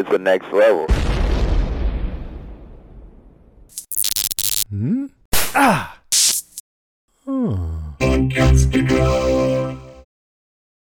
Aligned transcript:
it's 0.00 0.10
the 0.10 0.18
next 0.18 0.50
level. 0.50 0.86
Hmm? 4.70 5.06
Ah! 5.54 5.98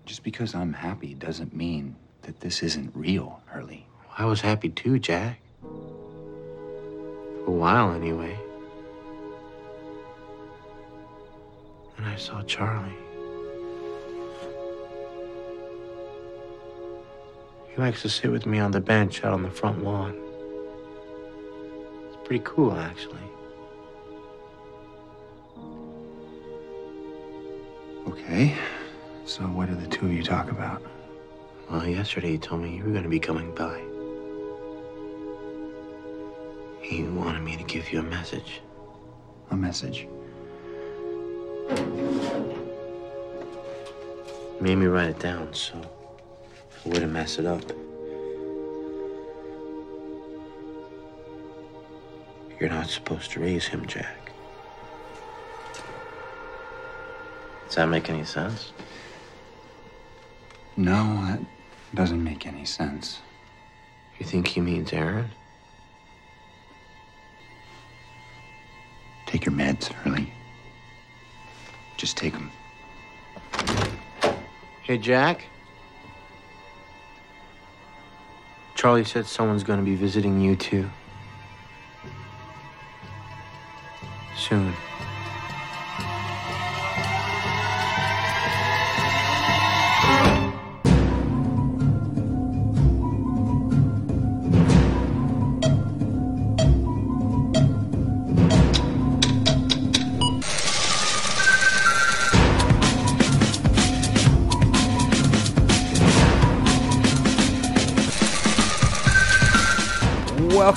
Just 0.07 0.23
because 0.23 0.55
I'm 0.55 0.73
happy 0.73 1.15
doesn't 1.15 1.55
mean 1.55 1.97
that 2.23 2.41
this 2.41 2.63
isn't 2.63 2.93
real, 2.95 3.41
Hurley. 3.47 3.87
I 4.17 4.25
was 4.27 4.41
happy 4.41 4.69
too, 4.69 5.01
Jack. 5.01 5.41
For 5.61 7.49
a 7.49 7.51
while, 7.51 7.93
anyway. 7.93 8.39
And 11.97 12.07
I 12.07 12.15
saw 12.17 12.43
Charlie. 12.43 12.93
He 17.75 17.81
likes 17.81 18.03
to 18.03 18.09
sit 18.11 18.31
with 18.31 18.45
me 18.45 18.59
on 18.59 18.71
the 18.71 18.81
bench 18.81 19.25
out 19.25 19.33
on 19.33 19.43
the 19.43 19.51
front 19.51 19.83
lawn. 19.83 20.15
It's 22.09 22.19
pretty 22.23 22.43
cool, 22.45 22.73
actually. 22.73 23.19
Okay. 28.07 28.55
So 29.25 29.45
what 29.45 29.71
did 29.71 29.81
the 29.81 29.87
two 29.87 30.05
of 30.05 30.13
you 30.13 30.23
talk 30.23 30.51
about? 30.51 30.83
Well, 31.71 31.87
yesterday 31.87 32.33
he 32.33 32.39
told 32.39 32.61
me 32.61 32.77
you 32.77 32.85
were 32.85 32.91
going 32.91 33.05
to 33.05 33.09
be 33.09 33.21
coming 33.21 33.55
by. 33.55 33.81
He 36.83 37.05
wanted 37.05 37.43
me 37.43 37.57
to 37.57 37.65
give 37.65 37.91
you 37.91 38.01
a 38.01 38.03
message. 38.03 38.61
A 39.51 39.57
message. 39.57 40.07
Made 44.61 44.77
me 44.77 44.87
write 44.87 45.09
it 45.09 45.19
down 45.19 45.55
so 45.55 45.81
I 46.85 46.89
wouldn't 46.89 47.13
mess 47.13 47.39
it 47.39 47.47
up. 47.47 47.63
You're 52.59 52.71
not 52.71 52.89
supposed 52.89 53.31
to 53.33 53.41
raise 53.41 53.67
him, 53.67 53.87
Jack. 53.87 54.31
Does 57.67 57.77
that 57.77 57.87
make 57.89 58.11
any 58.11 58.25
sense? 58.25 58.73
No, 60.77 61.25
that 61.27 61.41
doesn't 61.95 62.23
make 62.23 62.47
any 62.47 62.65
sense. 62.65 63.21
You 64.19 64.27
think 64.27 64.47
he 64.49 64.61
means 64.61 64.93
Aaron? 64.93 65.31
Take 69.27 69.47
your 69.47 69.55
meds, 69.55 69.87
Hurley. 69.87 70.33
Just 71.97 72.17
take 72.17 72.33
them. 72.33 72.51
Hey, 74.83 74.99
Jack. 74.99 75.45
Charlie 78.83 79.05
said 79.05 79.27
someone's 79.27 79.63
gonna 79.63 79.81
be 79.81 79.95
visiting 79.95 80.41
you 80.41 80.57
too. 80.57 80.91
Soon. 84.37 84.75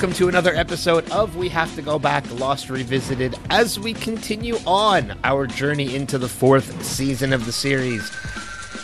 Welcome 0.05 0.17
to 0.17 0.29
another 0.29 0.53
episode 0.53 1.09
of 1.09 1.35
We 1.35 1.49
Have 1.49 1.73
to 1.73 1.81
Go 1.81 1.97
Back 1.97 2.29
Lost 2.39 2.69
Revisited 2.69 3.39
as 3.49 3.79
we 3.79 3.95
continue 3.95 4.57
on 4.67 5.17
our 5.23 5.47
journey 5.47 5.95
into 5.95 6.19
the 6.19 6.29
fourth 6.29 6.85
season 6.85 7.33
of 7.33 7.47
the 7.47 7.51
series. 7.51 8.11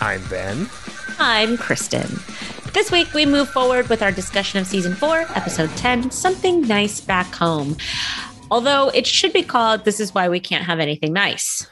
I'm 0.01 0.27
Ben. 0.29 0.67
I'm 1.19 1.57
Kristen. 1.57 2.09
This 2.73 2.91
week 2.91 3.13
we 3.13 3.27
move 3.27 3.49
forward 3.49 3.87
with 3.87 4.01
our 4.01 4.11
discussion 4.11 4.59
of 4.59 4.65
season 4.65 4.95
four, 4.95 5.27
episode 5.35 5.69
10, 5.77 6.09
Something 6.09 6.61
Nice 6.61 6.99
Back 6.99 7.31
Home. 7.35 7.77
Although 8.49 8.89
it 8.89 9.05
should 9.05 9.31
be 9.31 9.43
called 9.43 9.85
This 9.85 9.99
Is 9.99 10.15
Why 10.15 10.27
We 10.27 10.39
Can't 10.39 10.63
Have 10.63 10.79
Anything 10.79 11.13
Nice. 11.13 11.67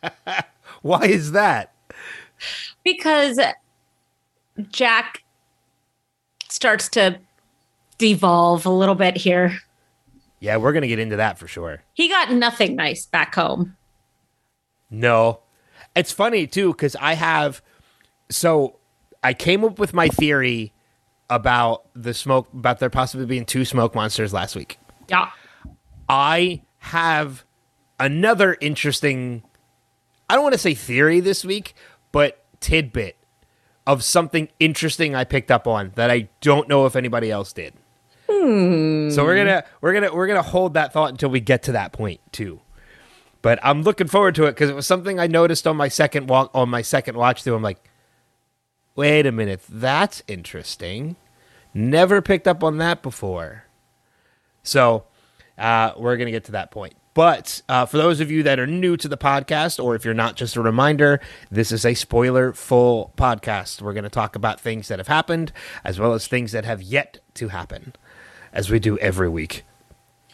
Why 0.82 1.06
is 1.06 1.32
that? 1.32 1.74
Because 2.84 3.40
Jack 4.70 5.24
starts 6.48 6.88
to 6.90 7.18
devolve 8.00 8.66
a 8.66 8.70
little 8.70 8.96
bit 8.96 9.16
here. 9.16 9.56
Yeah, 10.40 10.56
we're 10.56 10.72
going 10.72 10.82
to 10.82 10.88
get 10.88 10.98
into 10.98 11.16
that 11.16 11.38
for 11.38 11.46
sure. 11.46 11.82
He 11.92 12.08
got 12.08 12.32
nothing 12.32 12.74
nice 12.74 13.06
back 13.06 13.34
home. 13.34 13.76
No. 14.90 15.40
It's 15.94 16.10
funny 16.10 16.46
too 16.46 16.72
cuz 16.74 16.96
I 16.96 17.14
have 17.14 17.62
so 18.30 18.76
I 19.22 19.34
came 19.34 19.64
up 19.64 19.78
with 19.78 19.92
my 19.92 20.08
theory 20.08 20.72
about 21.28 21.84
the 21.94 22.14
smoke 22.14 22.48
about 22.54 22.78
there 22.78 22.90
possibly 22.90 23.26
being 23.26 23.44
two 23.44 23.64
smoke 23.64 23.94
monsters 23.94 24.32
last 24.32 24.56
week. 24.56 24.78
Yeah. 25.08 25.30
I 26.08 26.62
have 26.78 27.44
another 28.00 28.56
interesting 28.60 29.42
I 30.28 30.34
don't 30.34 30.42
want 30.42 30.54
to 30.54 30.58
say 30.58 30.74
theory 30.74 31.20
this 31.20 31.44
week, 31.44 31.74
but 32.12 32.44
tidbit 32.60 33.16
of 33.86 34.04
something 34.04 34.48
interesting 34.60 35.14
I 35.14 35.24
picked 35.24 35.50
up 35.50 35.66
on 35.66 35.92
that 35.96 36.10
I 36.10 36.28
don't 36.40 36.68
know 36.68 36.86
if 36.86 36.96
anybody 36.96 37.30
else 37.30 37.52
did. 37.52 37.74
So 39.10 39.24
we're 39.24 39.36
gonna 39.36 39.64
we're 39.80 39.92
gonna 39.92 40.14
we're 40.14 40.26
gonna 40.26 40.42
hold 40.42 40.74
that 40.74 40.92
thought 40.92 41.10
until 41.10 41.30
we 41.30 41.40
get 41.40 41.62
to 41.64 41.72
that 41.72 41.92
point 41.92 42.20
too. 42.32 42.60
But 43.42 43.58
I'm 43.62 43.82
looking 43.82 44.06
forward 44.06 44.34
to 44.36 44.44
it 44.44 44.52
because 44.52 44.70
it 44.70 44.76
was 44.76 44.86
something 44.86 45.18
I 45.18 45.26
noticed 45.26 45.66
on 45.66 45.76
my 45.76 45.88
second 45.88 46.28
walk 46.28 46.50
on 46.54 46.68
my 46.68 46.82
second 46.82 47.16
watch 47.16 47.42
through. 47.42 47.54
I'm 47.54 47.62
like, 47.62 47.82
wait 48.94 49.26
a 49.26 49.32
minute, 49.32 49.62
that's 49.68 50.22
interesting. 50.28 51.16
Never 51.74 52.20
picked 52.22 52.46
up 52.46 52.62
on 52.62 52.78
that 52.78 53.02
before. 53.02 53.64
So 54.62 55.04
uh, 55.58 55.92
we're 55.96 56.16
gonna 56.16 56.30
get 56.30 56.44
to 56.44 56.52
that 56.52 56.70
point. 56.70 56.94
But 57.12 57.62
uh, 57.68 57.86
for 57.86 57.96
those 57.96 58.20
of 58.20 58.30
you 58.30 58.44
that 58.44 58.60
are 58.60 58.66
new 58.66 58.96
to 58.96 59.08
the 59.08 59.16
podcast, 59.16 59.82
or 59.82 59.94
if 59.96 60.04
you're 60.04 60.14
not, 60.14 60.36
just 60.36 60.54
a 60.54 60.60
reminder, 60.60 61.20
this 61.50 61.72
is 61.72 61.84
a 61.84 61.94
spoiler 61.94 62.52
full 62.52 63.12
podcast. 63.16 63.82
We're 63.82 63.94
going 63.94 64.04
to 64.04 64.10
talk 64.10 64.36
about 64.36 64.60
things 64.60 64.88
that 64.88 65.00
have 65.00 65.08
happened 65.08 65.52
as 65.84 65.98
well 65.98 66.12
as 66.12 66.28
things 66.28 66.52
that 66.52 66.64
have 66.64 66.80
yet 66.80 67.18
to 67.34 67.48
happen, 67.48 67.94
as 68.52 68.70
we 68.70 68.78
do 68.78 68.98
every 68.98 69.28
week. 69.28 69.64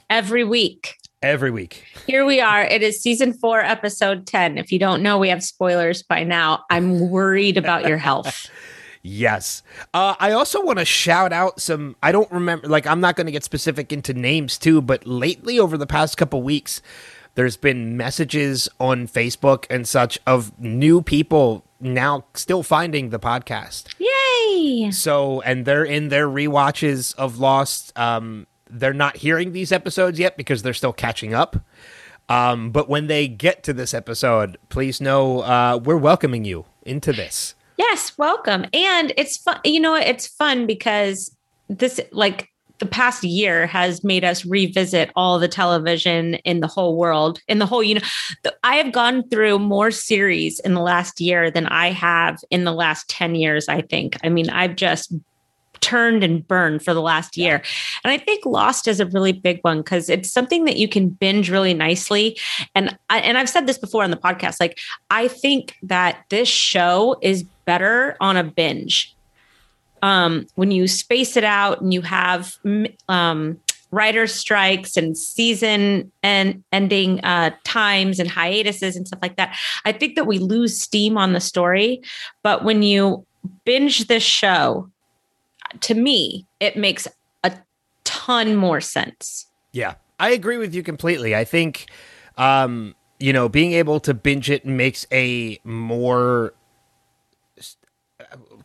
Every 0.08 0.44
week. 0.44 0.96
Every 1.22 1.50
week. 1.50 1.84
Here 2.06 2.24
we 2.24 2.40
are. 2.40 2.62
It 2.62 2.82
is 2.82 3.00
season 3.00 3.32
four, 3.32 3.60
episode 3.60 4.26
10. 4.26 4.58
If 4.58 4.70
you 4.70 4.78
don't 4.78 5.02
know, 5.02 5.18
we 5.18 5.28
have 5.28 5.42
spoilers 5.42 6.02
by 6.02 6.24
now. 6.24 6.64
I'm 6.70 7.10
worried 7.10 7.56
about 7.56 7.86
your 7.86 7.98
health. 7.98 8.50
Yes. 9.08 9.62
Uh, 9.94 10.16
I 10.18 10.32
also 10.32 10.64
want 10.64 10.80
to 10.80 10.84
shout 10.84 11.32
out 11.32 11.60
some. 11.60 11.94
I 12.02 12.10
don't 12.10 12.30
remember, 12.32 12.66
like, 12.66 12.88
I'm 12.88 13.00
not 13.00 13.14
going 13.14 13.26
to 13.26 13.32
get 13.32 13.44
specific 13.44 13.92
into 13.92 14.12
names 14.12 14.58
too, 14.58 14.82
but 14.82 15.06
lately, 15.06 15.60
over 15.60 15.78
the 15.78 15.86
past 15.86 16.16
couple 16.16 16.42
weeks, 16.42 16.82
there's 17.36 17.56
been 17.56 17.96
messages 17.96 18.68
on 18.80 19.06
Facebook 19.06 19.64
and 19.70 19.86
such 19.86 20.18
of 20.26 20.58
new 20.58 21.02
people 21.02 21.65
now 21.80 22.24
still 22.34 22.62
finding 22.62 23.10
the 23.10 23.18
podcast. 23.18 23.94
Yay. 23.98 24.90
So, 24.90 25.40
and 25.42 25.64
they're 25.64 25.84
in 25.84 26.08
their 26.08 26.28
rewatches 26.28 27.14
of 27.16 27.38
Lost. 27.38 27.96
Um, 27.98 28.46
they're 28.68 28.94
not 28.94 29.18
hearing 29.18 29.52
these 29.52 29.72
episodes 29.72 30.18
yet 30.18 30.36
because 30.36 30.62
they're 30.62 30.74
still 30.74 30.92
catching 30.92 31.34
up. 31.34 31.56
Um, 32.28 32.70
but 32.70 32.88
when 32.88 33.06
they 33.06 33.28
get 33.28 33.62
to 33.64 33.72
this 33.72 33.94
episode, 33.94 34.58
please 34.68 35.00
know 35.00 35.40
uh, 35.40 35.78
we're 35.82 35.96
welcoming 35.96 36.44
you 36.44 36.64
into 36.82 37.12
this. 37.12 37.54
Yes, 37.76 38.16
welcome. 38.18 38.64
And 38.72 39.12
it's 39.16 39.36
fun. 39.36 39.60
You 39.64 39.80
know, 39.80 39.94
it's 39.94 40.26
fun 40.26 40.66
because 40.66 41.36
this, 41.68 42.00
like, 42.10 42.50
the 42.78 42.86
past 42.86 43.24
year 43.24 43.66
has 43.66 44.04
made 44.04 44.24
us 44.24 44.44
revisit 44.44 45.10
all 45.16 45.38
the 45.38 45.48
television 45.48 46.34
in 46.36 46.60
the 46.60 46.66
whole 46.66 46.96
world, 46.96 47.40
in 47.48 47.58
the 47.58 47.66
whole, 47.66 47.82
you 47.82 47.96
know, 47.96 48.50
I 48.62 48.76
have 48.76 48.92
gone 48.92 49.28
through 49.28 49.58
more 49.58 49.90
series 49.90 50.60
in 50.60 50.74
the 50.74 50.80
last 50.80 51.20
year 51.20 51.50
than 51.50 51.66
I 51.66 51.90
have 51.90 52.38
in 52.50 52.64
the 52.64 52.72
last 52.72 53.08
10 53.08 53.34
years, 53.34 53.68
I 53.68 53.82
think. 53.82 54.16
I 54.22 54.28
mean, 54.28 54.50
I've 54.50 54.76
just 54.76 55.12
turned 55.80 56.24
and 56.24 56.46
burned 56.46 56.82
for 56.82 56.94
the 56.94 57.00
last 57.00 57.36
year. 57.36 57.62
And 58.02 58.10
I 58.10 58.18
think 58.18 58.44
Lost 58.44 58.88
is 58.88 59.00
a 59.00 59.06
really 59.06 59.32
big 59.32 59.60
one 59.62 59.78
because 59.78 60.08
it's 60.08 60.30
something 60.30 60.64
that 60.64 60.76
you 60.76 60.88
can 60.88 61.08
binge 61.08 61.50
really 61.50 61.74
nicely. 61.74 62.38
And 62.74 62.98
I, 63.08 63.20
and 63.20 63.38
I've 63.38 63.48
said 63.48 63.66
this 63.66 63.78
before 63.78 64.02
on 64.02 64.10
the 64.10 64.16
podcast 64.16 64.56
like 64.58 64.78
I 65.10 65.28
think 65.28 65.76
that 65.82 66.24
this 66.28 66.48
show 66.48 67.16
is 67.22 67.44
better 67.64 68.16
on 68.20 68.36
a 68.36 68.44
binge. 68.44 69.15
Um 70.06 70.46
when 70.54 70.70
you 70.70 70.86
space 70.86 71.36
it 71.36 71.44
out 71.44 71.80
and 71.80 71.92
you 71.92 72.02
have 72.02 72.56
um 73.08 73.58
writer 73.90 74.26
strikes 74.26 74.96
and 74.96 75.16
season 75.16 76.10
and 76.22 76.62
ending 76.72 77.20
uh, 77.24 77.50
times 77.64 78.18
and 78.18 78.28
hiatuses 78.30 78.96
and 78.96 79.06
stuff 79.06 79.20
like 79.22 79.36
that. 79.36 79.56
I 79.84 79.92
think 79.92 80.16
that 80.16 80.26
we 80.26 80.38
lose 80.38 80.78
steam 80.78 81.16
on 81.16 81.32
the 81.32 81.40
story, 81.40 82.02
but 82.42 82.64
when 82.64 82.82
you 82.82 83.24
binge 83.64 84.06
this 84.06 84.22
show 84.22 84.90
to 85.80 85.94
me, 85.94 86.46
it 86.60 86.76
makes 86.76 87.08
a 87.44 87.52
ton 88.04 88.56
more 88.56 88.80
sense. 88.80 89.46
Yeah, 89.72 89.94
I 90.18 90.30
agree 90.30 90.58
with 90.58 90.74
you 90.74 90.82
completely. 90.82 91.34
I 91.34 91.44
think, 91.44 91.86
um, 92.36 92.94
you 93.18 93.32
know, 93.32 93.48
being 93.48 93.72
able 93.72 94.00
to 94.00 94.14
binge 94.14 94.50
it 94.50 94.66
makes 94.66 95.06
a 95.12 95.58
more 95.64 96.52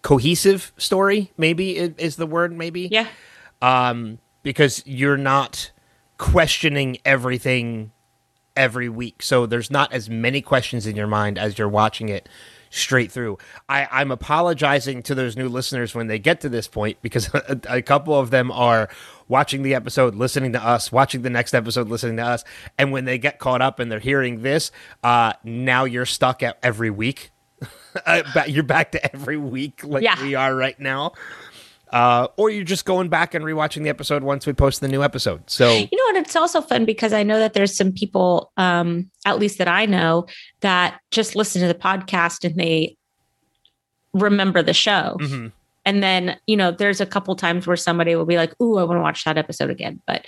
cohesive 0.01 0.71
story. 0.77 1.31
Maybe 1.37 1.77
is 1.77 2.15
the 2.15 2.25
word. 2.27 2.51
Maybe 2.55 2.87
Yeah. 2.91 3.07
um, 3.61 4.17
because 4.43 4.83
you're 4.85 5.17
not 5.17 5.71
questioning 6.17 6.97
everything 7.05 7.91
every 8.55 8.89
week. 8.89 9.23
So 9.23 9.45
there's 9.45 9.71
not 9.71 9.93
as 9.93 10.09
many 10.09 10.41
questions 10.41 10.85
in 10.85 10.95
your 10.95 11.07
mind 11.07 11.37
as 11.37 11.57
you're 11.57 11.69
watching 11.69 12.09
it 12.09 12.27
straight 12.69 13.11
through. 13.11 13.37
I, 13.67 13.87
I'm 13.91 14.11
apologizing 14.11 15.03
to 15.03 15.15
those 15.15 15.35
new 15.35 15.49
listeners 15.49 15.93
when 15.93 16.07
they 16.07 16.19
get 16.19 16.41
to 16.41 16.49
this 16.49 16.67
point 16.67 16.97
because 17.01 17.33
a, 17.33 17.59
a 17.69 17.81
couple 17.81 18.17
of 18.17 18.29
them 18.29 18.51
are 18.51 18.89
watching 19.27 19.63
the 19.63 19.73
episode, 19.75 20.15
listening 20.15 20.53
to 20.53 20.63
us, 20.63 20.91
watching 20.91 21.21
the 21.21 21.29
next 21.29 21.53
episode, 21.53 21.87
listening 21.89 22.17
to 22.17 22.23
us. 22.25 22.43
And 22.77 22.91
when 22.91 23.05
they 23.05 23.17
get 23.17 23.39
caught 23.39 23.61
up 23.61 23.79
and 23.79 23.91
they're 23.91 23.99
hearing 23.99 24.41
this, 24.41 24.71
uh, 25.03 25.33
now 25.43 25.83
you're 25.85 26.05
stuck 26.05 26.43
at 26.43 26.57
every 26.63 26.89
week. 26.89 27.31
Uh, 28.05 28.23
you're 28.47 28.63
back 28.63 28.93
to 28.93 29.13
every 29.13 29.35
week 29.35 29.81
like 29.83 30.01
Yeah. 30.01 30.21
we 30.23 30.33
are 30.33 30.55
right 30.55 30.79
now. 30.79 31.11
Uh, 31.91 32.27
or 32.37 32.49
you're 32.49 32.63
just 32.63 32.85
going 32.85 33.09
back 33.09 33.33
and 33.33 33.43
rewatching 33.43 33.83
the 33.83 33.89
episode 33.89 34.23
once 34.23 34.47
we 34.47 34.53
post 34.53 34.79
the 34.79 34.87
new 34.87 35.03
episode. 35.03 35.43
So 35.49 35.73
You 35.73 35.89
know 35.91 36.03
what? 36.05 36.15
It's 36.15 36.37
also 36.37 36.61
fun 36.61 36.85
because 36.85 37.11
I 37.11 37.23
know 37.23 37.37
that 37.39 37.51
there's 37.53 37.75
some 37.75 37.91
people, 37.91 38.49
um, 38.55 39.11
at 39.25 39.39
least 39.39 39.57
that 39.57 39.67
I 39.67 39.85
know, 39.85 40.25
that 40.61 41.01
just 41.11 41.35
listen 41.35 41.61
to 41.63 41.67
the 41.67 41.75
podcast 41.75 42.45
and 42.45 42.55
they 42.55 42.95
remember 44.13 44.61
the 44.63 44.73
show. 44.73 45.17
mhm. 45.19 45.51
And 45.85 46.01
then, 46.03 46.37
you 46.47 46.55
know, 46.55 46.71
there's 46.71 47.01
a 47.01 47.05
couple 47.05 47.35
times 47.35 47.67
where 47.67 47.75
somebody 47.75 48.15
will 48.15 48.25
be 48.25 48.37
like, 48.37 48.53
Ooh, 48.61 48.77
I 48.77 48.83
want 48.83 48.97
to 48.97 49.01
watch 49.01 49.25
that 49.25 49.37
episode 49.37 49.69
again. 49.69 49.99
But, 50.07 50.25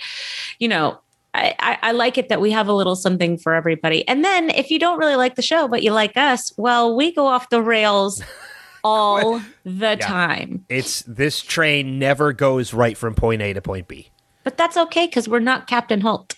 you 0.58 0.68
know, 0.68 0.98
I, 1.34 1.54
I, 1.58 1.78
I 1.82 1.92
like 1.92 2.16
it 2.16 2.28
that 2.28 2.40
we 2.40 2.52
have 2.52 2.68
a 2.68 2.72
little 2.72 2.94
something 2.94 3.36
for 3.36 3.54
everybody. 3.54 4.06
And 4.06 4.24
then 4.24 4.50
if 4.50 4.70
you 4.70 4.78
don't 4.78 4.98
really 4.98 5.16
like 5.16 5.34
the 5.34 5.42
show, 5.42 5.66
but 5.66 5.82
you 5.82 5.90
like 5.90 6.16
us, 6.16 6.52
well, 6.56 6.94
we 6.96 7.12
go 7.12 7.26
off 7.26 7.50
the 7.50 7.60
rails 7.60 8.22
all 8.84 9.40
the 9.64 9.96
time. 9.96 10.64
it's 10.68 11.02
this 11.02 11.40
train 11.40 11.98
never 11.98 12.32
goes 12.32 12.72
right 12.72 12.96
from 12.96 13.14
point 13.14 13.42
A 13.42 13.52
to 13.52 13.60
point 13.60 13.88
B. 13.88 14.10
But 14.44 14.56
that's 14.56 14.76
okay 14.76 15.06
because 15.06 15.28
we're 15.28 15.40
not 15.40 15.66
Captain 15.66 16.02
Holt, 16.02 16.36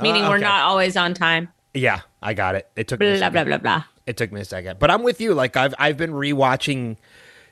meaning 0.00 0.24
Uh, 0.24 0.30
we're 0.30 0.38
not 0.38 0.62
always 0.64 0.96
on 0.96 1.14
time. 1.14 1.48
Yeah, 1.74 2.00
I 2.20 2.34
got 2.34 2.54
it. 2.56 2.68
It 2.76 2.88
took 2.88 3.00
me 3.00 3.06
a 3.06 3.10
Blah, 3.12 3.18
second. 3.20 3.32
blah, 3.32 3.44
blah, 3.44 3.58
blah. 3.58 3.84
It 4.04 4.16
took 4.16 4.32
me 4.32 4.40
a 4.40 4.44
second, 4.44 4.78
but 4.80 4.90
I'm 4.90 5.02
with 5.04 5.20
you. 5.20 5.32
Like 5.32 5.56
I've 5.56 5.74
I've 5.78 5.96
been 5.96 6.10
rewatching 6.12 6.96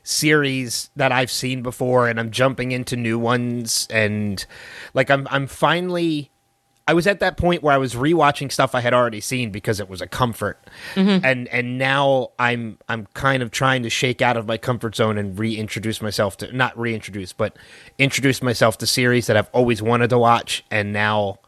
series 0.03 0.89
that 0.95 1.11
I've 1.11 1.31
seen 1.31 1.61
before, 1.61 2.07
and 2.07 2.19
I'm 2.19 2.31
jumping 2.31 2.71
into 2.71 2.95
new 2.95 3.19
ones, 3.19 3.87
and 3.89 4.45
like 4.93 5.09
I'm 5.09 5.27
I'm 5.29 5.47
finally. 5.47 6.29
I 6.87 6.93
was 6.93 7.05
at 7.05 7.19
that 7.19 7.37
point 7.37 7.61
where 7.61 7.73
I 7.73 7.77
was 7.77 7.93
rewatching 7.93 8.51
stuff 8.51 8.73
I 8.73 8.81
had 8.81 8.93
already 8.93 9.21
seen 9.21 9.51
because 9.51 9.79
it 9.79 9.87
was 9.87 10.01
a 10.01 10.07
comfort, 10.07 10.59
mm-hmm. 10.95 11.23
and 11.23 11.47
and 11.49 11.77
now 11.77 12.31
I'm 12.39 12.79
I'm 12.89 13.07
kind 13.13 13.43
of 13.43 13.51
trying 13.51 13.83
to 13.83 13.89
shake 13.89 14.21
out 14.21 14.35
of 14.35 14.47
my 14.47 14.57
comfort 14.57 14.95
zone 14.95 15.17
and 15.17 15.37
reintroduce 15.37 16.01
myself 16.01 16.37
to 16.37 16.51
not 16.51 16.77
reintroduce, 16.77 17.33
but 17.33 17.55
introduce 17.97 18.41
myself 18.41 18.77
to 18.79 18.87
series 18.87 19.27
that 19.27 19.37
I've 19.37 19.49
always 19.53 19.81
wanted 19.81 20.09
to 20.09 20.17
watch, 20.17 20.65
and 20.71 20.91
now 20.91 21.39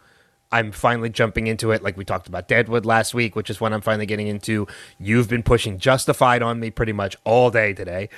I'm 0.53 0.71
finally 0.71 1.09
jumping 1.09 1.47
into 1.47 1.71
it. 1.71 1.81
Like 1.83 1.97
we 1.97 2.05
talked 2.05 2.27
about 2.27 2.47
Deadwood 2.47 2.85
last 2.85 3.13
week, 3.13 3.35
which 3.35 3.49
is 3.49 3.59
when 3.59 3.73
I'm 3.73 3.81
finally 3.81 4.05
getting 4.05 4.27
into. 4.27 4.67
You've 4.99 5.27
been 5.27 5.43
pushing 5.43 5.79
Justified 5.79 6.41
on 6.43 6.59
me 6.59 6.69
pretty 6.69 6.93
much 6.93 7.17
all 7.25 7.49
day 7.49 7.73
today, 7.73 8.09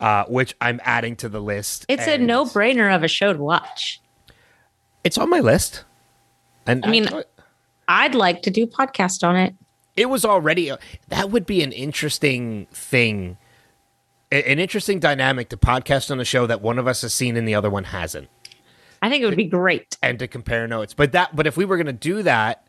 uh, 0.00 0.24
which 0.24 0.56
I'm 0.60 0.80
adding 0.82 1.14
to 1.16 1.28
the 1.28 1.40
list. 1.40 1.84
It's 1.88 2.06
a 2.06 2.16
no 2.18 2.44
brainer 2.46 2.94
of 2.94 3.04
a 3.04 3.08
show 3.08 3.32
to 3.34 3.38
watch. 3.38 4.00
It's 5.04 5.18
on 5.18 5.28
my 5.30 5.40
list. 5.40 5.84
And 6.66 6.84
I 6.84 6.90
mean- 6.90 7.08
I'd 7.88 8.14
like 8.16 8.42
to 8.42 8.50
do 8.50 8.64
a 8.64 8.66
podcast 8.66 9.22
on 9.22 9.36
it. 9.36 9.54
it 9.96 10.06
was 10.06 10.24
already 10.24 10.72
that 11.08 11.30
would 11.30 11.46
be 11.46 11.62
an 11.62 11.70
interesting 11.72 12.66
thing, 12.72 13.36
an 14.32 14.58
interesting 14.58 14.98
dynamic 14.98 15.50
to 15.50 15.56
podcast 15.56 16.10
on 16.10 16.18
a 16.18 16.24
show 16.24 16.46
that 16.46 16.60
one 16.60 16.78
of 16.80 16.88
us 16.88 17.02
has 17.02 17.14
seen 17.14 17.36
and 17.36 17.46
the 17.46 17.54
other 17.54 17.70
one 17.70 17.84
hasn't. 17.84 18.28
I 19.02 19.08
think 19.10 19.22
it 19.22 19.26
would 19.26 19.36
be 19.36 19.44
great. 19.44 19.96
and 20.02 20.18
to 20.18 20.26
compare 20.26 20.66
notes. 20.66 20.94
But 20.94 21.12
that 21.12 21.34
but 21.34 21.46
if 21.46 21.56
we 21.56 21.64
were 21.64 21.76
going 21.76 21.86
to 21.86 21.92
do 21.92 22.22
that, 22.22 22.66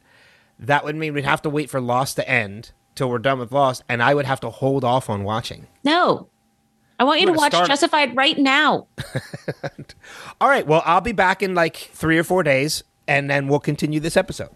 that 0.59 0.83
would 0.83 0.95
mean 0.95 1.13
we'd 1.13 1.25
have 1.25 1.41
to 1.43 1.49
wait 1.49 1.69
for 1.69 1.79
Lost 1.81 2.15
to 2.17 2.27
end 2.29 2.71
till 2.95 3.09
we're 3.09 3.19
done 3.19 3.39
with 3.39 3.51
Lost, 3.51 3.83
and 3.87 4.01
I 4.01 4.13
would 4.15 4.25
have 4.25 4.39
to 4.41 4.49
hold 4.49 4.83
off 4.83 5.09
on 5.09 5.23
watching. 5.23 5.67
No. 5.83 6.29
I 6.99 7.03
want 7.03 7.19
you 7.19 7.27
to 7.27 7.33
watch 7.33 7.51
Justified 7.51 8.15
right 8.15 8.37
now. 8.39 8.87
All 10.41 10.49
right, 10.49 10.65
well, 10.65 10.81
I'll 10.83 11.01
be 11.01 11.11
back 11.11 11.43
in 11.43 11.53
like 11.53 11.75
three 11.75 12.17
or 12.17 12.23
four 12.23 12.41
days, 12.41 12.83
and 13.07 13.29
then 13.29 13.47
we'll 13.47 13.59
continue 13.59 13.99
this 13.99 14.17
episode. 14.17 14.49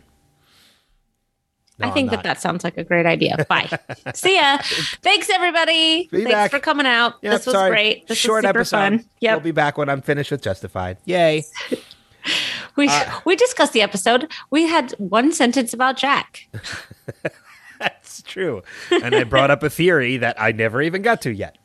No, 1.81 1.88
I 1.88 1.92
think 1.92 2.12
that 2.12 2.24
that 2.24 2.39
sounds 2.42 2.63
like 2.63 2.78
a 2.78 2.83
great 2.83 3.06
idea. 3.06 3.45
Bye. 3.50 3.69
See 4.13 4.36
ya. 4.36 4.57
Thanks, 5.01 5.30
everybody. 5.30 6.07
Be 6.12 6.24
Thanks 6.24 6.31
back. 6.31 6.51
for 6.51 6.60
coming 6.60 6.86
out. 6.86 7.16
Yep, 7.22 7.31
this 7.33 7.45
was 7.45 7.54
sorry. 7.54 7.69
great. 7.72 8.07
This 8.07 8.18
Short 8.18 8.44
was 8.44 8.50
super 8.50 8.60
episode. 8.60 8.78
fun. 8.78 9.06
We'll 9.22 9.39
be 9.39 9.51
back 9.51 9.78
when 9.78 9.89
I'm 9.89 10.01
finished 10.01 10.31
with 10.31 10.42
Justified. 10.42 10.98
Yay! 11.06 11.44
we 12.75 12.88
uh, 12.88 13.19
we 13.25 13.36
discussed 13.36 13.74
the 13.74 13.81
episode. 13.81 14.31
We 14.50 14.63
had 14.68 14.92
one 14.98 15.31
sentence 15.31 15.74
about 15.74 15.98
Jack. 15.98 16.48
That's 17.80 18.22
true. 18.22 18.62
And 18.92 19.16
I 19.16 19.24
brought 19.24 19.50
up 19.50 19.63
a 19.63 19.69
theory 19.69 20.18
that 20.18 20.39
I 20.39 20.51
never 20.51 20.81
even 20.81 21.01
got 21.01 21.22
to 21.24 21.31
yet, 21.33 21.57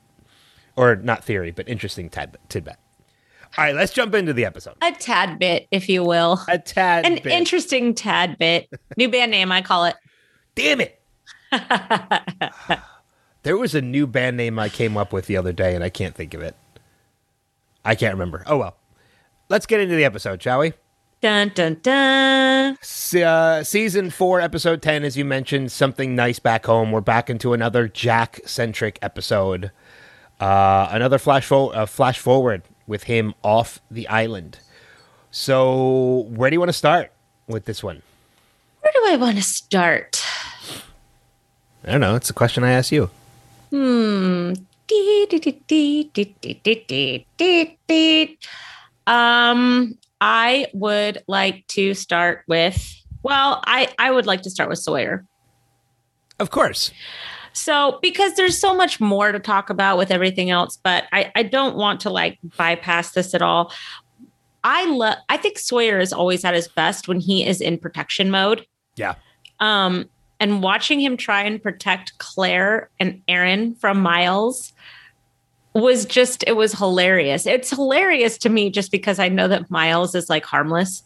or 0.74 0.96
not 0.96 1.24
theory, 1.24 1.50
but 1.50 1.68
interesting 1.68 2.08
tad- 2.08 2.38
tidbit. 2.48 2.76
All 3.58 3.64
right, 3.64 3.74
let's 3.74 3.92
jump 3.92 4.14
into 4.14 4.32
the 4.32 4.44
episode. 4.44 4.74
A 4.82 4.92
tad 4.92 5.38
bit, 5.38 5.66
if 5.70 5.88
you 5.88 6.04
will. 6.04 6.40
A 6.48 6.58
tad 6.58 7.06
An 7.06 7.14
bit. 7.14 7.26
interesting 7.26 7.94
tad 7.94 8.36
bit. 8.38 8.68
New 8.96 9.08
band 9.10 9.30
name, 9.30 9.50
I 9.52 9.62
call 9.62 9.84
it. 9.86 9.94
Damn 10.56 10.80
it. 10.80 11.00
there 13.44 13.56
was 13.56 13.76
a 13.76 13.80
new 13.80 14.08
band 14.08 14.36
name 14.36 14.58
I 14.58 14.68
came 14.68 14.96
up 14.96 15.12
with 15.12 15.26
the 15.26 15.36
other 15.36 15.52
day, 15.52 15.76
and 15.76 15.84
I 15.84 15.90
can't 15.90 16.14
think 16.14 16.34
of 16.34 16.40
it. 16.40 16.56
I 17.84 17.94
can't 17.94 18.14
remember. 18.14 18.42
Oh, 18.46 18.56
well. 18.56 18.76
Let's 19.48 19.66
get 19.66 19.78
into 19.78 19.94
the 19.94 20.04
episode, 20.04 20.42
shall 20.42 20.58
we? 20.58 20.72
Dun 21.20 21.52
dun 21.54 21.78
dun. 21.82 22.76
Uh, 23.22 23.62
season 23.62 24.10
four, 24.10 24.40
episode 24.40 24.82
10, 24.82 25.04
as 25.04 25.16
you 25.16 25.24
mentioned, 25.24 25.70
something 25.70 26.16
nice 26.16 26.38
back 26.38 26.66
home. 26.66 26.90
We're 26.90 27.00
back 27.00 27.30
into 27.30 27.52
another 27.52 27.86
Jack 27.86 28.40
centric 28.44 28.98
episode. 29.02 29.70
Uh, 30.40 30.88
another 30.90 31.18
flash, 31.18 31.46
fo- 31.46 31.68
uh, 31.68 31.86
flash 31.86 32.18
forward 32.18 32.62
with 32.86 33.04
him 33.04 33.34
off 33.44 33.80
the 33.90 34.08
island. 34.08 34.58
So, 35.30 36.26
where 36.30 36.50
do 36.50 36.54
you 36.54 36.60
want 36.60 36.70
to 36.70 36.74
start 36.74 37.12
with 37.46 37.66
this 37.66 37.82
one? 37.82 38.02
Where 38.80 38.92
do 38.92 39.12
I 39.12 39.16
want 39.16 39.36
to 39.36 39.42
start? 39.42 40.22
I 41.86 41.92
don't 41.92 42.00
know. 42.00 42.16
It's 42.16 42.30
a 42.30 42.34
question 42.34 42.64
I 42.64 42.72
asked 42.72 42.90
you. 42.90 43.10
Hmm. 43.70 44.54
Um, 49.06 49.98
I 50.20 50.66
would 50.72 51.22
like 51.28 51.66
to 51.68 51.94
start 51.94 52.42
with, 52.48 53.02
well, 53.22 53.62
I, 53.66 53.92
I 53.98 54.10
would 54.10 54.26
like 54.26 54.42
to 54.42 54.50
start 54.50 54.68
with 54.68 54.78
Sawyer. 54.80 55.24
Of 56.38 56.50
course. 56.50 56.90
So, 57.52 57.98
because 58.02 58.34
there's 58.34 58.58
so 58.58 58.74
much 58.74 59.00
more 59.00 59.32
to 59.32 59.38
talk 59.38 59.70
about 59.70 59.96
with 59.96 60.10
everything 60.10 60.50
else, 60.50 60.78
but 60.82 61.04
I, 61.12 61.32
I 61.34 61.42
don't 61.44 61.76
want 61.76 62.00
to 62.00 62.10
like 62.10 62.38
bypass 62.56 63.12
this 63.12 63.32
at 63.32 63.42
all. 63.42 63.72
I 64.62 64.84
love, 64.86 65.18
I 65.28 65.36
think 65.36 65.58
Sawyer 65.58 66.00
is 66.00 66.12
always 66.12 66.44
at 66.44 66.54
his 66.54 66.68
best 66.68 67.08
when 67.08 67.20
he 67.20 67.46
is 67.46 67.60
in 67.60 67.78
protection 67.78 68.30
mode. 68.30 68.66
Yeah. 68.96 69.14
Um, 69.60 70.08
and 70.40 70.62
watching 70.62 71.00
him 71.00 71.16
try 71.16 71.42
and 71.42 71.62
protect 71.62 72.18
Claire 72.18 72.90
and 73.00 73.22
Aaron 73.28 73.74
from 73.74 74.00
Miles 74.00 74.72
was 75.74 76.06
just, 76.06 76.44
it 76.46 76.56
was 76.56 76.72
hilarious. 76.72 77.46
It's 77.46 77.70
hilarious 77.70 78.38
to 78.38 78.48
me 78.48 78.70
just 78.70 78.90
because 78.90 79.18
I 79.18 79.28
know 79.28 79.48
that 79.48 79.70
Miles 79.70 80.14
is 80.14 80.30
like 80.30 80.44
harmless. 80.44 81.02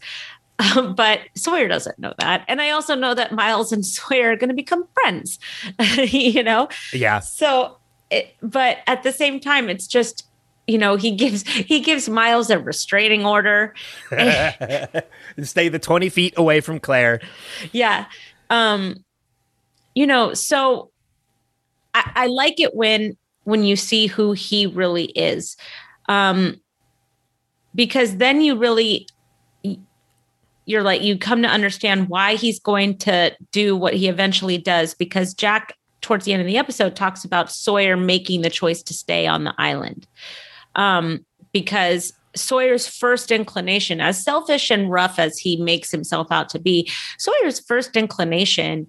Um, 0.59 0.95
but 0.95 1.21
Sawyer 1.35 1.67
doesn't 1.67 1.97
know 1.99 2.13
that. 2.19 2.45
And 2.47 2.61
I 2.61 2.69
also 2.69 2.95
know 2.95 3.13
that 3.13 3.31
Miles 3.31 3.71
and 3.71 3.85
Sawyer 3.85 4.31
are 4.31 4.35
going 4.35 4.49
to 4.49 4.55
become 4.55 4.87
friends, 4.93 5.39
you 5.97 6.43
know? 6.43 6.69
Yeah. 6.93 7.19
So, 7.19 7.77
it, 8.09 8.35
but 8.41 8.77
at 8.87 9.03
the 9.03 9.11
same 9.11 9.39
time, 9.39 9.69
it's 9.69 9.87
just, 9.87 10.27
you 10.67 10.77
know, 10.77 10.95
he 10.95 11.11
gives 11.11 11.47
he 11.47 11.79
gives 11.79 12.07
Miles 12.07 12.49
a 12.49 12.59
restraining 12.59 13.25
order. 13.25 13.73
Stay 15.41 15.69
the 15.69 15.79
20 15.79 16.09
feet 16.09 16.33
away 16.37 16.61
from 16.61 16.79
Claire. 16.79 17.19
yeah. 17.71 18.05
Um, 18.49 19.03
you 19.95 20.07
know, 20.07 20.33
so 20.33 20.91
I, 21.93 22.11
I 22.15 22.27
like 22.27 22.59
it 22.59 22.75
when 22.75 23.17
when 23.43 23.63
you 23.63 23.75
see 23.75 24.07
who 24.07 24.33
he 24.33 24.67
really 24.67 25.05
is. 25.05 25.57
Um 26.07 26.59
because 27.73 28.17
then 28.17 28.41
you 28.41 28.55
really 28.57 29.07
you're 30.65 30.83
like 30.83 31.01
you 31.01 31.17
come 31.17 31.41
to 31.41 31.47
understand 31.47 32.09
why 32.09 32.35
he's 32.35 32.59
going 32.59 32.97
to 32.99 33.35
do 33.51 33.75
what 33.75 33.93
he 33.93 34.07
eventually 34.07 34.57
does 34.57 34.93
because 34.93 35.33
Jack 35.33 35.75
towards 36.01 36.25
the 36.25 36.33
end 36.33 36.41
of 36.41 36.47
the 36.47 36.57
episode 36.57 36.95
talks 36.95 37.23
about 37.23 37.51
Sawyer 37.51 37.97
making 37.97 38.41
the 38.41 38.49
choice 38.49 38.81
to 38.83 38.93
stay 38.93 39.27
on 39.27 39.43
the 39.43 39.53
island. 39.57 40.07
um, 40.75 41.25
because 41.53 42.13
Sawyer's 42.35 42.87
first 42.87 43.31
inclination, 43.31 43.99
as 43.99 44.23
selfish 44.23 44.71
and 44.71 44.89
rough 44.89 45.19
as 45.19 45.37
he 45.37 45.57
makes 45.57 45.91
himself 45.91 46.27
out 46.31 46.49
to 46.49 46.59
be, 46.59 46.89
Sawyer's 47.17 47.59
first 47.59 47.97
inclination, 47.97 48.87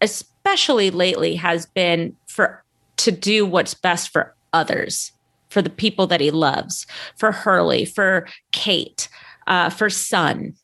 especially 0.00 0.90
lately, 0.90 1.36
has 1.36 1.66
been 1.66 2.16
for 2.26 2.62
to 2.98 3.12
do 3.12 3.44
what's 3.44 3.74
best 3.74 4.10
for 4.10 4.34
others, 4.52 5.12
for 5.50 5.62
the 5.62 5.70
people 5.70 6.06
that 6.06 6.20
he 6.20 6.30
loves, 6.30 6.86
for 7.16 7.32
Hurley, 7.32 7.84
for 7.84 8.26
Kate, 8.52 9.08
uh, 9.46 9.70
for 9.70 9.90
Sun, 9.90 10.54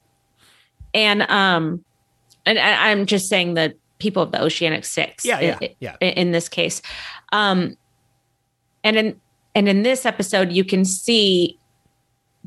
and 0.95 1.23
um, 1.23 1.85
and 2.47 2.59
I, 2.59 2.91
I'm 2.91 3.07
just 3.07 3.29
saying 3.29 3.55
that 3.55 3.75
people 3.99 4.23
of 4.23 4.33
the 4.33 4.43
Oceanic 4.43 4.85
Six, 4.85 5.25
Yeah, 5.25 5.41
yeah, 5.41 5.59
in, 5.61 5.71
yeah. 5.81 5.97
in 6.01 6.33
this 6.33 6.49
case, 6.49 6.83
um, 7.33 7.77
and 8.85 8.97
in 8.97 9.21
and 9.55 9.69
in 9.69 9.83
this 9.83 10.07
episode, 10.07 10.53
you 10.53 10.65
can 10.65 10.85
see 10.85 11.59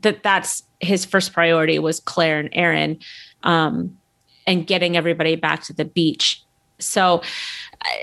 that 0.01 0.23
that's 0.23 0.63
his 0.79 1.05
first 1.05 1.33
priority 1.33 1.79
was 1.79 1.99
Claire 1.99 2.39
and 2.39 2.49
Aaron, 2.53 2.99
um, 3.43 3.97
and 4.45 4.67
getting 4.67 4.97
everybody 4.97 5.35
back 5.35 5.63
to 5.63 5.73
the 5.73 5.85
beach. 5.85 6.41
So, 6.79 7.21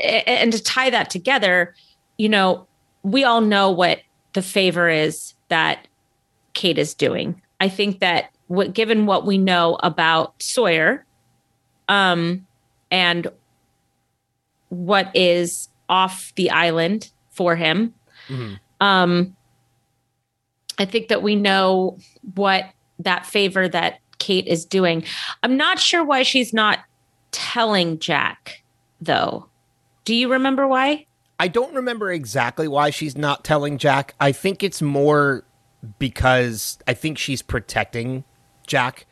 and 0.03 0.53
to 0.53 0.63
tie 0.63 0.91
that 0.91 1.11
together, 1.11 1.75
you 2.19 2.29
know, 2.29 2.67
we 3.03 3.25
all 3.25 3.41
know 3.41 3.71
what 3.71 4.01
the 4.33 4.43
favor 4.43 4.89
is 4.89 5.35
that 5.49 5.87
Kate 6.55 6.79
is 6.79 6.95
doing. 6.95 7.41
I 7.61 7.69
think 7.69 8.01
that 8.01 8.31
what, 8.47 8.73
given 8.75 9.07
what 9.07 9.27
we 9.27 9.39
know 9.39 9.79
about 9.83 10.41
Sawyer, 10.43 11.05
um, 11.89 12.47
and 12.91 13.27
what 14.69 15.11
is 15.15 15.69
off 15.89 16.33
the 16.37 16.51
island 16.51 17.11
for 17.31 17.57
him, 17.57 17.95
Mhm. 18.29 18.59
um, 18.81 19.37
I 20.79 20.85
think 20.85 21.09
that 21.09 21.23
we 21.23 21.37
know 21.37 21.99
what 22.35 22.67
that 22.99 23.27
favor 23.27 23.69
that 23.69 23.99
Kate 24.19 24.47
is 24.47 24.65
doing. 24.65 25.05
I'm 25.43 25.57
not 25.57 25.79
sure 25.79 26.05
why 26.05 26.23
she's 26.23 26.53
not 26.55 26.79
telling 27.33 27.99
Jack, 27.99 28.62
though. 29.05 29.49
Do 30.05 30.15
you 30.15 30.33
remember 30.33 30.67
why? 30.67 31.07
I 31.39 31.49
don't 31.49 31.75
remember 31.75 32.11
exactly 32.11 32.69
why 32.69 32.91
she's 32.91 33.17
not 33.17 33.45
telling 33.45 33.79
Jack. 33.79 34.15
I 34.21 34.33
think 34.33 34.63
it's 34.63 34.83
more 34.83 35.45
because 35.99 36.79
I 36.87 36.95
think 36.95 37.19
she's 37.19 37.43
protecting 37.43 38.25
Jack. 38.67 39.07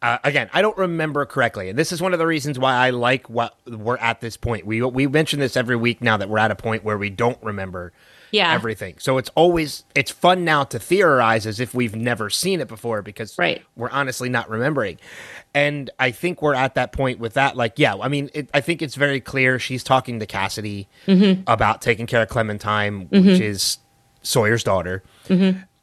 Uh, 0.00 0.18
again, 0.22 0.48
I 0.52 0.62
don't 0.62 0.76
remember 0.78 1.26
correctly, 1.26 1.68
and 1.68 1.78
this 1.78 1.90
is 1.90 2.00
one 2.00 2.12
of 2.12 2.20
the 2.20 2.26
reasons 2.26 2.56
why 2.58 2.74
I 2.74 2.90
like 2.90 3.28
what 3.28 3.56
we're 3.66 3.96
at 3.96 4.20
this 4.20 4.36
point. 4.36 4.64
We 4.64 4.80
we 4.82 5.06
mention 5.08 5.40
this 5.40 5.56
every 5.56 5.74
week 5.76 6.00
now 6.00 6.16
that 6.16 6.28
we're 6.28 6.38
at 6.38 6.50
a 6.52 6.56
point 6.56 6.84
where 6.84 6.96
we 6.96 7.10
don't 7.10 7.36
remember 7.42 7.92
Yeah. 8.30 8.52
everything. 8.54 8.94
So 8.98 9.18
it's 9.18 9.28
always 9.34 9.82
it's 9.96 10.12
fun 10.12 10.44
now 10.44 10.62
to 10.64 10.78
theorize 10.78 11.46
as 11.46 11.58
if 11.58 11.74
we've 11.74 11.96
never 11.96 12.30
seen 12.30 12.60
it 12.60 12.68
before 12.68 13.02
because 13.02 13.36
Right. 13.36 13.64
we're 13.74 13.90
honestly 13.90 14.28
not 14.28 14.48
remembering. 14.48 14.98
And 15.52 15.90
I 15.98 16.12
think 16.12 16.42
we're 16.42 16.54
at 16.54 16.74
that 16.76 16.92
point 16.92 17.18
with 17.18 17.34
that. 17.34 17.56
Like, 17.56 17.72
yeah, 17.76 17.94
I 18.00 18.06
mean, 18.06 18.30
it, 18.34 18.50
I 18.54 18.60
think 18.60 18.82
it's 18.82 18.94
very 18.94 19.20
clear 19.20 19.58
she's 19.58 19.82
talking 19.82 20.20
to 20.20 20.26
Cassidy 20.26 20.86
about 21.48 21.82
taking 21.82 22.06
care 22.06 22.22
of 22.22 22.28
Clementine, 22.28 23.08
which 23.10 23.40
is 23.40 23.78
Sawyer's 24.22 24.62
daughter. 24.62 25.02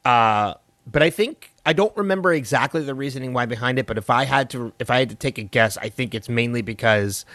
Uh, 0.06 0.54
but 0.86 1.02
I 1.02 1.10
think 1.10 1.50
I 1.66 1.72
don't 1.72 1.94
remember 1.96 2.32
exactly 2.32 2.82
the 2.82 2.94
reasoning 2.94 3.32
why 3.32 3.44
behind 3.44 3.80
it. 3.80 3.86
But 3.86 3.98
if 3.98 4.08
I 4.08 4.24
had 4.24 4.48
to, 4.50 4.72
if 4.78 4.88
I 4.88 5.00
had 5.00 5.10
to 5.10 5.16
take 5.16 5.36
a 5.36 5.42
guess, 5.42 5.76
I 5.76 5.88
think 5.88 6.14
it's 6.14 6.28
mainly 6.28 6.62
because 6.62 7.26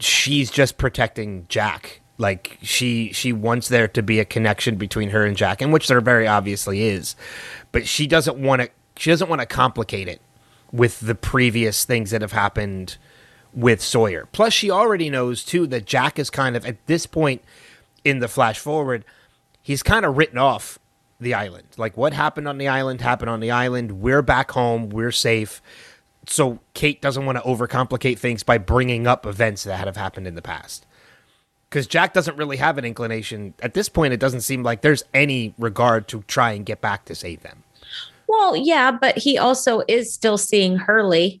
she's 0.00 0.50
just 0.50 0.78
protecting 0.78 1.44
Jack. 1.48 2.00
Like 2.16 2.58
she 2.62 3.12
she 3.12 3.32
wants 3.32 3.68
there 3.68 3.88
to 3.88 4.02
be 4.02 4.20
a 4.20 4.24
connection 4.24 4.76
between 4.76 5.10
her 5.10 5.24
and 5.24 5.36
Jack, 5.36 5.60
and 5.60 5.72
which 5.72 5.86
there 5.86 6.00
very 6.00 6.26
obviously 6.26 6.82
is. 6.82 7.14
But 7.72 7.86
she 7.86 8.06
doesn't 8.06 8.38
want 8.38 8.62
to 8.62 8.70
she 8.96 9.10
doesn't 9.10 9.28
want 9.28 9.40
to 9.42 9.46
complicate 9.46 10.08
it 10.08 10.20
with 10.72 11.00
the 11.00 11.14
previous 11.14 11.84
things 11.84 12.10
that 12.10 12.22
have 12.22 12.32
happened 12.32 12.96
with 13.52 13.82
Sawyer. 13.82 14.28
Plus 14.32 14.52
she 14.52 14.70
already 14.70 15.10
knows 15.10 15.44
too 15.44 15.66
that 15.68 15.84
Jack 15.84 16.18
is 16.18 16.30
kind 16.30 16.56
of 16.56 16.64
at 16.64 16.86
this 16.86 17.06
point 17.06 17.42
in 18.04 18.20
the 18.20 18.28
flash 18.28 18.58
forward, 18.58 19.04
he's 19.62 19.82
kind 19.82 20.04
of 20.06 20.16
written 20.16 20.38
off 20.38 20.78
the 21.20 21.34
island. 21.34 21.68
Like 21.76 21.96
what 21.96 22.12
happened 22.12 22.48
on 22.48 22.58
the 22.58 22.68
island 22.68 23.00
happened 23.00 23.30
on 23.30 23.40
the 23.40 23.50
island. 23.50 24.00
We're 24.00 24.22
back 24.22 24.50
home, 24.50 24.88
we're 24.88 25.12
safe 25.12 25.62
so 26.26 26.60
Kate 26.74 27.00
doesn't 27.00 27.26
want 27.26 27.38
to 27.38 27.44
overcomplicate 27.44 28.18
things 28.18 28.42
by 28.42 28.58
bringing 28.58 29.06
up 29.06 29.26
events 29.26 29.64
that 29.64 29.84
have 29.86 29.96
happened 29.96 30.26
in 30.26 30.34
the 30.34 30.42
past. 30.42 30.86
Because 31.68 31.86
Jack 31.86 32.14
doesn't 32.14 32.36
really 32.36 32.56
have 32.56 32.78
an 32.78 32.84
inclination 32.84 33.54
at 33.62 33.74
this 33.74 33.88
point. 33.88 34.12
It 34.12 34.20
doesn't 34.20 34.40
seem 34.40 34.62
like 34.62 34.82
there's 34.82 35.04
any 35.14 35.54
regard 35.58 36.08
to 36.08 36.22
try 36.26 36.52
and 36.52 36.66
get 36.66 36.80
back 36.80 37.04
to 37.06 37.14
save 37.14 37.42
them. 37.42 37.62
Well, 38.26 38.56
yeah, 38.56 38.90
but 38.90 39.18
he 39.18 39.38
also 39.38 39.82
is 39.88 40.12
still 40.12 40.38
seeing 40.38 40.76
Hurley. 40.76 41.40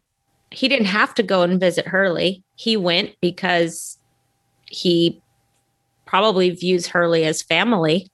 He 0.50 0.68
didn't 0.68 0.86
have 0.86 1.14
to 1.14 1.22
go 1.22 1.42
and 1.42 1.60
visit 1.60 1.86
Hurley. 1.86 2.42
He 2.56 2.76
went 2.76 3.14
because 3.20 3.98
he 4.66 5.20
probably 6.06 6.50
views 6.50 6.88
Hurley 6.88 7.24
as 7.24 7.42
family. 7.42 8.09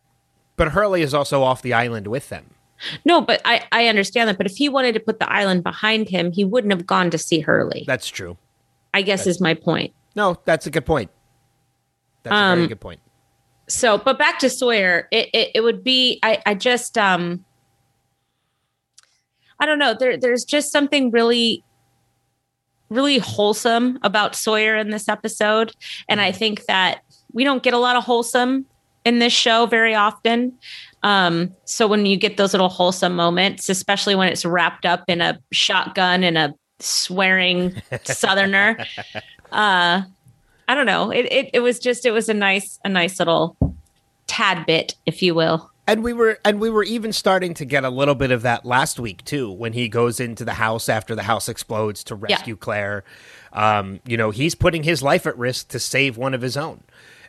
But 0.57 0.69
Hurley 0.69 1.03
is 1.03 1.13
also 1.15 1.43
off 1.43 1.63
the 1.63 1.73
island 1.75 2.07
with 2.07 2.29
them. 2.31 2.55
No, 3.05 3.21
but 3.21 3.41
I, 3.45 3.65
I 3.73 3.89
understand 3.89 4.29
that. 4.29 4.37
But 4.37 4.47
if 4.47 4.57
he 4.57 4.69
wanted 4.69 4.93
to 4.95 5.01
put 5.01 5.19
the 5.19 5.31
island 5.31 5.63
behind 5.63 6.09
him, 6.09 6.33
he 6.33 6.45
wouldn't 6.45 6.73
have 6.73 6.87
gone 6.87 7.11
to 7.11 7.19
see 7.19 7.41
Hurley. 7.41 7.85
That's 7.87 8.09
true. 8.09 8.37
I 8.93 9.03
guess 9.03 9.27
is 9.27 9.41
my 9.41 9.55
point. 9.55 9.93
No, 10.15 10.39
that's 10.45 10.67
a 10.67 10.71
good 10.71 10.87
point. 10.87 11.11
That's 12.23 12.35
a 12.35 12.55
very 12.55 12.63
Um, 12.63 12.69
good 12.69 12.81
point. 12.81 13.01
So, 13.69 13.99
but 13.99 14.19
back 14.19 14.39
to 14.41 14.51
Sawyer, 14.51 15.09
it, 15.11 15.29
it, 15.35 15.51
it 15.57 15.61
would 15.61 15.83
be, 15.85 16.19
I, 16.23 16.41
I 16.47 16.55
just, 16.55 16.97
um, 16.97 17.45
I 19.59 19.67
don't 19.67 19.79
know. 19.79 19.95
There, 19.99 20.17
there's 20.17 20.45
just 20.45 20.71
something 20.71 21.11
really, 21.11 21.65
really 22.91 23.19
wholesome 23.19 23.99
about 24.03 24.35
Sawyer 24.35 24.77
in 24.77 24.91
this 24.91 25.09
episode. 25.09 25.73
And 26.09 26.21
I 26.21 26.31
think 26.31 26.67
that 26.67 27.03
we 27.33 27.43
don't 27.45 27.63
get 27.63 27.75
a 27.75 27.79
lot 27.79 27.97
of 27.97 28.05
wholesome 28.05 28.67
in 29.07 29.21
this 29.21 29.33
show 29.33 29.65
very 29.67 29.95
often. 29.95 30.53
Um, 31.03 31.55
so 31.65 31.87
when 31.87 32.05
you 32.05 32.17
get 32.17 32.37
those 32.37 32.53
little 32.53 32.69
wholesome 32.69 33.15
moments, 33.15 33.69
especially 33.69 34.15
when 34.17 34.29
it's 34.29 34.45
wrapped 34.45 34.85
up 34.85 35.05
in 35.09 35.21
a 35.21 35.39
shotgun 35.53 36.25
and 36.25 36.37
a 36.37 36.53
swearing 36.81 37.81
southerner, 38.05 38.77
uh, 39.53 40.03
I 40.69 40.75
don't 40.75 40.87
know. 40.87 41.11
It, 41.11 41.27
it 41.33 41.51
it 41.55 41.61
was 41.61 41.79
just 41.79 42.05
it 42.05 42.11
was 42.11 42.29
a 42.29 42.35
nice 42.35 42.79
a 42.85 42.89
nice 42.89 43.19
little 43.21 43.57
tad 44.27 44.67
bit, 44.67 44.97
if 45.07 45.23
you 45.23 45.35
will. 45.35 45.71
And 45.87 46.03
we 46.03 46.13
were 46.13 46.41
and 46.45 46.59
we 46.59 46.69
were 46.69 46.83
even 46.83 47.13
starting 47.13 47.55
to 47.55 47.65
get 47.65 47.85
a 47.85 47.91
little 47.91 48.17
bit 48.17 48.33
of 48.33 48.43
that 48.43 48.65
last 48.65 48.99
week 48.99 49.25
too, 49.25 49.53
when 49.53 49.73
he 49.73 49.89
goes 49.89 50.19
into 50.19 50.45
the 50.45 50.55
house 50.55 50.89
after 50.89 51.15
the 51.15 51.23
house 51.23 51.49
explodes 51.49 52.03
to 52.05 52.15
Yeah. 52.15 52.35
rescue 52.35 52.57
Claire. 52.57 53.05
Um, 53.53 54.01
you 54.05 54.17
know, 54.17 54.33
he's 54.33 54.57
putting 54.57 54.83
his 54.83 55.01
life 55.03 55.25
at 55.27 55.39
risk 55.39 55.69
to 55.69 55.79
save 55.79 56.17
one 56.17 56.35
of 56.35 56.43
his 56.43 56.57
own. 56.57 56.83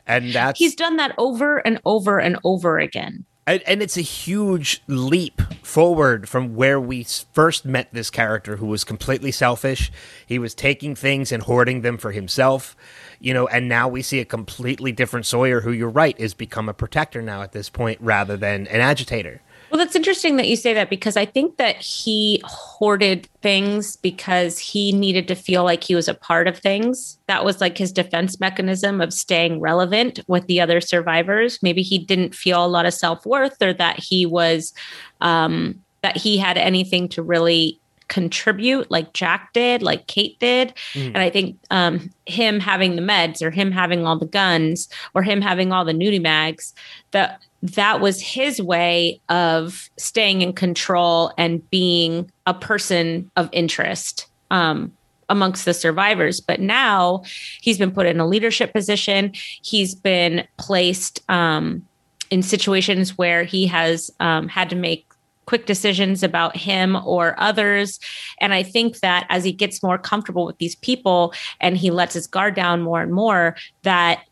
And 0.08 0.34
that's 0.34 0.58
He's 0.60 0.76
done 0.76 0.98
that 0.98 1.14
over 1.18 1.58
and 1.60 1.80
over 1.86 2.20
and 2.20 2.38
over 2.44 2.80
again. 2.80 3.26
and, 3.46 3.62
and 3.66 3.82
it's 3.82 3.98
a 3.98 4.02
huge 4.02 4.82
leap 4.88 5.42
forward 5.64 6.28
from 6.30 6.56
where 6.56 6.80
we 6.80 7.04
first 7.34 7.66
met 7.66 7.94
this 7.94 8.10
character 8.10 8.58
who 8.58 8.66
was 8.66 8.84
completely 8.84 9.32
selfish 9.32 9.92
he 10.26 10.40
was 10.40 10.54
taking 10.54 10.96
things 10.96 11.32
and 11.32 11.44
hoarding 11.44 11.82
them 11.82 11.98
for 11.98 12.12
himself 12.14 12.76
you 13.20 13.34
know 13.34 13.48
and 13.48 13.68
now 13.68 13.88
we 13.88 14.02
see 14.02 14.20
a 14.20 14.26
completely 14.26 14.92
different 14.92 15.26
sawyer 15.26 15.62
who 15.62 15.72
you're 15.72 15.90
right 15.90 16.18
is 16.20 16.34
become 16.34 16.70
a 16.70 16.74
protector 16.74 17.22
now 17.22 17.42
at 17.42 17.52
this 17.52 17.70
point 17.70 18.00
rather 18.02 18.38
than 18.38 18.66
an 18.68 18.80
agitator 18.80 19.42
Well, 19.70 19.80
that's 19.80 19.96
interesting 19.96 20.38
that 20.38 20.48
you 20.48 20.56
say 20.56 20.74
that 20.74 20.90
because 20.90 21.18
I 21.18 21.26
think 21.26 21.58
that 21.58 21.76
he 21.78 22.42
hoarded 22.46 23.28
things 23.42 23.98
because 23.98 24.58
he 24.58 24.92
needed 24.92 25.28
to 25.28 25.36
feel 25.36 25.64
like 25.64 25.84
he 25.84 25.96
was 25.96 26.08
a 26.08 26.14
part 26.14 26.48
of 26.48 26.58
things. 26.58 27.18
That 27.28 27.44
was 27.44 27.60
like 27.60 27.78
his 27.78 27.92
defense 27.92 28.40
mechanism 28.40 29.02
of 29.02 29.14
staying 29.14 29.60
relevant 29.60 30.22
with 30.28 30.48
the 30.48 30.62
other 30.62 30.80
survivors. 30.80 31.60
Maybe 31.62 31.82
he 31.82 31.98
didn't 31.98 32.34
feel 32.34 32.66
a 32.66 32.68
lot 32.68 32.86
of 32.86 32.94
self 32.94 33.26
worth 33.26 33.62
or 33.62 33.74
that 33.74 34.00
he 34.00 34.26
was, 34.26 34.74
um, 35.22 35.84
that 36.02 36.16
he 36.16 36.38
had 36.38 36.58
anything 36.58 37.10
to 37.10 37.22
really 37.22 37.80
contribute 38.08 38.90
like 38.90 39.14
Jack 39.14 39.52
did, 39.54 39.82
like 39.82 40.08
Kate 40.08 40.40
did. 40.40 40.74
And 40.96 41.18
I 41.18 41.30
think 41.30 41.58
um, 41.72 42.10
him 42.26 42.60
having 42.60 42.96
the 42.96 43.02
meds 43.02 43.42
or 43.42 43.52
him 43.52 43.72
having 43.72 44.06
all 44.06 44.18
the 44.18 44.26
guns 44.26 44.88
or 45.14 45.24
him 45.24 45.42
having 45.42 45.72
all 45.72 45.84
the 45.84 45.94
nudie 45.94 46.22
mags, 46.22 46.74
that 47.12 47.42
that 47.64 48.02
was 48.02 48.22
his 48.22 48.62
way 48.62 49.20
of 49.30 49.90
staying 49.98 50.42
in 50.42 50.54
control 50.54 51.32
and 51.38 51.68
being 51.70 52.32
a 52.46 52.54
person 52.54 53.32
of 53.36 53.50
interest 53.52 54.28
um, 54.52 54.92
amongst 55.30 55.66
the 55.66 55.74
survivors. 55.74 56.40
But 56.40 56.60
now 56.60 57.24
he's 57.62 57.78
been 57.78 57.92
put 57.92 58.06
in 58.06 58.20
a 58.20 58.28
leadership 58.28 58.74
position. 58.74 59.32
He's 59.64 59.96
been 59.96 60.48
placed 60.58 61.22
um, 61.30 61.86
in 62.30 62.44
situations 62.44 63.18
where 63.18 63.44
he 63.44 63.68
has 63.68 64.12
um, 64.20 64.48
had 64.48 64.70
to 64.70 64.76
make 64.76 65.06
quick 65.46 65.66
decisions 65.66 66.24
about 66.24 66.56
him 66.58 66.96
or 67.06 67.34
others. 67.40 68.00
And 68.40 68.54
I 68.54 68.64
think 68.64 69.00
that 69.00 69.26
as 69.30 69.44
he 69.46 69.54
gets 69.54 69.82
more 69.82 69.98
comfortable 69.98 70.46
with 70.46 70.58
these 70.58 70.76
people 70.76 71.34
and 71.62 71.78
he 71.78 71.90
lets 71.90 72.14
his 72.14 72.28
guard 72.28 72.54
down 72.54 72.82
more 72.82 73.02
and 73.02 73.14
more, 73.14 73.56
that 73.84 74.24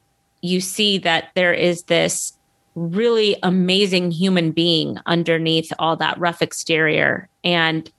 you 0.42 0.60
see 0.60 0.98
that 1.00 1.30
there 1.34 1.54
is 1.54 1.84
this 1.84 2.34
really 2.76 3.38
amazing 3.42 4.12
human 4.12 4.52
being 4.52 4.98
underneath 5.06 5.72
all 5.80 5.96
that 5.98 6.20
rough 6.20 6.42
exterior. 6.42 7.30
And 7.44 7.90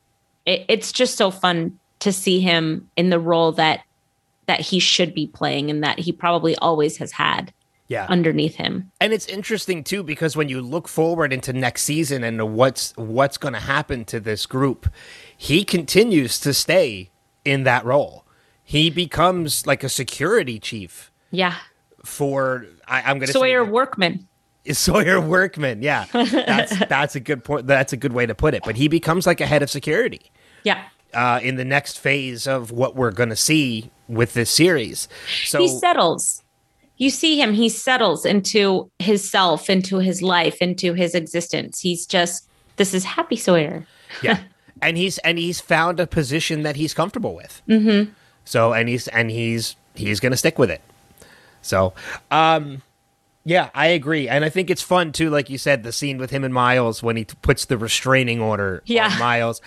it, 0.45 0.65
it's 0.69 0.93
just 0.93 1.17
so 1.17 1.31
fun 1.31 1.79
to 2.01 2.13
see 2.13 2.41
him 2.41 2.89
in 2.97 3.11
the 3.11 3.19
role 3.19 3.53
that 3.53 3.81
that 4.47 4.61
he 4.61 4.79
should 4.79 5.13
be 5.13 5.27
playing 5.27 5.71
and 5.71 5.83
that 5.83 5.99
he 5.99 6.13
probably 6.13 6.55
always 6.59 6.99
has 6.99 7.11
had 7.11 7.53
Yeah. 7.89 8.07
underneath 8.09 8.55
him. 8.55 8.93
And 9.01 9.13
it's 9.13 9.27
interesting 9.27 9.83
too 9.83 10.03
because 10.05 10.37
when 10.37 10.49
you 10.49 10.61
look 10.61 10.87
forward 10.87 11.33
into 11.33 11.53
next 11.53 11.83
season 11.83 12.23
and 12.23 12.55
what's 12.55 12.93
what's 12.97 13.39
going 13.39 13.55
to 13.55 13.61
happen 13.61 14.05
to 14.05 14.21
this 14.21 14.47
group, 14.47 14.89
he 15.37 15.65
continues 15.65 16.39
to 16.41 16.55
stay 16.55 17.11
in 17.45 17.65
that 17.65 17.85
role. 17.85 18.25
He 18.63 18.91
becomes 18.91 19.67
like 19.67 19.83
a 19.83 19.89
security 19.89 20.59
chief 20.61 21.11
Yeah. 21.33 21.55
for 22.05 22.67
I, 22.87 23.01
I'm 23.03 23.19
going 23.19 23.27
to 23.27 23.33
Sawyer 23.33 23.65
Workman. 23.65 24.29
Sawyer 24.73 25.21
Workman. 25.21 25.83
Yeah, 25.83 26.07
that's 26.13 26.79
that's 26.89 27.17
a 27.17 27.21
good 27.21 27.45
point. 27.45 27.67
That's 27.67 27.93
a 27.93 27.97
good 27.97 28.13
way 28.13 28.27
to 28.27 28.35
put 28.35 28.55
it. 28.55 28.63
But 28.65 28.77
he 28.77 28.89
becomes 28.89 29.27
like 29.27 29.41
a 29.41 29.47
head 29.47 29.63
of 29.63 29.71
security 29.71 30.31
Yeah. 30.65 30.83
uh, 31.15 31.41
in 31.43 31.57
the 31.57 31.65
next 31.65 31.99
phase 31.99 32.47
of 32.47 32.71
what 32.71 32.97
we're 32.97 33.13
going 33.13 33.31
to 33.31 33.37
see 33.37 33.91
with 34.09 34.35
this 34.35 34.51
series. 34.51 35.09
So 35.45 35.61
he 35.61 35.69
settles. 35.69 36.43
You 36.99 37.11
see 37.11 37.39
him, 37.41 37.53
he 37.53 37.69
settles 37.69 38.25
into 38.25 38.91
his 38.99 39.29
self, 39.29 39.69
into 39.69 39.99
his 39.99 40.23
life, 40.23 40.63
into 40.63 40.95
his 40.95 41.15
existence. 41.15 41.81
He's 41.81 42.07
just 42.07 42.49
this 42.77 42.95
is 42.95 43.05
happy 43.05 43.37
Sawyer. 43.37 43.87
yeah 44.23 44.41
and 44.83 44.97
he's 44.97 45.19
and 45.19 45.39
he's 45.39 45.61
found 45.61 46.01
a 46.01 46.07
position 46.07 46.63
that 46.63 46.77
he's 46.77 46.95
comfortable 46.95 47.35
with 47.35 47.63
mm-hmm. 47.69 48.11
so 48.45 48.73
and 48.73 48.89
he's 48.89 49.09
and 49.09 49.31
he's 49.31 49.77
he's 49.95 50.21
gonna 50.21 50.37
stick 50.37 50.59
with 50.59 50.71
it 50.71 50.83
so 51.63 51.93
um 52.31 52.83
yeah 53.49 53.71
i 53.75 53.87
agree 53.87 54.29
and 54.29 54.45
i 54.45 54.49
think 54.51 54.69
it's 54.69 54.83
fun 54.83 55.13
too 55.13 55.31
like 55.31 55.49
you 55.49 55.57
said 55.57 55.83
the 55.85 55.93
scene 55.93 56.19
with 56.19 56.31
him 56.31 56.45
and 56.45 56.53
miles 56.53 57.03
when 57.03 57.17
he 57.17 57.25
t- 57.25 57.35
puts 57.43 57.65
the 57.67 57.79
restraining 57.79 58.41
order 58.41 58.83
Yeah. 58.85 59.11
on 59.13 59.19
miles 59.31 59.63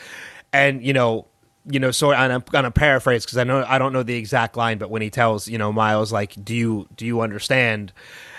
and 0.53 0.83
you 0.83 0.93
know 0.93 1.25
you 1.65 1.79
know 1.79 1.89
so 1.91 2.11
and 2.11 2.31
i'm 2.33 2.43
gonna 2.51 2.71
paraphrase 2.71 3.25
because 3.25 3.37
i 3.37 3.43
know 3.43 3.63
i 3.67 3.77
don't 3.79 3.93
know 3.93 4.03
the 4.03 4.15
exact 4.15 4.57
line 4.57 4.77
but 4.77 4.89
when 4.89 5.01
he 5.01 5.09
tells 5.09 5.47
you 5.47 5.57
know 5.57 5.71
miles 5.71 6.11
like 6.11 6.35
do 6.43 6.53
you 6.55 6.87
do 6.95 7.05
you 7.05 7.21
understand 7.21 7.93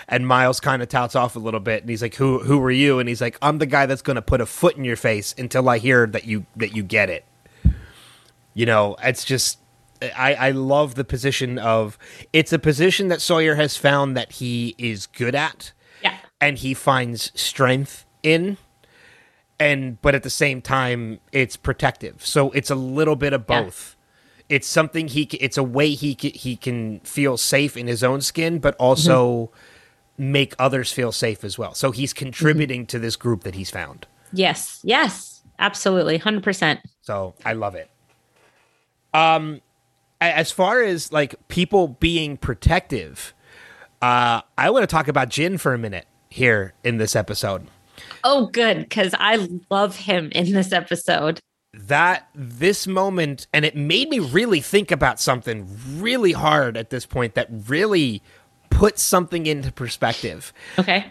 and 0.07 0.27
Miles 0.27 0.59
kind 0.59 0.81
of 0.81 0.89
touts 0.89 1.15
off 1.15 1.37
a 1.37 1.39
little 1.39 1.61
bit, 1.61 1.83
and 1.83 1.89
he's 1.89 2.01
like, 2.01 2.15
"Who 2.15 2.39
who 2.39 2.61
are 2.63 2.69
you?" 2.71 2.99
And 2.99 3.07
he's 3.07 3.21
like, 3.21 3.37
"I'm 3.41 3.59
the 3.59 3.65
guy 3.65 3.85
that's 3.85 4.01
going 4.01 4.17
to 4.17 4.21
put 4.21 4.41
a 4.41 4.45
foot 4.45 4.75
in 4.75 4.83
your 4.83 4.97
face 4.97 5.33
until 5.37 5.69
I 5.69 5.77
hear 5.77 6.05
that 6.07 6.25
you 6.25 6.45
that 6.57 6.75
you 6.75 6.83
get 6.83 7.09
it." 7.09 7.23
You 8.53 8.65
know, 8.65 8.97
it's 9.01 9.23
just 9.23 9.57
I 10.01 10.33
I 10.35 10.51
love 10.51 10.95
the 10.95 11.03
position 11.03 11.57
of 11.59 11.97
it's 12.33 12.51
a 12.53 12.59
position 12.59 13.07
that 13.09 13.21
Sawyer 13.21 13.55
has 13.55 13.77
found 13.77 14.15
that 14.17 14.33
he 14.33 14.75
is 14.77 15.05
good 15.07 15.35
at, 15.35 15.71
Yeah. 16.03 16.17
and 16.39 16.57
he 16.57 16.73
finds 16.73 17.31
strength 17.39 18.05
in, 18.23 18.57
and 19.59 20.01
but 20.01 20.15
at 20.15 20.23
the 20.23 20.29
same 20.29 20.61
time 20.61 21.19
it's 21.31 21.55
protective. 21.55 22.25
So 22.25 22.51
it's 22.51 22.69
a 22.69 22.75
little 22.75 23.15
bit 23.15 23.33
of 23.33 23.45
Yeah. 23.47 23.63
both. 23.63 23.95
It's 24.49 24.67
something 24.67 25.07
he 25.07 25.23
it's 25.39 25.57
a 25.57 25.63
way 25.63 25.91
he 25.91 26.17
he 26.19 26.55
can 26.55 26.99
feel 27.01 27.37
safe 27.37 27.77
in 27.77 27.87
his 27.87 28.03
own 28.03 28.21
skin, 28.21 28.59
but 28.59 28.75
also 28.77 29.51
make 30.17 30.53
others 30.59 30.91
feel 30.91 31.11
safe 31.11 31.43
as 31.43 31.57
well. 31.57 31.73
So 31.73 31.91
he's 31.91 32.13
contributing 32.13 32.85
to 32.87 32.99
this 32.99 33.15
group 33.15 33.43
that 33.43 33.55
he's 33.55 33.69
found. 33.71 34.07
Yes. 34.33 34.79
Yes. 34.83 35.41
Absolutely. 35.57 36.19
100%. 36.19 36.79
So 37.01 37.33
I 37.45 37.53
love 37.53 37.75
it. 37.75 37.89
Um, 39.13 39.61
as 40.29 40.51
far 40.51 40.81
as 40.81 41.11
like 41.11 41.35
people 41.47 41.89
being 41.89 42.37
protective, 42.37 43.33
uh, 44.01 44.41
I 44.57 44.69
want 44.69 44.83
to 44.83 44.87
talk 44.87 45.07
about 45.07 45.29
Jin 45.29 45.57
for 45.57 45.73
a 45.73 45.77
minute 45.77 46.05
here 46.29 46.73
in 46.83 46.97
this 46.97 47.15
episode. 47.15 47.67
Oh, 48.23 48.47
good. 48.47 48.79
Because 48.79 49.13
I 49.19 49.47
love 49.69 49.95
him 49.95 50.29
in 50.33 50.51
this 50.51 50.71
episode. 50.71 51.39
That 51.73 52.27
this 52.35 52.85
moment, 52.87 53.47
and 53.53 53.63
it 53.63 53.75
made 53.75 54.09
me 54.09 54.19
really 54.19 54.59
think 54.61 54.91
about 54.91 55.19
something 55.19 55.67
really 55.97 56.33
hard 56.33 56.77
at 56.77 56.89
this 56.89 57.05
point 57.05 57.35
that 57.35 57.47
really 57.49 58.21
put 58.69 58.99
something 58.99 59.45
into 59.45 59.71
perspective. 59.71 60.53
Okay. 60.77 61.05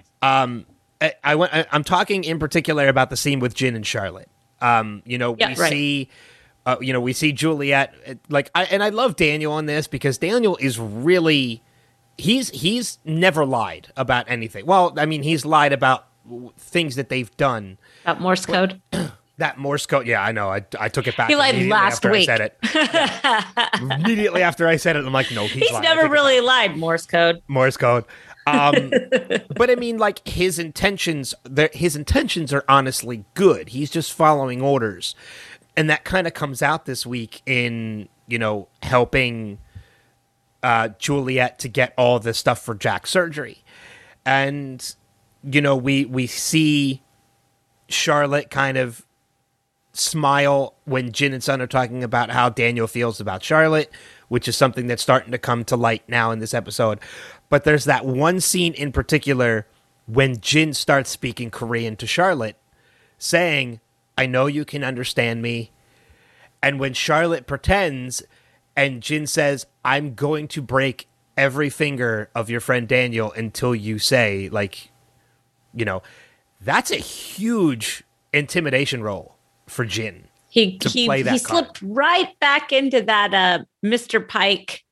I, 1.01 1.15
I 1.25 1.35
went, 1.35 1.55
I, 1.55 1.67
I'm 1.73 1.85
talking 1.85 2.25
in 2.25 2.39
particular 2.39 2.89
about 2.89 3.11
the 3.11 3.17
scene 3.17 3.41
with 3.41 3.55
Jin 3.55 3.75
and 3.75 3.87
Charlotte. 3.87 4.29
Um, 4.61 5.03
you 5.07 5.17
know, 5.17 5.35
Yeah, 5.39 5.49
we 5.49 5.55
right. 5.55 5.71
see, 5.71 6.09
uh, 6.67 6.77
you 6.81 6.93
know, 6.93 7.01
we 7.01 7.13
see 7.13 7.33
Juliet. 7.33 7.95
uh, 8.07 8.15
Like, 8.29 8.51
I, 8.55 8.65
and 8.65 8.83
I 8.83 8.91
love 8.91 9.17
Daniel 9.17 9.53
on 9.53 9.67
this 9.67 9.87
because 9.87 10.19
Daniel 10.19 10.57
is 10.61 10.79
really, 10.79 11.63
he's 12.19 12.51
he's 12.51 12.99
never 13.05 13.45
lied 13.47 13.89
about 13.97 14.31
anything. 14.31 14.67
Well, 14.67 14.93
I 14.97 15.07
mean, 15.07 15.23
he's 15.23 15.45
lied 15.45 15.73
about 15.73 16.07
things 16.59 16.97
that 16.97 17.09
they've 17.09 17.35
done. 17.37 17.79
About 18.05 18.21
Morse 18.21 18.47
code. 18.47 18.81
That 19.39 19.57
Morse 19.57 19.87
code, 19.87 20.07
yeah, 20.07 20.23
I 20.23 20.33
know. 20.33 20.51
I, 20.51 20.63
I 20.79 20.91
took 20.91 21.07
it 21.07 21.17
back. 21.17 21.31
He 21.31 21.35
lied 21.35 21.67
last 21.67 22.05
after 22.05 22.11
week. 22.11 22.29
I 22.29 22.37
said 22.37 22.41
it. 22.43 22.59
Yeah. 22.75 23.95
immediately 23.97 24.43
after 24.43 24.69
I 24.69 24.77
said 24.77 24.97
it, 24.97 25.07
I'm 25.07 25.15
like, 25.15 25.33
no, 25.33 25.47
he's, 25.47 25.67
He's. 25.67 25.81
Never 25.81 26.11
really 26.11 26.43
lied, 26.43 26.77
Morse 26.77 27.07
code. 27.07 27.41
Morse 27.49 27.79
code. 27.79 28.05
Um, 28.47 28.91
but 29.57 29.71
I 29.71 29.77
mean, 29.77 29.97
like 29.97 30.29
his 30.29 30.59
intentions, 30.59 31.35
his 31.73 31.97
intentions 31.97 32.53
are 32.53 32.67
honestly 32.69 33.25
good. 33.33 33.71
He's 33.71 33.91
just 33.91 34.13
following 34.13 34.61
orders, 34.61 35.15
and 35.81 35.89
that 35.89 36.05
kind 36.05 36.27
of 36.27 36.35
comes 36.35 36.61
out 36.61 36.85
this 36.85 37.07
week 37.07 37.41
in 37.47 38.07
you 38.27 38.39
know 38.39 38.69
helping 38.83 39.57
uh, 40.63 40.89
Juliet 40.99 41.59
to 41.61 41.69
get 41.69 41.95
all 41.97 42.19
the 42.19 42.35
stuff 42.35 42.63
for 42.63 42.75
Jack's 42.75 43.09
surgery, 43.09 43.65
and 44.27 44.95
you 45.43 45.63
know 45.63 45.75
we 45.75 46.05
we 46.05 46.27
see 46.27 47.03
Charlotte 47.89 48.51
kind 48.51 48.77
of 48.77 49.07
smile 49.95 50.75
when 50.85 51.13
Jin 51.13 51.33
and 51.33 51.43
Sun 51.43 51.63
are 51.63 51.67
talking 51.67 52.05
about 52.05 52.31
how 52.31 52.51
Daniel 52.51 52.87
feels 52.87 53.19
about 53.19 53.43
Charlotte, 53.43 53.91
which 54.29 54.49
is 54.49 54.59
something 54.59 54.87
that's 54.87 55.03
starting 55.03 55.33
to 55.33 55.39
come 55.39 55.65
to 55.65 55.77
light 55.77 56.03
now 56.07 56.31
in 56.31 56.41
this 56.41 56.53
episode. 56.53 56.99
But 57.49 57.65
there's 57.65 57.87
that 57.87 58.05
one 58.05 58.41
scene 58.41 58.75
in 58.75 58.93
particular 58.93 59.67
when 60.05 60.41
Jin 60.41 60.75
starts 60.75 61.09
speaking 61.09 61.51
Korean 61.51 61.97
to 61.97 62.07
Charlotte, 62.07 62.57
saying, 63.17 63.81
I 64.21 64.27
know 64.27 64.45
you 64.47 64.67
can 64.67 64.85
understand 64.85 65.41
me. 65.41 65.73
And 66.63 66.79
when 66.79 66.93
Charlotte 66.93 67.47
pretends 67.47 68.23
and 68.77 69.03
Jin 69.03 69.27
says, 69.27 69.65
I'm 69.83 70.15
going 70.15 70.47
to 70.49 70.61
break 70.61 71.09
every 71.39 71.71
finger 71.71 72.29
of 72.35 72.51
your 72.51 72.61
friend 72.61 72.87
Daniel 72.87 73.33
until 73.33 73.75
you 73.75 73.99
say, 73.99 74.51
like, 74.51 74.91
you 75.73 75.87
know, 75.87 76.03
that's 76.61 76.91
a 76.91 76.97
huge 76.97 78.05
intimidation 78.35 79.03
role 79.03 79.37
for 79.67 79.87
Jin. 79.87 80.29
He 80.51 80.79
he, 80.85 81.09
he 81.09 81.39
slipped 81.39 81.81
right 81.81 82.39
back 82.41 82.73
into 82.73 83.01
that 83.03 83.33
uh 83.33 83.65
Mr. 83.83 84.27
Pike 84.27 84.85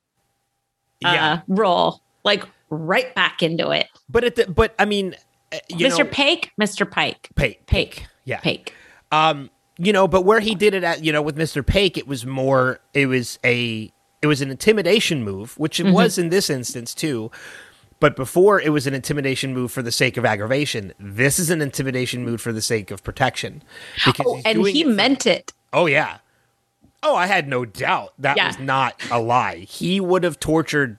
uh 1.04 1.10
Yeah. 1.12 1.40
role. 1.48 2.00
Like 2.24 2.44
right 2.70 3.14
back 3.14 3.42
into 3.42 3.72
it. 3.72 3.88
But 4.08 4.24
at 4.24 4.36
the, 4.36 4.46
but 4.50 4.74
I 4.78 4.86
mean, 4.86 5.16
uh, 5.52 5.58
you 5.68 5.86
Mr. 5.86 5.98
know, 5.98 6.04
Pike, 6.06 6.52
Mr. 6.58 6.90
Pike. 6.90 7.28
Pake, 7.34 7.66
Pake. 7.66 8.06
yeah, 8.24 8.40
Pike. 8.40 8.72
Um, 9.12 9.50
you 9.78 9.92
know, 9.92 10.08
but 10.08 10.22
where 10.24 10.40
he 10.40 10.54
did 10.54 10.74
it 10.74 10.82
at, 10.84 11.04
you 11.04 11.12
know, 11.12 11.22
with 11.22 11.36
Mr. 11.36 11.64
Pake, 11.64 11.96
it 11.96 12.06
was 12.08 12.26
more, 12.26 12.80
it 12.94 13.06
was 13.06 13.38
a, 13.44 13.92
it 14.20 14.26
was 14.26 14.40
an 14.40 14.50
intimidation 14.50 15.22
move, 15.22 15.56
which 15.58 15.78
it 15.80 15.84
Mm-hmm. 15.86 15.94
was 15.94 16.18
in 16.18 16.30
this 16.30 16.50
instance 16.50 16.94
too. 16.94 17.30
But 18.00 18.14
before 18.16 18.60
it 18.60 18.70
was 18.70 18.86
an 18.86 18.94
intimidation 18.94 19.54
move 19.54 19.72
for 19.72 19.82
the 19.82 19.90
sake 19.92 20.16
of 20.16 20.24
aggravation. 20.24 20.92
This 21.00 21.38
is 21.38 21.50
an 21.50 21.60
intimidation 21.60 22.24
move 22.24 22.40
for 22.40 22.52
the 22.52 22.62
sake 22.62 22.90
of 22.90 23.02
protection. 23.02 23.62
Because 24.04 24.26
Oh, 24.26 24.40
and 24.44 24.66
he 24.66 24.80
it 24.82 24.84
for- 24.84 24.90
meant 24.92 25.26
it. 25.26 25.52
Oh 25.72 25.86
yeah. 25.86 26.18
Oh, 27.02 27.14
I 27.16 27.26
had 27.26 27.46
no 27.48 27.64
doubt 27.64 28.12
that 28.18 28.36
Yeah. 28.36 28.48
was 28.48 28.58
not 28.58 29.00
a 29.10 29.20
lie. 29.20 29.58
He 29.58 30.00
would 30.00 30.24
have 30.24 30.38
tortured 30.40 30.98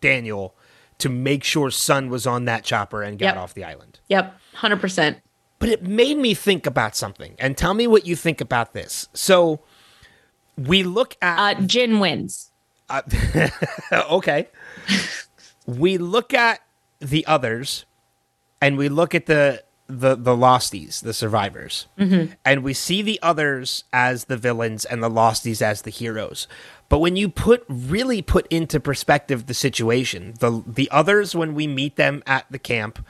Daniel 0.00 0.54
to 0.98 1.08
make 1.08 1.44
sure 1.44 1.70
Sun 1.70 2.10
was 2.10 2.26
on 2.26 2.44
that 2.46 2.64
chopper 2.64 3.02
and 3.02 3.18
got 3.18 3.26
Yep. 3.26 3.36
off 3.36 3.54
the 3.54 3.64
island. 3.64 4.00
Yep. 4.08 4.38
Hundred 4.54 4.80
percent. 4.80 5.18
But 5.58 5.68
it 5.68 5.82
made 5.82 6.18
me 6.18 6.34
think 6.34 6.66
about 6.66 6.94
something. 6.94 7.34
And 7.38 7.56
tell 7.56 7.74
me 7.74 7.86
what 7.86 8.06
you 8.06 8.14
think 8.14 8.40
about 8.40 8.72
this. 8.72 9.08
So 9.12 9.60
we 10.56 10.82
look 10.82 11.16
at 11.20 11.38
Uh 11.38 11.60
Jin 11.62 12.00
wins. 12.00 12.50
okay. 13.92 14.48
we 15.66 15.98
look 15.98 16.32
at 16.32 16.60
the 17.00 17.26
others 17.26 17.84
and 18.60 18.76
we 18.76 18.88
look 18.88 19.14
at 19.14 19.26
the 19.26 19.62
the 19.88 20.14
the 20.16 20.36
losties, 20.36 21.00
the 21.02 21.14
survivors. 21.14 21.86
And 22.44 22.62
we 22.62 22.74
see 22.74 23.02
the 23.02 23.18
others 23.22 23.84
as 23.92 24.26
the 24.26 24.36
villains 24.36 24.84
and 24.84 25.02
the 25.02 25.10
losties 25.10 25.62
as 25.62 25.82
the 25.82 25.90
heroes. 25.90 26.46
But 26.88 26.98
when 26.98 27.16
you 27.16 27.28
put 27.28 27.64
really 27.68 28.22
put 28.22 28.46
into 28.48 28.80
perspective 28.80 29.46
the 29.46 29.54
situation, 29.54 30.34
the 30.40 30.62
the 30.66 30.90
others 30.90 31.34
when 31.34 31.54
we 31.54 31.66
meet 31.66 31.96
them 31.96 32.22
at 32.26 32.46
the 32.50 32.58
camp, 32.58 33.04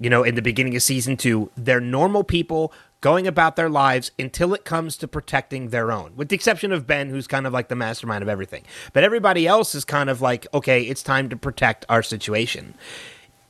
you 0.00 0.10
know, 0.10 0.24
in 0.24 0.34
the 0.34 0.42
beginning 0.42 0.74
of 0.74 0.82
season 0.82 1.16
2, 1.16 1.50
they're 1.56 1.80
normal 1.80 2.24
people 2.24 2.72
going 3.02 3.26
about 3.26 3.56
their 3.56 3.68
lives 3.70 4.10
until 4.18 4.52
it 4.54 4.64
comes 4.64 4.96
to 4.96 5.06
protecting 5.08 5.68
their 5.68 5.92
own, 5.92 6.12
with 6.16 6.28
the 6.28 6.34
exception 6.34 6.72
of 6.72 6.86
Ben, 6.86 7.08
who's 7.10 7.26
kind 7.26 7.46
of 7.46 7.52
like 7.52 7.68
the 7.68 7.76
mastermind 7.76 8.22
of 8.22 8.28
everything. 8.28 8.62
But 8.92 9.04
everybody 9.04 9.46
else 9.46 9.74
is 9.74 9.84
kind 9.84 10.10
of 10.10 10.20
like, 10.20 10.46
okay, 10.52 10.82
it's 10.82 11.02
time 11.02 11.28
to 11.30 11.36
protect 11.36 11.84
our 11.88 12.02
situation. 12.02 12.74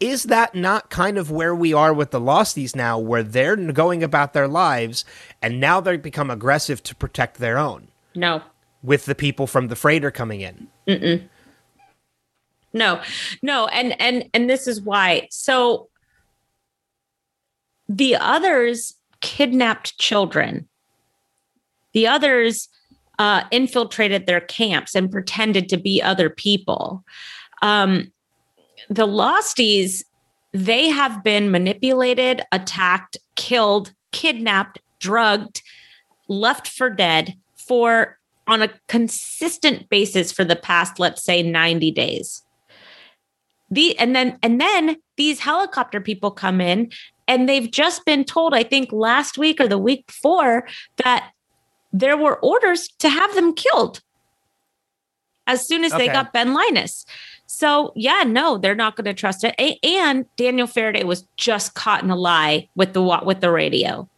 is 0.01 0.25
that 0.25 0.55
not 0.55 0.89
kind 0.89 1.19
of 1.19 1.31
where 1.31 1.55
we 1.55 1.75
are 1.75 1.93
with 1.93 2.11
the 2.11 2.21
Losties 2.21 2.75
now, 2.75 2.99
where 2.99 3.23
they're 3.23 3.55
going 3.57 4.03
about 4.03 4.33
their 4.33 4.49
lives 4.49 5.05
and 5.43 5.61
now 5.61 5.79
they 5.81 5.97
become 5.99 6.31
aggressive 6.31 6.83
to 6.85 6.95
protect 6.95 7.37
their 7.39 7.59
own 7.59 7.89
No. 8.15 8.41
with 8.83 9.05
the 9.05 9.15
people 9.15 9.47
from 9.47 9.69
the 9.69 9.77
freighter 9.77 10.11
coming 10.11 10.41
in? 10.41 11.29
No. 12.73 13.03
No, 13.43 13.67
and 13.67 14.01
and 14.01 14.25
and 14.33 14.49
this 14.49 14.67
is 14.67 14.81
why. 14.81 15.27
So 15.31 15.90
the 17.91 18.15
others 18.15 18.95
kidnapped 19.21 19.99
children. 19.99 20.69
The 21.93 22.07
others 22.07 22.69
uh, 23.19 23.43
infiltrated 23.51 24.27
their 24.27 24.41
camps 24.41 24.95
and 24.95 25.11
pretended 25.11 25.69
to 25.71 25.77
be 25.77 26.01
other 26.01 26.31
people. 26.31 27.05
Um, 27.63 28.13
the 28.89 29.09
Losties, 29.09 30.05
they 30.53 30.89
have 30.89 31.25
been 31.25 31.51
manipulated, 31.51 32.43
attacked, 32.53 33.19
killed, 33.35 33.93
kidnapped, 34.13 34.79
drugged, 35.01 35.61
left 36.29 36.69
for 36.69 36.91
dead 36.91 37.35
for 37.57 38.19
on 38.47 38.63
a 38.63 38.71
consistent 38.87 39.89
basis 39.89 40.31
for 40.31 40.45
the 40.45 40.57
past, 40.57 41.01
let's 41.01 41.25
say, 41.25 41.43
90 41.43 41.91
days. 41.91 42.43
The 43.73 43.99
and 43.99 44.15
then 44.15 44.39
and 44.43 44.61
then 44.61 44.97
these 45.17 45.39
helicopter 45.39 46.01
people 46.01 46.33
come 46.33 46.61
in 46.61 46.91
and 47.31 47.49
they've 47.49 47.71
just 47.71 48.05
been 48.05 48.25
told, 48.25 48.55
I 48.55 48.65
think 48.65 48.91
last 48.91 49.39
week 49.39 49.61
or 49.61 49.69
the 49.69 49.79
week 49.79 50.05
before, 50.09 50.67
that 50.97 51.31
there 51.93 52.17
were 52.17 52.41
orders 52.41 52.89
to 52.99 53.09
have 53.09 53.33
them 53.37 53.55
killed 53.55 54.01
as 55.47 55.65
soon 55.65 55.85
as 55.85 55.93
they 55.93 56.09
got 56.09 56.33
Ben 56.33 56.55
Linus. 56.55 57.07
So 57.47 57.93
yeah, 57.95 58.25
no, 58.27 58.59
they're 58.59 58.75
not 58.75 58.97
going 58.97 59.05
to 59.05 59.15
trust 59.15 59.45
it. 59.45 59.55
And 59.85 60.27
Daniel 60.37 60.67
Faraday 60.67 61.05
was 61.05 61.25
just 61.37 61.75
caught 61.75 62.03
in 62.03 62.11
a 62.11 62.17
lie 62.17 62.69
with 62.75 62.95
the 62.95 63.21
with 63.25 63.41
the 63.41 63.53
radio. 63.53 64.09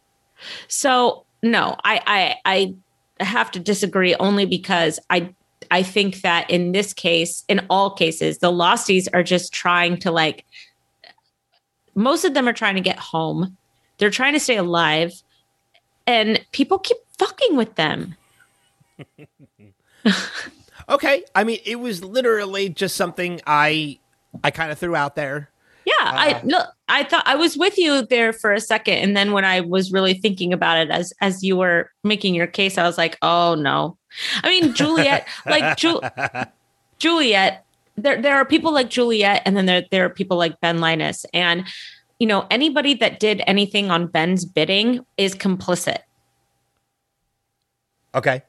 So 0.67 1.23
no, 1.43 1.75
I 1.83 2.35
I 2.45 2.75
I 3.19 3.23
have 3.23 3.51
to 3.51 3.59
disagree 3.59 4.15
only 4.15 4.47
because 4.47 4.99
I 5.11 5.33
I 5.69 5.83
think 5.83 6.21
that 6.21 6.49
in 6.49 6.71
this 6.71 6.93
case, 6.93 7.43
in 7.47 7.63
all 7.69 7.91
cases, 7.91 8.39
the 8.39 8.51
losties 8.51 9.07
are 9.13 9.23
just 9.23 9.53
trying 9.53 9.97
to 9.97 10.09
like 10.09 10.45
most 11.95 12.25
of 12.25 12.33
them 12.33 12.47
are 12.47 12.53
trying 12.53 12.75
to 12.75 12.81
get 12.81 12.99
home. 12.99 13.57
They're 13.97 14.09
trying 14.09 14.33
to 14.33 14.39
stay 14.39 14.57
alive 14.57 15.13
and 16.07 16.43
people 16.51 16.79
keep 16.79 16.97
fucking 17.17 17.55
with 17.55 17.75
them. 17.75 18.15
Okay, 20.89 21.23
I 21.33 21.43
mean, 21.43 21.59
it 21.65 21.77
was 21.77 22.03
literally 22.03 22.69
just 22.69 22.95
something 22.95 23.41
I 23.47 23.99
I 24.43 24.51
kind 24.51 24.71
of 24.71 24.77
threw 24.77 24.95
out 24.95 25.15
there. 25.15 25.49
Yeah, 25.85 25.93
I 25.99 26.33
uh, 26.33 26.41
look. 26.43 26.67
I 26.87 27.03
thought 27.03 27.23
I 27.25 27.35
was 27.35 27.57
with 27.57 27.77
you 27.77 28.05
there 28.05 28.33
for 28.33 28.53
a 28.53 28.59
second, 28.59 28.95
and 28.95 29.17
then 29.17 29.31
when 29.31 29.45
I 29.45 29.61
was 29.61 29.91
really 29.91 30.13
thinking 30.13 30.53
about 30.53 30.77
it 30.77 30.89
as 30.89 31.13
as 31.21 31.43
you 31.43 31.57
were 31.57 31.91
making 32.03 32.35
your 32.35 32.47
case, 32.47 32.77
I 32.77 32.83
was 32.83 32.97
like, 32.97 33.17
"Oh 33.21 33.55
no!" 33.55 33.97
I 34.43 34.49
mean, 34.49 34.73
Juliet, 34.75 35.27
like 35.45 35.77
Ju- 35.77 36.01
Juliet, 36.99 37.65
there 37.95 38.21
there 38.21 38.35
are 38.35 38.45
people 38.45 38.73
like 38.73 38.89
Juliet, 38.89 39.41
and 39.45 39.55
then 39.55 39.65
there 39.65 39.83
there 39.91 40.05
are 40.05 40.09
people 40.09 40.37
like 40.37 40.59
Ben 40.61 40.79
Linus, 40.79 41.25
and 41.33 41.67
you 42.19 42.27
know 42.27 42.47
anybody 42.49 42.93
that 42.95 43.19
did 43.19 43.41
anything 43.47 43.91
on 43.91 44.07
Ben's 44.07 44.45
bidding 44.45 45.05
is 45.17 45.35
complicit, 45.35 45.99
Okay, 48.15 48.41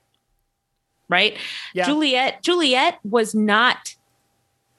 right? 1.09 1.37
Yeah. 1.75 1.87
Juliet 1.87 2.43
Juliet 2.43 2.99
was 3.05 3.35
not 3.35 3.95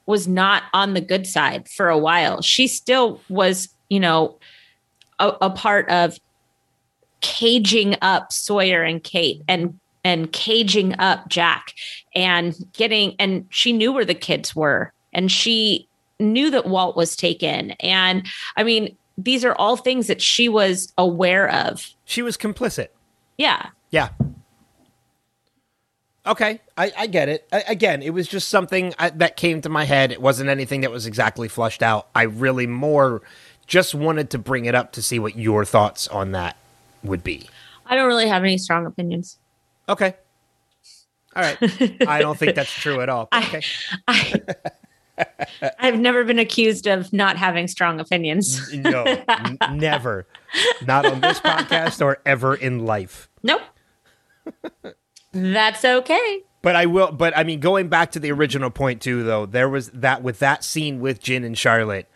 was 0.06 0.28
not 0.28 0.64
on 0.74 0.94
the 0.94 1.02
good 1.02 1.26
side 1.26 1.68
for 1.68 1.90
a 1.90 1.98
while. 1.98 2.42
She 2.42 2.68
still 2.68 3.22
was, 3.30 3.70
you 3.90 4.00
know, 4.00 4.38
a, 5.20 5.34
a 5.42 5.50
part 5.50 5.90
of 5.90 6.20
caging 7.22 7.96
up 8.02 8.32
Sawyer 8.32 8.84
and 8.84 9.04
Kate 9.04 9.42
and 9.48 9.80
and 10.06 10.32
caging 10.32 10.98
up 11.00 11.28
Jack 11.28 11.74
and 12.14 12.56
getting 12.72 13.16
and 13.20 13.46
she 13.50 13.74
knew 13.74 13.92
where 13.92 14.06
the 14.06 14.14
kids 14.14 14.56
were 14.56 14.94
and 15.12 15.30
she 15.30 15.90
knew 16.20 16.50
that 16.52 16.68
Walt 16.68 16.96
was 16.96 17.18
taken 17.18 17.72
and 17.72 18.26
I 18.56 18.64
mean 18.64 18.96
these 19.18 19.44
are 19.44 19.56
all 19.56 19.76
things 19.76 20.08
that 20.08 20.22
she 20.22 20.48
was 20.48 20.94
aware 20.98 21.50
of. 21.50 21.90
she 22.06 22.22
was 22.22 22.38
complicit. 22.38 22.90
Yeah. 23.38 23.70
Yeah. 23.92 24.10
Okay, 26.28 26.60
I, 26.76 26.92
I 26.98 27.08
get 27.08 27.30
it. 27.30 27.48
I, 27.54 27.64
again, 27.68 28.02
it 28.02 28.10
was 28.10 28.28
just 28.28 28.50
something 28.50 28.94
I, 28.98 29.12
that 29.12 29.38
came 29.38 29.62
to 29.62 29.70
my 29.70 29.84
head. 29.86 30.12
It 30.12 30.22
wasn't 30.22 30.50
anything 30.50 30.82
that 30.82 30.92
was 30.92 31.06
exactly 31.06 31.48
flushed 31.48 31.84
out. 31.84 32.08
I 32.16 32.24
really 32.24 32.66
more 32.66 33.22
just 33.68 33.94
wanted 33.94 34.32
to 34.32 34.40
bring 34.40 34.66
it 34.66 34.76
up 34.76 34.92
to 34.94 35.04
see 35.04 35.20
what 35.20 35.38
your 35.38 35.66
thoughts 35.66 36.08
on 36.08 36.32
that 36.32 36.58
would 37.04 37.24
be. 37.24 37.48
I 37.86 37.96
don't 37.96 38.08
really 38.08 38.28
have 38.28 38.44
any 38.44 38.58
strong 38.58 38.86
opinions. 38.86 39.38
Okay. 39.90 40.16
All 41.36 41.44
right. 41.44 41.58
I 42.08 42.22
don't 42.22 42.38
think 42.38 42.56
that's 42.56 42.72
true 42.72 43.02
at 43.02 43.10
all. 43.10 43.28
but 43.32 43.38
I- 44.08 44.34
Okay. 44.38 44.44
I 45.18 45.28
I've 45.80 45.98
never 45.98 46.26
been 46.26 46.40
accused 46.40 46.88
of 46.88 47.14
not 47.14 47.38
having 47.38 47.70
strong 47.70 48.02
opinions. 48.02 48.74
No, 48.74 49.04
n- 49.30 49.58
never. 49.72 50.28
Not 50.86 51.06
on 51.06 51.22
this 51.22 51.40
podcast 51.40 52.04
or 52.04 52.18
ever 52.26 52.54
in 52.54 52.86
life. 52.86 53.30
Nope. 53.42 53.62
That's 55.32 55.86
okay. 55.86 56.42
But 56.62 56.76
I 56.76 56.86
will. 56.88 57.12
But 57.14 57.38
I 57.38 57.44
mean, 57.44 57.60
going 57.62 57.88
back 57.88 58.12
to 58.12 58.20
the 58.20 58.32
original 58.32 58.70
point 58.70 59.02
too, 59.02 59.24
though, 59.24 59.46
there 59.46 59.70
was 59.70 59.90
that 59.92 60.22
with 60.24 60.40
that 60.40 60.64
scene 60.66 61.00
with 61.00 61.22
Jin 61.22 61.44
and 61.46 61.58
Charlotte. 61.58 62.10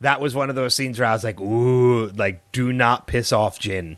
That 0.00 0.20
was 0.20 0.34
one 0.36 0.48
of 0.48 0.54
those 0.56 0.74
scenes 0.76 0.98
where 1.00 1.08
I 1.08 1.12
was 1.12 1.24
like, 1.24 1.40
"Ooh, 1.40 2.06
like, 2.08 2.52
do 2.52 2.72
not 2.72 3.06
piss 3.08 3.32
off 3.32 3.58
Jin." 3.58 3.96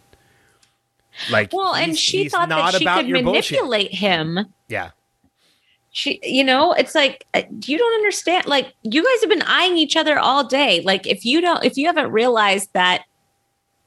Like, 1.30 1.52
Well, 1.52 1.74
and 1.74 1.98
she 1.98 2.28
thought 2.28 2.48
that 2.48 2.74
she 2.74 2.84
could 2.84 3.06
your 3.08 3.22
bullshit. 3.22 3.52
manipulate 3.52 3.92
him. 3.94 4.38
Yeah, 4.68 4.90
She, 5.92 6.20
you 6.22 6.44
know, 6.44 6.72
it's 6.72 6.94
like 6.94 7.26
uh, 7.34 7.42
you 7.66 7.76
don't 7.78 7.94
understand. 7.94 8.46
Like 8.46 8.72
you 8.82 9.02
guys 9.04 9.20
have 9.22 9.30
been 9.30 9.42
eyeing 9.42 9.76
each 9.76 9.96
other 9.96 10.18
all 10.18 10.44
day. 10.44 10.80
Like 10.82 11.06
if 11.06 11.24
you 11.24 11.40
don't, 11.40 11.64
if 11.64 11.76
you 11.76 11.86
haven't 11.86 12.12
realized 12.12 12.70
that 12.74 13.02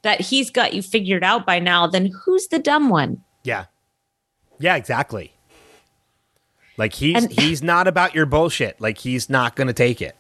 that 0.02 0.20
he's 0.22 0.50
got 0.50 0.74
you 0.74 0.82
figured 0.82 1.24
out 1.24 1.46
by 1.46 1.60
now, 1.60 1.88
then 1.88 2.12
who's 2.26 2.48
the 2.50 2.60
dumb 2.60 2.90
one? 2.90 3.24
yeah, 3.44 3.66
yeah, 4.60 4.76
exactly. 4.76 5.34
Like 6.78 6.94
he's 6.94 7.24
And- 7.24 7.32
he's 7.32 7.62
not 7.64 7.88
about 7.88 8.14
your 8.16 8.26
bullshit. 8.26 8.82
Like 8.82 8.98
he's 8.98 9.30
not 9.30 9.56
gonna 9.56 9.74
take 9.74 10.02
it. 10.02 10.16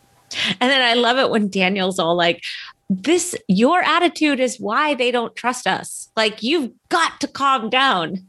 And 0.59 0.69
then 0.71 0.81
I 0.81 0.93
love 0.95 1.17
it 1.17 1.29
when 1.29 1.47
Daniel's 1.49 1.99
all 1.99 2.15
like, 2.15 2.43
"This, 2.89 3.35
your 3.47 3.81
attitude 3.81 4.39
is 4.39 4.59
why 4.59 4.93
they 4.93 5.11
don't 5.11 5.35
trust 5.35 5.67
us. 5.67 6.09
Like 6.15 6.43
you've 6.43 6.71
got 6.89 7.19
to 7.21 7.27
calm 7.27 7.69
down." 7.69 8.27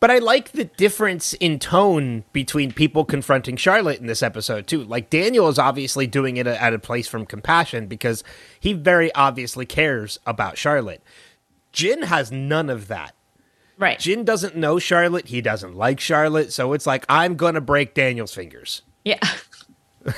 But 0.00 0.10
I 0.10 0.18
like 0.18 0.50
the 0.50 0.64
difference 0.64 1.32
in 1.34 1.60
tone 1.60 2.24
between 2.32 2.72
people 2.72 3.04
confronting 3.04 3.56
Charlotte 3.56 4.00
in 4.00 4.08
this 4.08 4.20
episode 4.20 4.66
too. 4.66 4.82
Like 4.82 5.10
Daniel 5.10 5.48
is 5.48 5.60
obviously 5.60 6.08
doing 6.08 6.38
it 6.38 6.46
at 6.48 6.74
a 6.74 6.78
place 6.80 7.06
from 7.06 7.24
compassion 7.24 7.86
because 7.86 8.24
he 8.58 8.72
very 8.72 9.14
obviously 9.14 9.64
cares 9.64 10.18
about 10.26 10.58
Charlotte. 10.58 11.02
Jin 11.70 12.02
has 12.02 12.32
none 12.32 12.68
of 12.68 12.88
that. 12.88 13.14
Right. 13.78 13.96
Jin 13.98 14.24
doesn't 14.24 14.56
know 14.56 14.80
Charlotte. 14.80 15.28
He 15.28 15.40
doesn't 15.40 15.76
like 15.76 16.00
Charlotte. 16.00 16.52
So 16.52 16.72
it's 16.72 16.86
like, 16.86 17.06
I'm 17.08 17.36
going 17.36 17.54
to 17.54 17.60
break 17.60 17.94
Daniel's 17.94 18.34
fingers, 18.34 18.82
Yeah. 19.04 19.20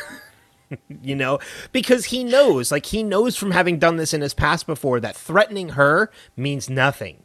you 1.03 1.15
know, 1.15 1.39
because 1.73 2.07
he 2.07 2.25
knows, 2.25 2.71
like, 2.73 2.87
he 2.87 3.03
knows 3.03 3.37
from 3.37 3.51
having 3.53 3.79
done 3.79 3.97
this 3.97 4.15
in 4.15 4.21
his 4.21 4.35
past 4.35 4.67
before 4.67 5.01
that 5.01 5.17
threatening 5.17 5.71
her 5.71 6.11
means 6.37 6.69
nothing. 6.71 7.23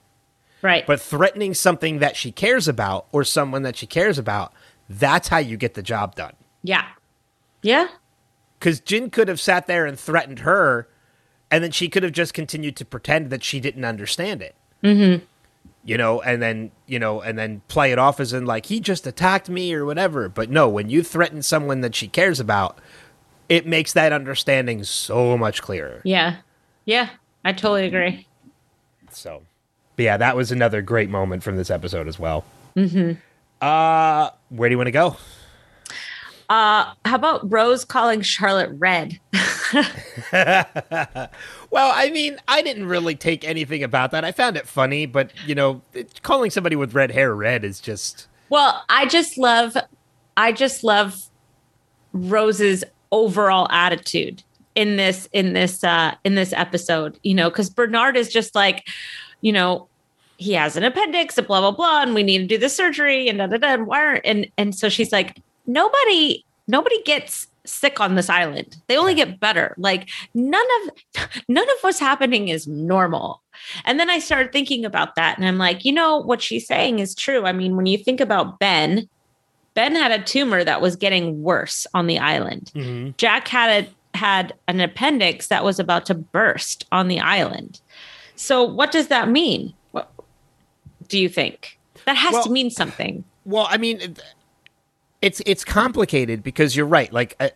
Right. 0.62 0.85
But 0.85 0.99
threatening 0.99 1.53
something 1.53 1.99
that 1.99 2.15
she 2.15 2.31
cares 2.31 2.67
about 2.67 3.07
or 3.12 3.23
someone 3.23 3.62
that 3.63 3.77
she 3.77 3.85
cares 3.88 4.17
about, 4.17 4.53
that's 4.89 5.29
how 5.29 5.38
you 5.38 5.55
get 5.57 5.73
the 5.75 5.83
job 5.83 6.15
done. 6.15 6.33
yeah. 6.63 6.85
Yeah. 7.62 7.88
Because 8.57 8.79
Jin 8.79 9.09
could 9.09 9.27
have 9.27 9.39
sat 9.39 9.67
there 9.67 9.85
and 9.85 9.97
threatened 9.99 10.39
her, 10.39 10.88
and 11.49 11.63
then 11.63 11.71
she 11.71 11.88
could 11.89 12.03
have 12.03 12.12
just 12.12 12.33
continued 12.33 12.75
to 12.77 12.85
pretend 12.85 13.29
that 13.29 13.43
she 13.43 13.59
didn't 13.59 13.85
understand 13.85 14.41
it. 14.41 14.55
Mm-hmm. 14.83 15.23
You 15.85 15.97
know, 15.97 16.21
and 16.21 16.41
then 16.41 16.71
you 16.88 16.99
know, 16.99 17.21
and 17.21 17.38
then 17.38 17.62
play 17.69 17.91
it 17.91 17.99
off 17.99 18.19
as 18.19 18.33
in 18.33 18.45
like 18.45 18.65
he 18.67 18.79
just 18.79 19.07
attacked 19.07 19.49
me 19.49 19.73
or 19.73 19.85
whatever. 19.85 20.27
But 20.27 20.49
no, 20.49 20.67
when 20.67 20.89
you 20.89 21.03
threaten 21.03 21.41
someone 21.41 21.81
that 21.81 21.95
she 21.95 22.07
cares 22.07 22.39
about, 22.39 22.79
it 23.49 23.67
makes 23.67 23.93
that 23.93 24.13
understanding 24.13 24.83
so 24.83 25.38
much 25.38 25.62
clearer. 25.62 26.01
Yeah. 26.05 26.38
Yeah. 26.85 27.09
I 27.43 27.53
totally 27.53 27.85
agree. 27.85 28.27
So, 29.12 29.43
but 29.95 30.03
yeah, 30.03 30.17
that 30.17 30.35
was 30.35 30.51
another 30.51 30.81
great 30.81 31.09
moment 31.09 31.43
from 31.43 31.57
this 31.57 31.69
episode 31.69 32.07
as 32.07 32.19
well. 32.19 32.45
Mm-hmm. 32.75 33.13
Uh, 33.62 34.29
where 34.49 34.69
do 34.69 34.73
you 34.73 34.77
want 34.77 34.88
to 34.88 34.91
go? 34.91 35.17
Uh, 36.49 36.93
how 37.05 37.15
about 37.15 37.51
Rose 37.51 37.85
calling 37.85 38.21
Charlotte 38.21 38.71
red? 38.73 39.19
Well, 41.71 41.91
I 41.93 42.09
mean, 42.09 42.38
I 42.47 42.62
didn't 42.62 42.88
really 42.88 43.15
take 43.15 43.43
anything 43.43 43.83
about 43.83 44.12
that. 44.12 44.25
I 44.25 44.31
found 44.31 44.57
it 44.57 44.67
funny, 44.67 45.05
but 45.05 45.31
you 45.45 45.53
know, 45.53 45.81
calling 46.23 46.49
somebody 46.49 46.75
with 46.75 46.95
red 46.95 47.12
hair 47.12 47.35
red 47.35 47.63
is 47.63 47.79
just 47.79 48.27
Well, 48.49 48.83
I 48.89 49.05
just 49.05 49.38
love, 49.38 49.77
I 50.35 50.51
just 50.51 50.83
love 50.83 51.15
Rose's 52.12 52.83
overall 53.11 53.67
attitude. 53.71 54.43
in 54.75 54.95
this 54.95 55.27
in 55.33 55.53
this 55.53 55.83
uh 55.83 56.15
in 56.23 56.35
this 56.35 56.53
episode, 56.53 57.19
you 57.23 57.33
know, 57.33 57.49
because 57.49 57.69
Bernard 57.69 58.15
is 58.15 58.31
just 58.31 58.55
like, 58.55 58.87
you 59.41 59.51
know, 59.51 59.87
he 60.37 60.53
has 60.53 60.77
an 60.77 60.83
appendix 60.83 61.37
and 61.37 61.47
blah 61.47 61.59
blah 61.59 61.71
blah, 61.71 62.01
and 62.01 62.13
we 62.13 62.23
need 62.23 62.39
to 62.39 62.47
do 62.47 62.57
the 62.57 62.69
surgery 62.69 63.27
and 63.27 63.39
da 63.39 63.47
da 63.47 63.57
da. 63.57 63.67
And 63.67 63.87
why 63.87 64.01
are 64.01 64.21
and 64.23 64.47
and 64.57 64.73
so 64.73 64.87
she's 64.87 65.11
like, 65.11 65.37
nobody 65.67 66.45
nobody 66.67 67.01
gets 67.03 67.47
sick 67.65 67.99
on 67.99 68.15
this 68.15 68.29
island. 68.29 68.77
They 68.87 68.97
only 68.97 69.13
get 69.13 69.39
better. 69.39 69.75
Like 69.77 70.09
none 70.33 70.65
of 70.83 71.29
none 71.47 71.69
of 71.69 71.75
what's 71.81 71.99
happening 71.99 72.47
is 72.47 72.67
normal. 72.67 73.41
And 73.85 73.99
then 73.99 74.09
I 74.09 74.19
started 74.19 74.53
thinking 74.53 74.85
about 74.85 75.15
that 75.15 75.37
and 75.37 75.45
I'm 75.45 75.57
like, 75.57 75.83
you 75.83 75.91
know 75.91 76.17
what 76.17 76.41
she's 76.41 76.65
saying 76.67 76.99
is 76.99 77.15
true. 77.15 77.45
I 77.45 77.51
mean, 77.51 77.75
when 77.75 77.85
you 77.85 77.97
think 77.97 78.21
about 78.21 78.59
Ben, 78.59 79.09
Ben 79.73 79.95
had 79.95 80.12
a 80.12 80.23
tumor 80.23 80.63
that 80.63 80.82
was 80.82 80.95
getting 80.95 81.41
worse 81.41 81.86
on 81.93 82.08
the 82.08 82.19
island. 82.19 82.71
Mhm. 82.75 83.15
Jack 83.17 83.47
had 83.47 83.86
a, 83.86 84.17
had 84.17 84.53
an 84.67 84.79
appendix 84.82 85.47
that 85.47 85.63
was 85.63 85.79
about 85.79 86.05
to 86.08 86.15
burst 86.15 86.86
on 86.91 87.08
the 87.08 87.19
island. 87.19 87.79
So 88.36 88.63
what 88.63 88.91
does 88.91 89.08
that 89.08 89.29
mean? 89.29 89.73
What 89.91 90.12
do 91.08 91.19
you 91.19 91.29
think? 91.29 91.77
That 92.05 92.15
has 92.17 92.34
Well- 92.34 92.43
to 92.45 92.49
mean 92.51 92.69
something. 92.71 93.23
Well, 93.45 93.67
I 93.69 93.77
mean, 93.77 94.15
it's 95.21 95.41
it's 95.45 95.63
complicated 95.65 96.43
because 96.43 96.75
you're 96.75 96.86
right. 96.86 97.12
Like, 97.12 97.36
uh, 97.39 97.49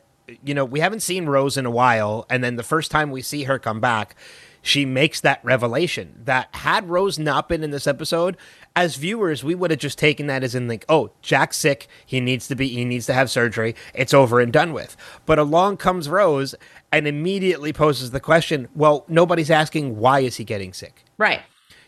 you 0.43 0.54
know, 0.54 0.65
we 0.65 0.80
haven't 0.80 1.02
seen 1.02 1.26
Rose 1.28 1.58
in 1.58 1.65
a 1.65 1.71
while, 1.71 2.26
and 2.30 2.43
then 2.43 2.56
the 2.56 2.63
first 2.63 2.89
time 2.91 3.12
we 3.12 3.21
see 3.21 3.43
her 3.43 3.60
come 3.60 3.80
back, 3.80 4.15
she 4.62 4.86
makes 4.86 5.21
that 5.21 5.39
revelation 5.43 6.21
that 6.26 6.49
had 6.56 6.89
Rose 6.89 7.19
not 7.19 7.47
been 7.49 7.63
in 7.63 7.71
this 7.71 7.86
episode, 7.88 8.38
as 8.75 8.95
viewers, 8.95 9.43
we 9.43 9.53
would 9.55 9.69
have 9.71 9.79
just 9.79 9.99
taken 9.99 10.27
that 10.27 10.43
as 10.43 10.55
in 10.55 10.67
like, 10.67 10.83
oh, 10.89 11.12
Jack's 11.21 11.57
sick, 11.57 11.88
he 12.05 12.19
needs 12.19 12.47
to 12.47 12.55
be, 12.55 12.67
he 12.69 12.86
needs 12.86 13.05
to 13.05 13.13
have 13.13 13.29
surgery, 13.29 13.75
it's 13.93 14.13
over 14.13 14.39
and 14.39 14.51
done 14.51 14.73
with. 14.73 14.97
But 15.25 15.38
along 15.39 15.77
comes 15.77 16.09
Rose 16.09 16.55
and 16.91 17.07
immediately 17.07 17.71
poses 17.71 18.12
the 18.12 18.19
question, 18.19 18.67
well, 18.73 19.05
nobody's 19.07 19.51
asking 19.51 19.97
why 19.97 20.21
is 20.21 20.38
he 20.38 20.43
getting 20.43 20.73
sick? 20.73 21.03
Right. 21.17 21.41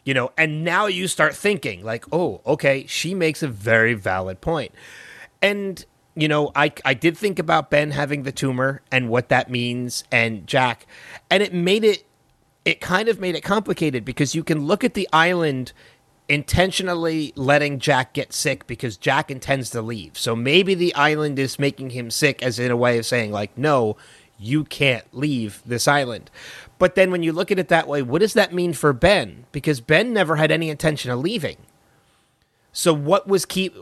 you 0.04 0.14
know 0.14 0.32
and 0.38 0.64
now 0.64 0.86
you 0.86 1.08
start 1.08 1.36
thinking 1.36 1.84
like 1.84 2.06
oh 2.14 2.40
okay 2.46 2.86
she 2.88 3.16
makes 3.16 3.42
a 3.42 3.48
very 3.48 3.96
valid 3.96 4.40
point. 4.42 4.72
And 5.42 5.84
you 6.16 6.28
know 6.28 6.52
i 6.56 6.72
i 6.86 6.94
did 6.94 7.18
think 7.18 7.40
about 7.40 7.70
ben 7.70 7.92
having 7.92 8.24
the 8.24 8.32
tumor 8.32 8.82
and 8.92 9.10
what 9.10 9.30
that 9.30 9.50
means 9.50 10.04
and 10.12 10.46
jack. 10.48 10.86
And 11.32 11.42
it 11.42 11.54
made 11.54 11.84
it 11.84 12.06
it 12.64 12.82
kind 12.82 13.10
of 13.10 13.20
made 13.20 13.36
it 13.36 13.42
complicated 13.42 14.06
because 14.06 14.34
you 14.36 14.44
can 14.44 14.66
look 14.66 14.84
at 14.84 14.94
the 14.94 15.08
island 15.12 15.74
intentionally 16.28 17.32
letting 17.36 17.80
jack 17.80 18.14
get 18.14 18.34
sick 18.34 18.66
because 18.68 18.98
jack 18.98 19.30
intends 19.30 19.70
to 19.72 19.82
leave. 19.82 20.18
So 20.18 20.36
maybe 20.36 20.74
the 20.74 20.94
island 20.96 21.38
is 21.38 21.60
making 21.60 21.92
him 21.92 22.10
sick 22.10 22.42
as 22.42 22.60
in 22.60 22.72
a 22.72 22.78
way 22.78 22.98
of 22.98 23.06
saying 23.06 23.32
like 23.32 23.58
no 23.58 23.96
you 24.38 24.66
can't 24.66 25.06
leave 25.14 25.62
this 25.66 25.88
island. 25.88 26.30
But 26.78 26.96
then 26.96 27.10
when 27.10 27.24
you 27.24 27.32
look 27.32 27.52
at 27.52 27.60
it 27.60 27.70
that 27.70 27.88
way 27.88 28.02
what 28.02 28.20
does 28.20 28.34
that 28.34 28.54
mean 28.54 28.74
for 28.74 28.92
ben? 28.92 29.46
Because 29.52 29.82
ben 29.82 30.14
never 30.14 30.36
had 30.36 30.52
any 30.52 30.70
intention 30.70 31.12
of 31.12 31.20
leaving. 31.20 31.58
So 32.74 32.94
what 32.94 33.28
was 33.28 33.46
keep 33.46 33.76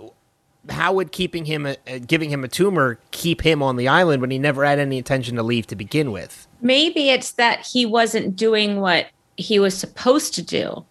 how 0.69 0.93
would 0.93 1.12
keeping 1.12 1.45
him 1.45 1.65
uh, 1.65 1.75
giving 2.06 2.29
him 2.29 2.43
a 2.43 2.47
tumor 2.47 2.99
keep 3.12 3.41
him 3.41 3.62
on 3.62 3.75
the 3.75 3.88
island 3.88 4.21
when 4.21 4.32
he 4.32 4.39
never 4.39 4.63
had 4.63 4.79
any 4.79 4.97
intention 4.97 5.36
to 5.38 5.43
leave 5.43 5.67
to 5.67 5.75
begin 5.75 6.12
with? 6.12 6.47
Maybe 6.62 7.10
it's 7.10 7.32
that 7.32 7.65
he 7.65 7.86
wasn't 7.86 8.36
doing 8.36 8.79
what 8.79 9.08
he 9.36 9.60
was 9.60 9.77
supposed 9.77 10.34
to 10.36 10.41
do. 10.41 10.86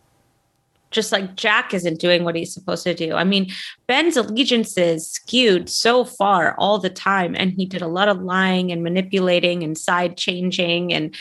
Just 0.93 1.11
like 1.11 1.35
Jack 1.35 1.75
isn't 1.75 2.01
doing 2.01 2.23
what 2.25 2.37
he's 2.37 2.53
supposed 2.55 2.85
to 2.85 2.95
do. 2.95 3.15
I 3.15 3.25
mean, 3.25 3.51
Ben's 3.87 4.17
allegiances 4.17 5.11
skewed 5.11 5.69
so 5.69 6.05
far 6.05 6.55
all 6.59 6.79
the 6.79 6.91
time, 6.91 7.35
and 7.37 7.51
he 7.51 7.67
did 7.67 7.83
a 7.83 7.89
lot 7.89 8.09
of 8.09 8.23
lying 8.23 8.71
and 8.71 8.83
manipulating 8.83 9.63
and 9.63 9.77
side 9.77 10.17
changing. 10.17 10.93
And, 10.93 11.15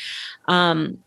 um, 0.48 0.98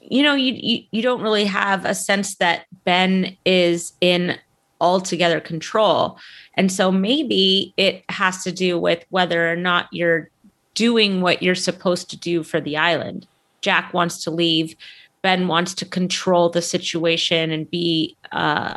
you 0.00 0.22
know, 0.22 0.34
you, 0.34 0.54
you, 0.56 0.84
you 0.90 1.02
don't 1.02 1.22
really 1.22 1.44
have 1.44 1.84
a 1.84 1.94
sense 1.94 2.36
that 2.36 2.66
Ben 2.84 3.36
is 3.44 3.92
in 4.00 4.38
altogether 4.80 5.40
control. 5.40 6.18
And 6.54 6.70
so 6.70 6.90
maybe 6.90 7.72
it 7.76 8.04
has 8.08 8.42
to 8.44 8.52
do 8.52 8.78
with 8.78 9.04
whether 9.10 9.50
or 9.50 9.56
not 9.56 9.88
you're 9.92 10.30
doing 10.74 11.20
what 11.20 11.42
you're 11.42 11.54
supposed 11.54 12.10
to 12.10 12.16
do 12.16 12.42
for 12.42 12.60
the 12.60 12.76
island. 12.76 13.26
Jack 13.60 13.94
wants 13.94 14.22
to 14.24 14.30
leave. 14.30 14.76
Ben 15.24 15.48
wants 15.48 15.72
to 15.76 15.86
control 15.86 16.50
the 16.50 16.60
situation 16.60 17.50
and 17.50 17.68
be 17.70 18.14
uh, 18.30 18.76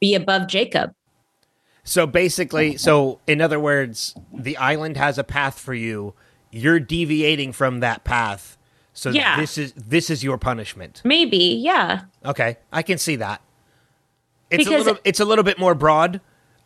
be 0.00 0.14
above 0.14 0.46
Jacob. 0.46 0.94
so 1.82 2.06
basically 2.06 2.76
so 2.76 3.18
in 3.26 3.40
other 3.40 3.58
words 3.58 4.14
the 4.32 4.56
island 4.56 4.96
has 4.96 5.18
a 5.18 5.24
path 5.24 5.58
for 5.58 5.74
you 5.74 6.14
you're 6.52 6.78
deviating 6.80 7.52
from 7.52 7.80
that 7.80 8.04
path 8.04 8.56
so 8.92 9.10
Yeah. 9.10 9.40
this 9.40 9.58
is 9.58 9.72
this 9.76 10.08
is 10.10 10.22
your 10.22 10.38
punishment 10.38 11.02
Maybe, 11.04 11.36
yeah. 11.62 12.02
Okay, 12.24 12.56
I 12.72 12.82
can 12.82 12.98
see 12.98 13.16
that. 13.16 13.40
It's 14.50 14.64
Because- 14.64 14.82
a 14.82 14.84
little 14.84 15.00
it's 15.04 15.20
a 15.20 15.24
little 15.24 15.44
bit 15.44 15.58
more 15.58 15.74
broad 15.74 16.20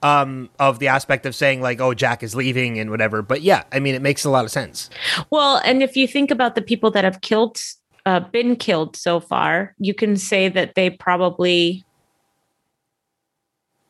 um, 0.04 0.50
of 0.60 0.78
the 0.78 0.88
aspect 0.88 1.24
of 1.24 1.34
saying 1.34 1.62
like, 1.62 1.80
oh, 1.80 1.94
Jack 1.94 2.22
is 2.22 2.36
leaving 2.36 2.78
and 2.78 2.90
whatever. 2.90 3.22
But 3.22 3.40
yeah, 3.40 3.64
I 3.72 3.80
mean, 3.80 3.94
it 3.94 4.02
makes 4.02 4.24
a 4.24 4.30
lot 4.30 4.44
of 4.44 4.50
sense. 4.50 4.90
Well, 5.30 5.62
and 5.64 5.82
if 5.82 5.96
you 5.96 6.06
think 6.06 6.30
about 6.30 6.54
the 6.54 6.62
people 6.62 6.90
that 6.90 7.04
have 7.04 7.22
killed, 7.22 7.58
uh, 8.04 8.20
been 8.20 8.54
killed 8.56 8.96
so 8.96 9.18
far, 9.18 9.74
you 9.78 9.94
can 9.94 10.16
say 10.16 10.50
that 10.50 10.74
they 10.74 10.90
probably 10.90 11.84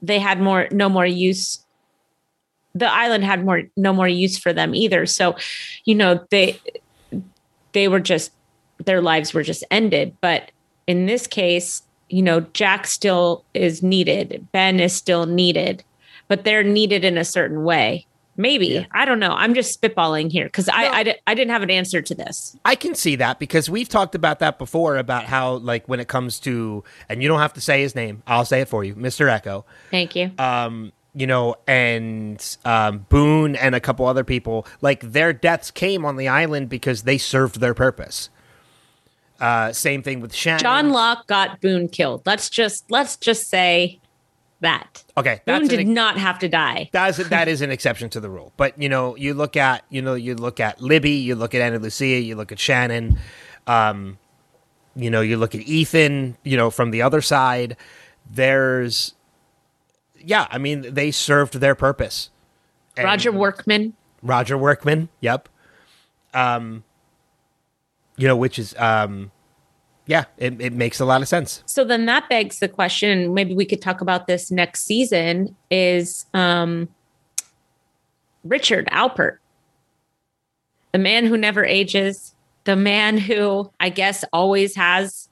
they 0.00 0.20
had 0.20 0.40
more, 0.40 0.68
no 0.70 0.88
more 0.88 1.07
use. 1.07 1.64
The 2.77 2.90
island 2.90 3.24
had 3.24 3.44
more, 3.44 3.62
no 3.77 3.92
more 3.92 4.09
use 4.09 4.38
for 4.38 4.53
them 4.53 4.74
either. 4.74 5.07
So, 5.07 5.37
you 5.85 5.96
know, 5.96 6.24
they 6.31 6.61
they 7.72 7.88
were 7.88 8.00
just 8.00 8.31
their 8.85 9.00
lives 9.00 9.35
were 9.35 9.42
just 9.42 9.64
ended. 9.70 10.16
But 10.20 10.53
in 10.87 11.07
this 11.07 11.27
case, 11.27 11.83
you 12.09 12.22
know, 12.22 12.40
Jack 12.53 12.87
still 12.87 13.44
is 13.55 13.83
needed. 13.83 14.46
Ben 14.53 14.79
is 14.79 14.92
still 14.92 15.27
needed, 15.27 15.83
but 16.28 16.44
they're 16.44 16.62
needed 16.64 17.04
in 17.04 17.18
a 17.18 17.24
certain 17.24 17.64
way. 17.64 18.06
Maybe 18.37 18.66
Yeah. 18.66 18.87
I 18.90 19.04
don't 19.04 19.20
know. 19.20 19.30
I'm 19.30 19.54
just 19.54 19.80
spitballing 19.80 20.32
here 20.32 20.46
because 20.46 20.68
I, 20.68 20.82
No. 20.82 20.90
I 20.92 21.02
di- 21.04 21.18
I 21.28 21.34
didn't 21.34 21.52
have 21.52 21.62
an 21.62 21.70
answer 21.70 22.02
to 22.02 22.14
this. 22.16 22.56
I 22.64 22.74
can 22.74 22.96
see 22.96 23.14
that 23.16 23.38
because 23.38 23.70
we've 23.70 23.88
talked 23.88 24.16
about 24.16 24.40
that 24.40 24.58
before 24.58 24.96
about 24.96 25.24
how 25.26 25.54
like 25.58 25.87
when 25.88 26.00
it 26.00 26.08
comes 26.08 26.40
to 26.40 26.82
and 27.08 27.22
you 27.22 27.28
don't 27.28 27.38
have 27.38 27.52
to 27.52 27.60
say 27.60 27.82
his 27.82 27.94
name, 27.94 28.24
I'll 28.26 28.44
say 28.44 28.62
it 28.62 28.68
for 28.68 28.82
you, 28.82 28.96
Mr. 28.96 29.26
Eko. 29.30 29.62
Thank 29.92 30.16
you. 30.16 30.32
Um, 30.38 30.90
you 31.14 31.28
know, 31.28 31.54
and 31.68 32.44
um, 32.64 33.06
Boone 33.08 33.54
and 33.54 33.76
a 33.76 33.80
couple 33.80 34.04
other 34.06 34.24
people, 34.24 34.66
like 34.80 35.00
their 35.12 35.32
deaths 35.32 35.70
came 35.70 36.04
on 36.04 36.16
the 36.16 36.26
island 36.26 36.68
because 36.68 37.04
they 37.04 37.18
served 37.18 37.60
their 37.60 37.72
purpose. 37.72 38.30
Uh, 39.40 39.72
same 39.72 40.02
thing 40.02 40.18
with 40.20 40.34
Shannon. 40.34 40.60
John 40.60 40.90
Locke 40.90 41.26
got 41.28 41.60
Boone 41.60 41.88
killed. 41.88 42.22
Let's 42.26 42.50
just 42.50 42.90
let's 42.90 43.16
just 43.16 43.48
say 43.48 44.00
that 44.64 45.05
Okay, 45.16 45.40
Boone 45.46 45.61
that's 45.61 45.68
did 45.68 45.87
not 45.87 46.18
have 46.18 46.40
to 46.40 46.48
die. 46.48 46.90
That 46.92 47.11
is 47.18 47.29
that 47.29 47.46
is 47.46 47.61
an 47.61 47.70
exception 47.70 48.11
to 48.11 48.20
the 48.20 48.29
rule. 48.29 48.53
But 48.57 48.81
you 48.81 48.88
know, 48.88 49.14
you 49.14 49.33
look 49.33 49.57
at 49.57 49.85
you 49.90 50.03
know 50.03 50.14
you 50.14 50.35
look 50.35 50.59
at 50.59 50.81
Libby, 50.81 51.12
you 51.12 51.37
look 51.37 51.55
at 51.55 51.62
Ana 51.62 51.79
Lucia, 51.79 52.20
you 52.20 52.35
look 52.35 52.50
at 52.50 52.59
Shannon, 52.59 53.18
um, 53.68 54.18
you 54.96 55.11
know, 55.11 55.20
you 55.20 55.37
look 55.37 55.55
at 55.55 55.61
Ethan. 55.61 56.37
You 56.42 56.57
know, 56.57 56.70
from 56.70 56.90
the 56.90 57.03
other 57.03 57.20
side, 57.20 57.77
there's 58.29 59.14
yeah. 60.18 60.48
I 60.50 60.59
mean, 60.59 60.94
they 60.94 61.12
served 61.12 61.55
their 61.55 61.77
purpose. 61.77 62.31
And 62.96 63.05
Roger 63.05 63.31
Workman. 63.31 63.94
Roger 64.20 64.59
Workman. 64.59 65.11
Yep. 65.20 65.48
Um, 66.33 66.83
you 68.16 68.27
know, 68.27 68.37
which 68.37 68.59
is 68.59 68.74
um, 68.79 69.31
yeah, 70.07 70.25
it, 70.37 70.61
it 70.61 70.73
makes 70.73 71.01
a 71.01 71.05
lot 71.05 71.23
of 71.23 71.29
sense. 71.29 71.62
So 71.67 71.85
then 71.85 72.07
that 72.07 72.29
begs 72.29 72.59
the 72.59 72.69
question, 72.69 73.33
maybe 73.35 73.55
we 73.55 73.64
could 73.64 73.81
talk 73.81 74.01
about 74.01 74.27
this 74.27 74.51
next 74.51 74.85
season, 74.85 75.57
is 75.71 76.27
um 76.35 76.88
Richard 78.45 78.87
Alpert. 78.93 79.38
The 80.93 80.99
man 80.99 81.27
who 81.27 81.37
never 81.37 81.64
ages, 81.64 82.35
the 82.64 82.77
man 82.77 83.19
who 83.19 83.71
I 83.81 83.88
guess 83.88 84.25
always 84.33 84.77
has 84.77 85.29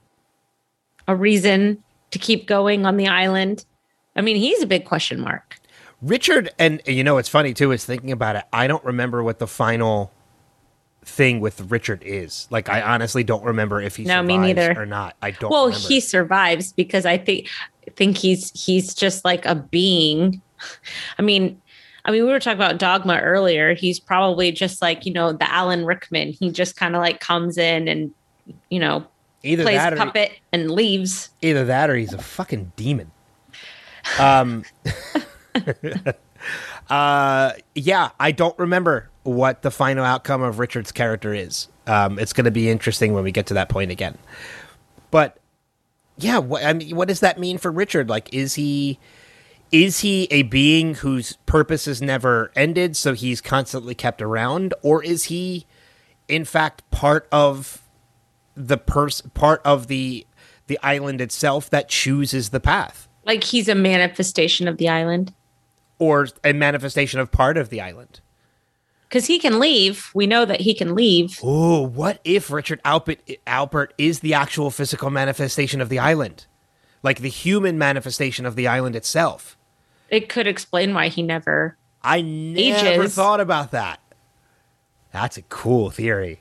a 1.07 1.15
reason 1.15 1.83
to 2.11 2.19
keep 2.19 2.47
going 2.47 2.87
on 2.87 2.97
the 2.97 3.09
island. 3.09 3.65
I 4.17 4.21
mean, 4.21 4.37
he's 4.37 4.63
a 4.63 4.67
big 4.67 4.85
question 4.85 5.21
mark. 5.21 5.59
Richard, 6.01 6.51
and 6.59 6.83
you 6.87 7.05
know, 7.05 7.19
it's 7.19 7.29
funny 7.29 7.55
too, 7.55 7.73
is 7.73 7.85
thinking 7.85 8.11
about 8.11 8.37
it. 8.37 8.45
I 8.53 8.67
don't 8.67 8.85
remember 8.85 9.23
what 9.23 9.39
the 9.39 9.47
final 9.47 10.11
thing 11.05 11.41
with 11.41 11.61
Richard 11.71 12.03
is. 12.05 12.47
Like, 12.51 12.69
I 12.69 12.81
honestly 12.81 13.25
don't 13.25 13.45
remember 13.45 13.81
if 13.81 13.97
he 13.97 14.05
No, 14.05 14.23
me 14.23 14.39
neither. 14.39 14.81
or 14.81 14.87
not. 14.87 15.17
I 15.21 15.33
don't. 15.33 15.51
well 15.51 15.67
remember. 15.67 15.89
he 15.89 16.01
survives 16.01 16.73
because 16.73 17.05
i 17.05 17.19
think 17.19 17.49
think 17.97 18.17
he's 18.17 18.53
he's 18.55 18.95
just 18.95 19.25
like 19.25 19.45
a 19.45 19.57
being 19.57 20.41
i 21.19 21.23
mean 21.23 21.61
i 22.05 22.13
mean 22.13 22.25
we 22.25 22.31
were 22.31 22.39
talking 22.39 22.57
about 22.57 22.79
dogma 22.79 23.19
earlier 23.19 23.75
he's 23.75 23.99
probably 23.99 24.53
just 24.53 24.81
like 24.81 25.05
you 25.05 25.13
know 25.13 25.33
the 25.33 25.53
alan 25.53 25.85
rickman 25.85 26.33
he 26.33 26.53
just 26.53 26.77
kind 26.77 26.95
of 26.95 27.03
like 27.03 27.19
comes 27.19 27.59
in 27.59 27.89
and 27.89 28.13
you 28.69 28.79
know 28.79 29.05
either 29.43 29.65
plays 29.65 29.79
that, 29.79 29.93
or, 29.93 29.97
puppet 29.97 30.31
and 30.53 30.71
leaves 30.71 31.31
either 31.43 31.65
that, 31.65 31.91
or 31.91 31.97
he's 31.97 32.13
a 32.13 32.19
fucking 32.19 32.71
demon. 32.77 33.11
Um. 34.19 34.65
uh, 36.91 37.53
yeah, 37.75 38.11
I 38.19 38.33
don't 38.33 38.59
remember. 38.59 39.11
What 39.25 39.63
the 39.63 39.71
final 39.71 40.05
outcome 40.05 40.43
of 40.43 40.59
Richard's 40.59 40.93
character 40.93 41.33
is. 41.33 41.69
Um, 41.87 42.19
it's 42.19 42.33
going 42.33 42.45
to 42.45 42.51
be 42.51 42.69
interesting 42.71 43.13
when 43.13 43.25
we 43.25 43.33
get 43.33 43.47
to 43.47 43.55
that 43.55 43.69
point 43.69 43.91
again. 43.91 44.19
But 45.11 45.39
yeah, 46.19 46.39
what, 46.39 46.65
I 46.65 46.73
mean, 46.73 46.95
what 46.97 47.09
does 47.09 47.21
that 47.21 47.39
mean 47.39 47.59
for 47.59 47.71
Richard? 47.71 48.09
Like, 48.09 48.33
is 48.35 48.55
he 48.55 48.99
is 49.71 50.01
he 50.01 50.25
a 50.31 50.43
being 50.43 50.95
whose 50.97 51.35
purpose 51.47 51.87
is 51.87 52.03
never 52.03 52.53
ended, 52.55 52.97
so 52.97 53.15
he's 53.15 53.41
constantly 53.41 53.95
kept 53.95 54.21
around, 54.21 54.75
or 54.83 55.03
is 55.03 55.25
he, 55.25 55.67
in 56.29 56.45
fact, 56.45 56.89
part 56.91 57.27
of 57.33 57.83
the 58.55 58.77
pers- 58.77 59.23
part 59.35 59.63
of 59.65 59.87
the 59.87 60.27
the 60.67 60.79
island 60.83 61.21
itself 61.21 61.69
that 61.71 61.89
chooses 61.89 62.51
the 62.51 62.61
path, 62.61 63.09
Like 63.25 63.45
he's 63.45 63.69
a 63.69 63.75
manifestation 63.75 64.69
of 64.69 64.77
the 64.79 64.89
island. 64.89 65.33
or 65.99 66.29
a 66.45 66.53
manifestation 66.53 67.19
of 67.21 67.31
part 67.33 67.57
of 67.57 67.69
the 67.71 67.81
island? 67.81 68.21
Because 69.13 69.27
he 69.27 69.39
can 69.39 69.59
leave. 69.59 70.11
We 70.15 70.27
know 70.27 70.47
that 70.47 70.63
he 70.63 70.73
can 70.73 70.95
leave. 70.95 71.39
Oh, 71.43 71.83
what 71.83 72.19
if 72.25 72.51
Richard 72.51 72.83
Alpert, 72.83 73.19
Alpert 73.47 73.89
is 73.99 74.21
the 74.21 74.33
actual 74.33 74.71
physical 74.71 75.11
manifestation 75.11 75.83
of 75.83 75.91
the 75.91 75.99
island? 75.99 76.47
Like 77.03 77.21
the 77.21 77.29
human 77.29 77.77
manifestation 77.77 78.47
of 78.47 78.57
the 78.57 78.67
island 78.67 78.97
itself? 78.97 79.59
It 80.09 80.31
could 80.31 80.47
explain 80.47 80.95
why 80.95 81.09
he 81.09 81.23
never. 81.23 81.77
I 82.03 82.23
never 82.23 83.03
Ages. 83.03 83.15
thought 83.15 83.41
about 83.41 83.73
that. 83.73 84.01
That's 85.13 85.37
a 85.37 85.43
cool 85.43 85.91
theory. 85.91 86.41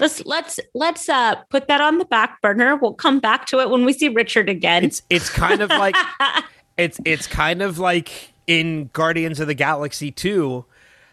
Let's 0.00 0.24
let's 0.24 0.58
let's 0.72 1.10
uh 1.10 1.34
put 1.50 1.68
that 1.68 1.82
on 1.82 1.98
the 1.98 2.06
back 2.06 2.40
burner. 2.40 2.76
We'll 2.76 2.94
come 2.94 3.20
back 3.20 3.44
to 3.48 3.60
it 3.60 3.68
when 3.68 3.84
we 3.84 3.92
see 3.92 4.08
Richard 4.08 4.48
again. 4.48 4.84
It's 4.84 5.02
it's 5.10 5.28
kind 5.28 5.60
of 5.60 5.68
like 5.68 5.96
it's 6.78 6.98
it's 7.04 7.26
kind 7.26 7.60
of 7.60 7.78
like 7.78 8.32
in 8.46 8.88
Guardians 8.94 9.38
of 9.38 9.48
the 9.48 9.54
Galaxy 9.54 10.10
2 10.10 10.64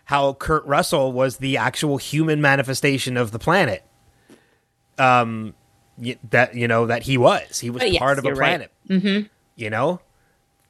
how 0.05 0.33
Kurt 0.33 0.65
Russell 0.65 1.11
was 1.11 1.37
the 1.37 1.57
actual 1.57 1.97
human 1.97 2.41
manifestation 2.41 3.17
of 3.17 3.31
the 3.31 3.39
planet. 3.39 3.83
Um 4.97 5.53
y- 5.97 6.17
that 6.29 6.55
you 6.55 6.67
know 6.67 6.85
that 6.87 7.03
he 7.03 7.17
was. 7.17 7.59
He 7.59 7.69
was 7.69 7.81
Oh, 7.83 7.85
yes, 7.85 7.99
part 7.99 8.19
of 8.19 8.25
a 8.25 8.27
you're 8.27 8.35
right. 8.35 8.49
planet. 8.49 8.71
Mm-hmm. 8.89 9.27
You 9.55 9.69
know? 9.69 10.01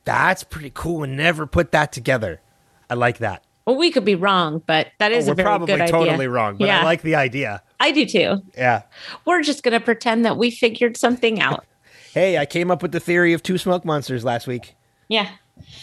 That's 0.05 0.43
pretty 0.43 0.71
cool. 0.73 1.03
and 1.03 1.15
Never 1.17 1.45
put 1.47 1.71
that 1.71 1.91
together. 1.93 2.41
I 2.89 2.95
like 2.95 3.19
that. 3.19 3.43
well, 3.65 3.77
we 3.77 3.89
could 3.91 4.03
be 4.05 4.15
wrong, 4.15 4.61
but 4.65 4.87
that 4.99 5.11
is 5.13 5.27
Oh, 5.27 5.31
a 5.31 5.31
we're 5.31 5.35
very 5.37 5.45
probably 5.45 5.67
good 5.67 5.81
idea. 5.81 5.91
totally 5.91 6.27
wrong, 6.27 6.57
but 6.57 6.67
yeah, 6.67 6.81
I 6.81 6.83
like 6.83 7.01
the 7.01 7.15
idea. 7.15 7.63
I 7.79 7.91
do 7.91 8.05
too. 8.05 8.41
Yeah. 8.57 8.83
We're 9.25 9.41
just 9.41 9.63
gonna 9.63 9.79
pretend 9.79 10.25
that 10.25 10.37
we 10.37 10.51
figured 10.51 10.97
something 10.97 11.39
out. 11.41 11.65
Hey, 12.13 12.37
I 12.37 12.45
came 12.45 12.69
up 12.69 12.83
with 12.83 12.91
the 12.91 12.99
theory 12.99 13.33
of 13.33 13.41
two 13.41 13.57
smoke 13.57 13.83
monsters 13.83 14.23
last 14.23 14.45
week. 14.45 14.75
yeah. 15.07 15.29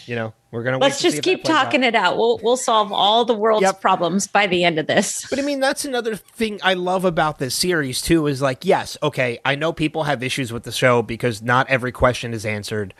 You 0.05 0.15
know, 0.15 0.33
we're 0.51 0.63
gonna. 0.63 0.77
Let's 0.79 1.01
just 1.01 1.23
keep 1.23 1.43
talking 1.43 1.83
it 1.83 1.95
out. 1.95 2.17
We'll 2.17 2.39
we'll 2.43 2.57
solve 2.57 2.91
all 2.91 3.23
the 3.25 3.33
world's 3.33 3.63
Yep. 3.63 3.81
problems 3.81 4.27
by 4.27 4.47
the 4.47 4.63
end 4.63 4.77
of 4.79 4.87
this. 4.87 5.25
But 5.29 5.39
I 5.39 5.43
mean, 5.43 5.59
that's 5.59 5.85
another 5.85 6.15
thing 6.15 6.59
I 6.63 6.73
love 6.73 7.05
about 7.05 7.39
this 7.39 7.55
series 7.55 8.01
too. 8.01 8.27
Is 8.27 8.41
like, 8.41 8.65
yes, 8.65 8.97
okay, 9.01 9.39
I 9.45 9.55
know 9.55 9.71
people 9.73 10.03
have 10.03 10.21
issues 10.21 10.51
with 10.51 10.63
the 10.63 10.71
show 10.71 11.01
because 11.01 11.41
not 11.41 11.69
every 11.69 11.91
question 11.91 12.33
is 12.33 12.45
answered. 12.45 12.93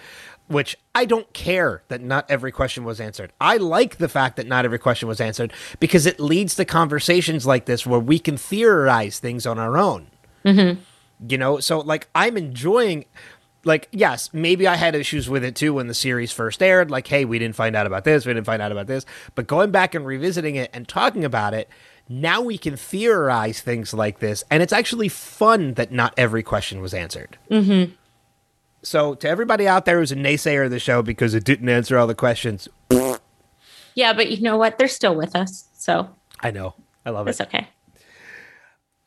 Which 0.48 0.76
I 0.94 1.06
don't 1.06 1.32
care 1.32 1.82
that 1.88 2.02
not 2.02 2.26
every 2.30 2.52
question 2.52 2.84
was 2.84 3.00
answered. 3.00 3.32
I 3.40 3.56
like 3.56 3.98
the 3.98 4.10
fact 4.10 4.36
that 4.36 4.48
not 4.48 4.66
every 4.66 4.80
question 4.80 5.08
was 5.08 5.22
answered 5.22 5.54
because 5.80 6.06
it 6.06 6.20
leads 6.20 6.56
to 6.56 6.66
conversations 6.66 7.46
like 7.46 7.66
this 7.66 7.86
where 7.86 8.02
we 8.02 8.20
can 8.20 8.36
theorize 8.36 9.20
things 9.20 9.46
on 9.46 9.58
our 9.58 9.78
own. 9.78 10.08
Mm-hmm. 10.44 10.82
you 11.30 11.38
know 11.38 11.60
so 11.60 11.82
like 11.82 12.08
i'm 12.16 12.36
enjoying 12.36 13.06
like 13.64 13.88
yes 13.92 14.30
maybe 14.34 14.68
i 14.68 14.76
had 14.76 14.96
issues 14.96 15.30
with 15.30 15.44
it 15.44 15.56
too 15.56 15.74
when 15.74 15.88
the 15.88 15.94
series 15.94 16.32
first 16.32 16.62
aired 16.62 16.90
like 16.90 17.08
hey 17.08 17.26
we 17.26 17.40
didn't 17.40 17.56
find 17.56 17.76
out 17.76 17.86
about 17.86 18.04
this 18.04 18.26
we 18.26 18.34
didn't 18.34 18.46
find 18.46 18.62
out 18.62 18.72
about 18.72 18.88
this 18.88 19.06
but 19.36 19.48
going 19.48 19.72
back 19.72 19.94
and 19.94 20.06
revisiting 20.06 20.56
it 20.56 20.70
and 20.74 20.88
talking 20.88 21.24
about 21.24 21.54
it 21.54 21.70
now 22.10 22.42
we 22.42 22.58
can 22.58 22.76
theorize 22.76 23.62
things 23.62 23.94
like 23.94 24.20
this 24.20 24.44
and 24.50 24.64
it's 24.64 24.74
actually 24.74 25.08
fun 25.08 25.74
that 25.76 25.92
not 25.92 26.14
every 26.18 26.44
question 26.44 26.82
was 26.82 26.94
answered 26.94 27.38
mm-hmm. 27.50 27.92
so 28.82 29.14
to 29.16 29.28
everybody 29.28 29.68
out 29.68 29.86
there 29.86 30.00
who's 30.00 30.12
a 30.12 30.16
naysayer 30.16 30.66
of 30.66 30.72
the 30.72 30.80
show 30.80 31.02
because 31.02 31.34
it 31.34 31.44
didn't 31.44 31.70
answer 31.70 31.98
all 31.98 32.08
the 32.08 32.16
questions 32.16 32.68
Yeah, 33.94 34.14
but 34.14 34.32
you 34.32 34.42
know 34.42 34.56
what? 34.56 34.78
They're 34.78 34.88
still 34.88 35.16
with 35.16 35.36
us, 35.36 35.68
so 35.74 36.10
i 36.40 36.50
know 36.50 36.74
i 37.06 37.10
love 37.10 37.28
it 37.28 37.32
it's 37.32 37.42
okay. 37.42 37.68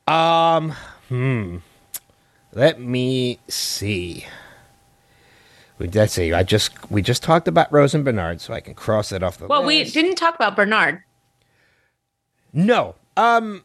Um, 0.07 0.75
Let 2.53 2.79
me 2.79 3.39
see. 3.49 4.27
We- 5.79 5.89
Let's 5.89 6.13
see. 6.13 6.33
I 6.33 6.43
just 6.43 6.91
we 6.91 7.03
just 7.03 7.23
talked 7.23 7.49
about 7.49 7.73
Rose 7.73 7.95
and 7.95 8.05
Bernard, 8.05 8.41
so 8.41 8.55
I 8.55 8.61
can 8.61 8.75
cross 8.75 9.13
it 9.13 9.23
off 9.23 9.39
the 9.39 9.45
list. 9.45 9.51
Well, 9.51 9.65
we 9.65 9.85
didn't 9.85 10.17
talk 10.17 10.35
about 10.35 10.57
Bernard. 10.57 11.03
No. 12.53 12.95
Um. 13.17 13.65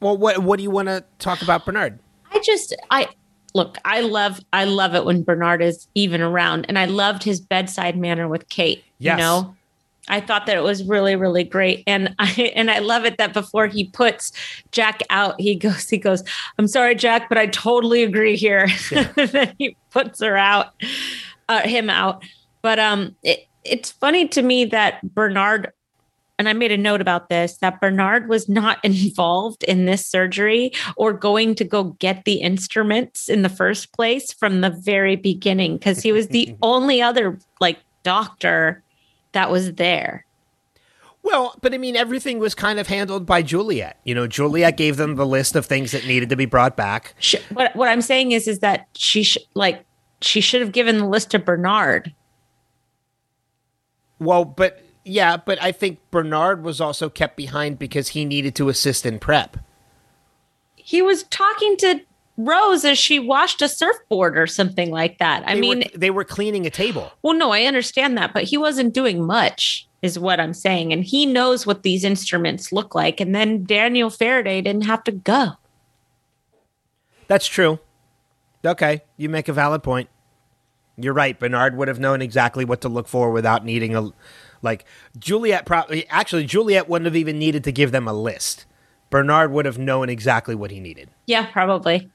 Well, 0.00 0.16
what 0.16 0.38
what 0.38 0.56
do 0.56 0.62
you 0.62 0.70
want 0.70 0.88
to 0.88 1.04
talk 1.18 1.42
about, 1.42 1.64
Bernard? 1.64 1.98
I 2.32 2.40
just 2.40 2.74
I 2.90 3.08
look, 3.54 3.78
I 3.84 4.00
love 4.00 4.40
I 4.52 4.64
love 4.64 4.94
it 4.94 5.04
when 5.04 5.22
Bernard 5.22 5.62
is 5.62 5.88
even 5.94 6.20
around 6.20 6.66
and 6.68 6.78
I 6.78 6.86
loved 6.86 7.22
his 7.22 7.40
bedside 7.40 7.96
manner 7.96 8.28
with 8.28 8.48
Kate. 8.48 8.84
Yes. 8.98 9.18
You 9.18 9.24
know? 9.24 9.54
I 10.10 10.20
thought 10.20 10.46
that 10.46 10.56
it 10.56 10.62
was 10.62 10.84
really, 10.84 11.16
really 11.16 11.44
great. 11.44 11.84
And 11.86 12.14
I 12.18 12.52
and 12.54 12.70
I 12.70 12.78
love 12.78 13.04
it 13.04 13.18
that 13.18 13.32
before 13.32 13.66
he 13.66 13.84
puts 13.84 14.32
Jack 14.72 15.02
out, 15.10 15.40
he 15.40 15.54
goes, 15.54 15.88
he 15.88 15.98
goes, 15.98 16.22
I'm 16.58 16.66
sorry, 16.66 16.94
Jack, 16.94 17.28
but 17.28 17.38
I 17.38 17.46
totally 17.46 18.02
agree 18.02 18.36
here. 18.36 18.68
then 19.16 19.54
he 19.58 19.76
puts 19.90 20.20
her 20.20 20.36
out, 20.36 20.72
uh, 21.48 21.62
him 21.62 21.90
out. 21.90 22.24
But 22.62 22.78
um 22.78 23.16
it, 23.22 23.46
it's 23.64 23.90
funny 23.90 24.28
to 24.28 24.42
me 24.42 24.64
that 24.66 25.02
Bernard 25.14 25.72
and 26.38 26.48
I 26.48 26.52
made 26.52 26.70
a 26.70 26.76
note 26.76 27.00
about 27.00 27.28
this 27.28 27.56
that 27.58 27.80
Bernard 27.80 28.28
was 28.28 28.48
not 28.48 28.78
involved 28.84 29.64
in 29.64 29.84
this 29.84 30.06
surgery 30.06 30.72
or 30.96 31.12
going 31.12 31.54
to 31.56 31.64
go 31.64 31.84
get 31.84 32.24
the 32.24 32.34
instruments 32.34 33.28
in 33.28 33.42
the 33.42 33.48
first 33.48 33.92
place 33.92 34.32
from 34.32 34.60
the 34.60 34.70
very 34.70 35.16
beginning 35.16 35.76
because 35.76 36.00
he 36.02 36.12
was 36.12 36.28
the 36.28 36.54
only 36.62 37.02
other 37.02 37.38
like 37.60 37.78
doctor 38.02 38.82
that 39.32 39.50
was 39.50 39.74
there. 39.74 40.24
Well, 41.22 41.54
but 41.60 41.74
I 41.74 41.78
mean, 41.78 41.96
everything 41.96 42.38
was 42.38 42.54
kind 42.54 42.78
of 42.78 42.86
handled 42.86 43.26
by 43.26 43.42
Juliet. 43.42 43.98
You 44.04 44.14
know, 44.14 44.26
Juliet 44.26 44.76
gave 44.76 44.96
them 44.96 45.16
the 45.16 45.26
list 45.26 45.56
of 45.56 45.66
things 45.66 45.90
that 45.90 46.06
needed 46.06 46.30
to 46.30 46.36
be 46.36 46.46
brought 46.46 46.76
back. 46.76 47.14
Sh 47.18 47.34
what 47.50 47.74
what 47.76 47.88
I'm 47.88 48.00
saying 48.00 48.32
is 48.32 48.48
is 48.48 48.60
that 48.60 48.86
she 48.96 49.24
sh- 49.24 49.36
like 49.54 49.84
she 50.20 50.40
should 50.40 50.60
have 50.60 50.72
given 50.72 50.98
the 50.98 51.06
list 51.06 51.30
to 51.30 51.38
Bernard. 51.38 52.14
Well, 54.18 54.44
but 54.44 54.82
yeah, 55.04 55.36
but 55.36 55.62
I 55.62 55.72
think 55.72 55.98
Bernard 56.10 56.62
was 56.62 56.80
also 56.80 57.08
kept 57.08 57.36
behind 57.36 57.78
because 57.78 58.08
he 58.08 58.24
needed 58.24 58.54
to 58.56 58.68
assist 58.68 59.06
in 59.06 59.18
prep. 59.18 59.56
He 60.76 61.02
was 61.02 61.24
talking 61.24 61.76
to 61.78 62.00
Rose 62.36 62.84
as 62.84 62.98
she 62.98 63.18
washed 63.18 63.62
a 63.62 63.68
surfboard 63.68 64.38
or 64.38 64.46
something 64.46 64.90
like 64.90 65.18
that. 65.18 65.42
I 65.46 65.54
They 65.54 65.60
mean, 65.60 65.78
were, 65.78 65.98
they 65.98 66.10
were 66.10 66.24
cleaning 66.24 66.66
a 66.66 66.70
table. 66.70 67.12
Well, 67.22 67.34
no, 67.34 67.52
I 67.52 67.64
understand 67.64 68.16
that, 68.16 68.32
but 68.32 68.44
he 68.44 68.56
wasn't 68.56 68.94
doing 68.94 69.24
much, 69.26 69.88
is 70.02 70.18
what 70.18 70.40
I'm 70.40 70.54
saying. 70.54 70.92
And 70.92 71.04
he 71.04 71.26
knows 71.26 71.66
what 71.66 71.82
these 71.82 72.04
instruments 72.04 72.72
look 72.72 72.94
like. 72.94 73.20
And 73.20 73.34
then 73.34 73.64
Daniel 73.64 74.08
Faraday 74.08 74.60
didn't 74.60 74.86
have 74.86 75.02
to 75.04 75.12
go. 75.12 75.52
That's 77.26 77.46
true. 77.46 77.80
Okay, 78.68 79.02
you 79.16 79.28
make 79.28 79.48
a 79.48 79.52
valid 79.52 79.82
point. 79.82 80.08
You're 80.96 81.14
right. 81.14 81.38
Bernard 81.38 81.76
would 81.76 81.88
have 81.88 82.00
known 82.00 82.20
exactly 82.22 82.64
what 82.64 82.80
to 82.82 82.88
look 82.88 83.08
for 83.08 83.30
without 83.30 83.64
needing 83.64 83.94
a 83.94 84.10
like 84.62 84.84
Juliet. 85.18 85.64
Probably 85.64 86.08
actually 86.08 86.44
Juliet 86.44 86.88
wouldn't 86.88 87.06
have 87.06 87.16
even 87.16 87.38
needed 87.38 87.64
to 87.64 87.72
give 87.72 87.92
them 87.92 88.08
a 88.08 88.12
list. 88.12 88.66
Bernard 89.10 89.52
would 89.52 89.64
have 89.64 89.78
known 89.78 90.08
exactly 90.08 90.54
what 90.54 90.70
he 90.70 90.80
needed. 90.80 91.08
Yeah, 91.26 91.46
probably. 91.46 92.10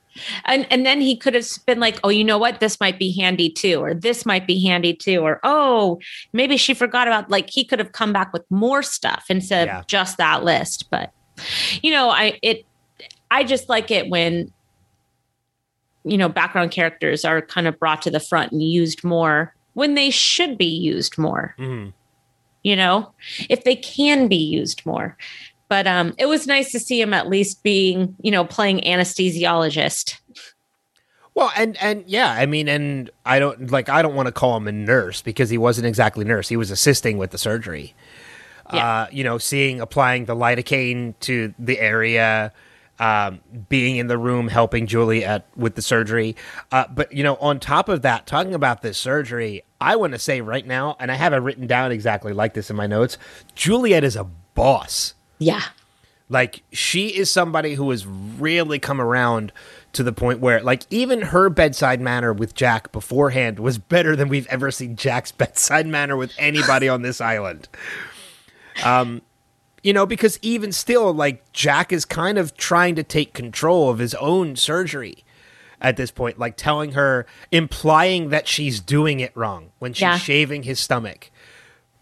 And 0.46 0.68
and 0.70 0.86
then 0.86 1.02
he 1.02 1.18
could 1.18 1.34
have 1.34 1.48
been 1.66 1.80
like, 1.80 2.00
"Oh, 2.04 2.10
you 2.10 2.24
know 2.24 2.38
what? 2.38 2.60
This 2.60 2.80
might 2.80 3.00
be 3.00 3.12
handy 3.20 3.50
too, 3.50 3.80
or 3.80 3.96
this 3.96 4.28
might 4.28 4.46
be 4.46 4.63
handy 4.63 4.94
too, 4.94 5.22
or 5.22 5.39
oh, 5.44 6.00
maybe 6.34 6.56
she 6.58 6.76
forgot 6.76 7.08
about." 7.08 7.32
Like 7.32 7.49
he 7.49 7.64
could 7.66 7.80
have 7.80 7.93
come 7.93 8.14
back 8.14 8.32
with 8.32 8.43
more 8.51 8.84
stuff 8.84 9.26
instead 9.30 9.68
Yeah. 9.70 9.80
of 9.80 9.88
just 9.88 10.18
that 10.18 10.43
list. 10.43 10.86
But 10.91 11.12
you 11.82 11.89
know, 11.91 12.10
I 12.10 12.38
it 12.43 12.64
I 13.32 13.43
just 13.43 13.70
like 13.70 13.89
it 13.89 14.08
when 14.10 14.51
you 16.04 16.18
know 16.18 16.30
background 16.30 16.72
characters 16.72 17.26
are 17.26 17.41
kind 17.41 17.68
of 17.68 17.80
brought 17.80 18.01
to 18.04 18.12
the 18.12 18.20
front 18.20 18.51
and 18.51 18.62
used 18.62 19.04
more 19.04 19.54
when 19.74 19.95
they 19.95 20.10
should 20.10 20.58
be 20.58 20.66
used 20.66 21.18
more. 21.18 21.56
You 22.64 22.78
know, 22.78 23.12
if 23.49 23.66
they 23.66 23.76
can 23.76 24.28
be 24.28 24.38
used 24.38 24.86
more 24.86 25.18
but 25.74 25.88
um, 25.88 26.14
it 26.20 26.28
was 26.28 26.45
nice 26.45 26.72
to 26.72 26.80
see 26.80 27.01
him 27.01 27.16
at 27.16 27.28
least 27.28 27.64
being, 27.64 28.16
you 28.22 28.30
know, 28.30 28.45
playing 28.45 28.82
anesthesiologist. 28.82 30.20
Well, 31.34 31.51
and 31.56 31.76
and 31.82 32.04
yeah, 32.06 32.32
I 32.32 32.45
mean, 32.45 32.68
and 32.68 33.10
I 33.26 33.39
don't 33.39 33.72
like 33.72 33.89
I 33.89 34.04
don't 34.04 34.14
want 34.14 34.28
to 34.28 34.32
call 34.32 34.56
him 34.56 34.68
a 34.68 34.72
nurse 34.72 35.24
because 35.24 35.49
he 35.49 35.58
wasn't 35.58 35.88
exactly 35.88 36.26
nurse. 36.26 36.47
He 36.47 36.58
was 36.58 36.70
assisting 36.70 37.18
with 37.18 37.32
the 37.32 37.39
surgery. 37.39 37.95
Yeah. 38.72 38.88
Uh, 38.88 39.08
you 39.12 39.24
know, 39.24 39.39
seeing 39.39 39.82
applying 39.82 40.26
the 40.26 40.36
lidocaine 40.36 41.16
to 41.22 41.56
the 41.58 41.80
area, 41.80 42.54
um, 43.00 43.41
being 43.70 43.98
in 43.98 44.08
the 44.08 44.18
room 44.18 44.48
helping 44.48 44.88
Juliet 44.88 45.48
with 45.56 45.76
the 45.76 45.82
surgery. 45.82 46.36
Uh, 46.72 46.86
but 46.94 47.12
you 47.12 47.24
know, 47.24 47.36
on 47.36 47.60
top 47.60 47.89
of 47.89 48.02
that, 48.04 48.28
talking 48.28 48.54
about 48.54 48.82
this 48.82 48.98
surgery, 48.98 49.64
I 49.82 49.96
want 49.96 50.14
to 50.14 50.20
say 50.20 50.41
right 50.41 50.66
now, 50.66 50.96
and 51.00 51.12
I 51.12 51.16
have 51.16 51.34
it 51.34 51.38
written 51.38 51.68
down 51.68 51.91
exactly 51.91 52.34
like 52.34 52.54
this 52.54 52.70
in 52.70 52.76
my 52.76 52.88
notes. 52.88 53.18
Juliet 53.56 54.04
is 54.04 54.16
a 54.16 54.26
boss. 54.54 55.16
Yeah, 55.39 55.64
Like 56.30 56.64
she 56.72 57.08
is 57.08 57.30
somebody 57.30 57.74
who 57.76 57.89
has 57.91 58.06
really 58.06 58.80
come 58.80 59.02
around 59.02 59.52
to 59.94 60.04
the 60.04 60.14
point 60.14 60.39
where 60.39 60.62
like 60.62 60.84
even 60.89 61.22
her 61.22 61.50
bedside 61.50 62.00
manner 62.02 62.32
with 62.34 62.56
Jack 62.56 62.91
beforehand 62.91 63.60
was 63.60 63.78
better 63.78 64.16
than 64.16 64.30
we've 64.30 64.48
ever 64.48 64.72
seen 64.72 64.96
Jack's 64.96 65.32
bedside 65.44 65.86
manner 65.86 66.16
with 66.16 66.32
anybody 66.38 66.88
on 66.88 67.02
this 67.02 67.20
island. 67.22 67.68
Um 68.84 69.22
you 69.84 69.93
know, 69.93 70.05
because 70.05 70.39
even 70.41 70.71
still 70.71 71.13
like 71.13 71.51
Jack 71.51 71.91
is 71.93 72.05
kind 72.05 72.38
of 72.38 72.55
trying 72.57 72.95
to 72.95 73.03
take 73.03 73.34
control 73.34 73.89
of 73.89 73.99
his 73.99 74.15
own 74.15 74.55
surgery 74.55 75.23
at 75.81 75.97
this 75.97 76.09
point, 76.11 76.39
like 76.39 76.55
telling 76.55 76.93
her 76.93 77.25
implying 77.51 78.29
that 78.29 78.47
she's 78.47 78.79
doing 78.79 79.19
it 79.19 79.36
wrong 79.36 79.71
when 79.79 79.93
she's 79.93 80.01
Yeah. 80.01 80.17
shaving 80.17 80.63
his 80.63 80.79
stomach. 80.79 81.29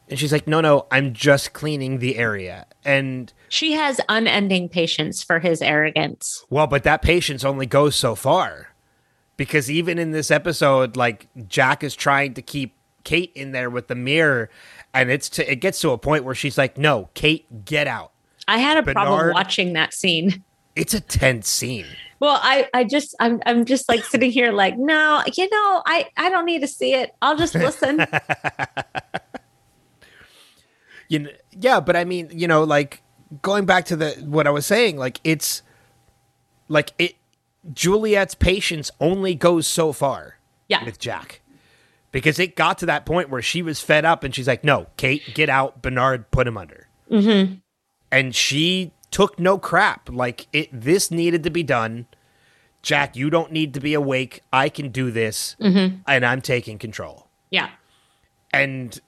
And 0.07 0.19
she's 0.19 0.31
like, 0.31 0.45
"No, 0.47 0.61
no, 0.61 0.85
I'm 0.91 1.13
just 1.13 1.53
cleaning 1.53 1.99
the 1.99 2.17
area." 2.17 2.67
And 2.85 3.31
She 3.49 3.71
has 3.73 3.99
unending 4.09 4.69
patience 4.69 5.23
for 5.23 5.39
his 5.39 5.61
arrogance. 5.61 6.45
Well, 6.49 6.67
but 6.67 6.83
that 6.83 7.01
patience 7.01 7.43
only 7.43 7.65
goes 7.65 7.95
so 7.95 8.13
far. 8.15 8.67
Because 9.37 9.71
even 9.71 9.97
in 9.97 10.11
this 10.11 10.29
episode, 10.29 10.95
like 10.97 11.27
Jack 11.47 11.83
is 11.83 11.95
trying 11.95 12.33
to 12.35 12.41
keep 12.41 12.75
Kate 13.03 13.31
in 13.33 13.51
there 13.51 13.69
with 13.69 13.87
the 13.87 13.95
mirror, 13.95 14.49
and 14.93 15.09
it's 15.09 15.29
to 15.29 15.51
it 15.51 15.57
gets 15.57 15.81
to 15.81 15.91
a 15.91 15.97
point 15.97 16.23
where 16.23 16.35
she's 16.35 16.57
like, 16.57 16.77
"No, 16.77 17.09
Kate, 17.13 17.65
get 17.65 17.87
out." 17.87 18.11
I 18.47 18.57
had 18.57 18.77
a 18.77 18.83
problem 18.83 19.33
watching 19.33 19.73
that 19.73 19.93
scene. 19.93 20.43
It's 20.75 20.93
a 20.93 21.01
tense 21.01 21.49
scene. 21.49 21.85
Well, 22.19 22.39
I, 22.41 22.69
I 22.73 22.83
just 22.83 23.15
I'm 23.19 23.41
I'm 23.45 23.65
just 23.65 23.89
like 23.89 24.03
sitting 24.05 24.31
here 24.31 24.51
like, 24.51 24.77
no, 24.77 25.21
you 25.35 25.49
know, 25.49 25.83
I 25.85 26.07
I 26.15 26.29
don't 26.29 26.45
need 26.45 26.61
to 26.61 26.67
see 26.67 26.93
it. 26.93 27.13
I'll 27.21 27.35
just 27.37 27.55
listen. 27.55 28.05
You 31.11 31.19
know, 31.19 31.29
yeah, 31.51 31.81
but 31.81 31.97
I 31.97 32.05
mean, 32.05 32.29
you 32.31 32.47
know, 32.47 32.63
like 32.63 33.03
going 33.41 33.65
back 33.65 33.83
to 33.87 33.97
the 33.97 34.11
what 34.23 34.47
I 34.47 34.49
was 34.49 34.65
saying, 34.65 34.95
like 34.95 35.19
it's 35.25 35.61
like 36.69 36.93
it 36.97 37.15
Juliet's 37.73 38.33
patience 38.33 38.91
only 39.01 39.35
goes 39.35 39.67
so 39.67 39.91
far. 39.91 40.37
Yeah. 40.69 40.85
with 40.85 40.99
Jack. 40.99 41.40
Because 42.11 42.39
it 42.39 42.55
got 42.55 42.77
to 42.79 42.85
that 42.87 43.05
point 43.05 43.29
where 43.29 43.41
she 43.41 43.61
was 43.61 43.79
fed 43.79 44.03
up 44.03 44.23
and 44.23 44.35
she's 44.35 44.47
like, 44.47 44.63
no, 44.63 44.87
Kate, 44.97 45.23
get 45.33 45.49
out. 45.49 45.81
Bernard, 45.81 46.29
put 46.31 46.47
him 46.47 46.57
under. 46.57 46.87
Mm-hmm. 47.09 47.55
And 48.11 48.35
she 48.35 48.91
took 49.11 49.39
no 49.39 49.57
crap. 49.57 50.09
Like, 50.09 50.47
it. 50.51 50.69
this 50.73 51.09
needed 51.09 51.43
to 51.43 51.49
be 51.49 51.63
done. 51.63 52.07
Jack, 52.81 53.15
you 53.15 53.29
don't 53.29 53.51
need 53.51 53.73
to 53.75 53.79
be 53.79 53.93
awake. 53.93 54.41
I 54.51 54.67
can 54.67 54.89
do 54.89 55.11
this. 55.11 55.55
And 55.59 56.03
I'm 56.07 56.41
taking 56.41 56.77
control. 56.77 57.27
yeah. 57.49 57.69
And 58.53 58.99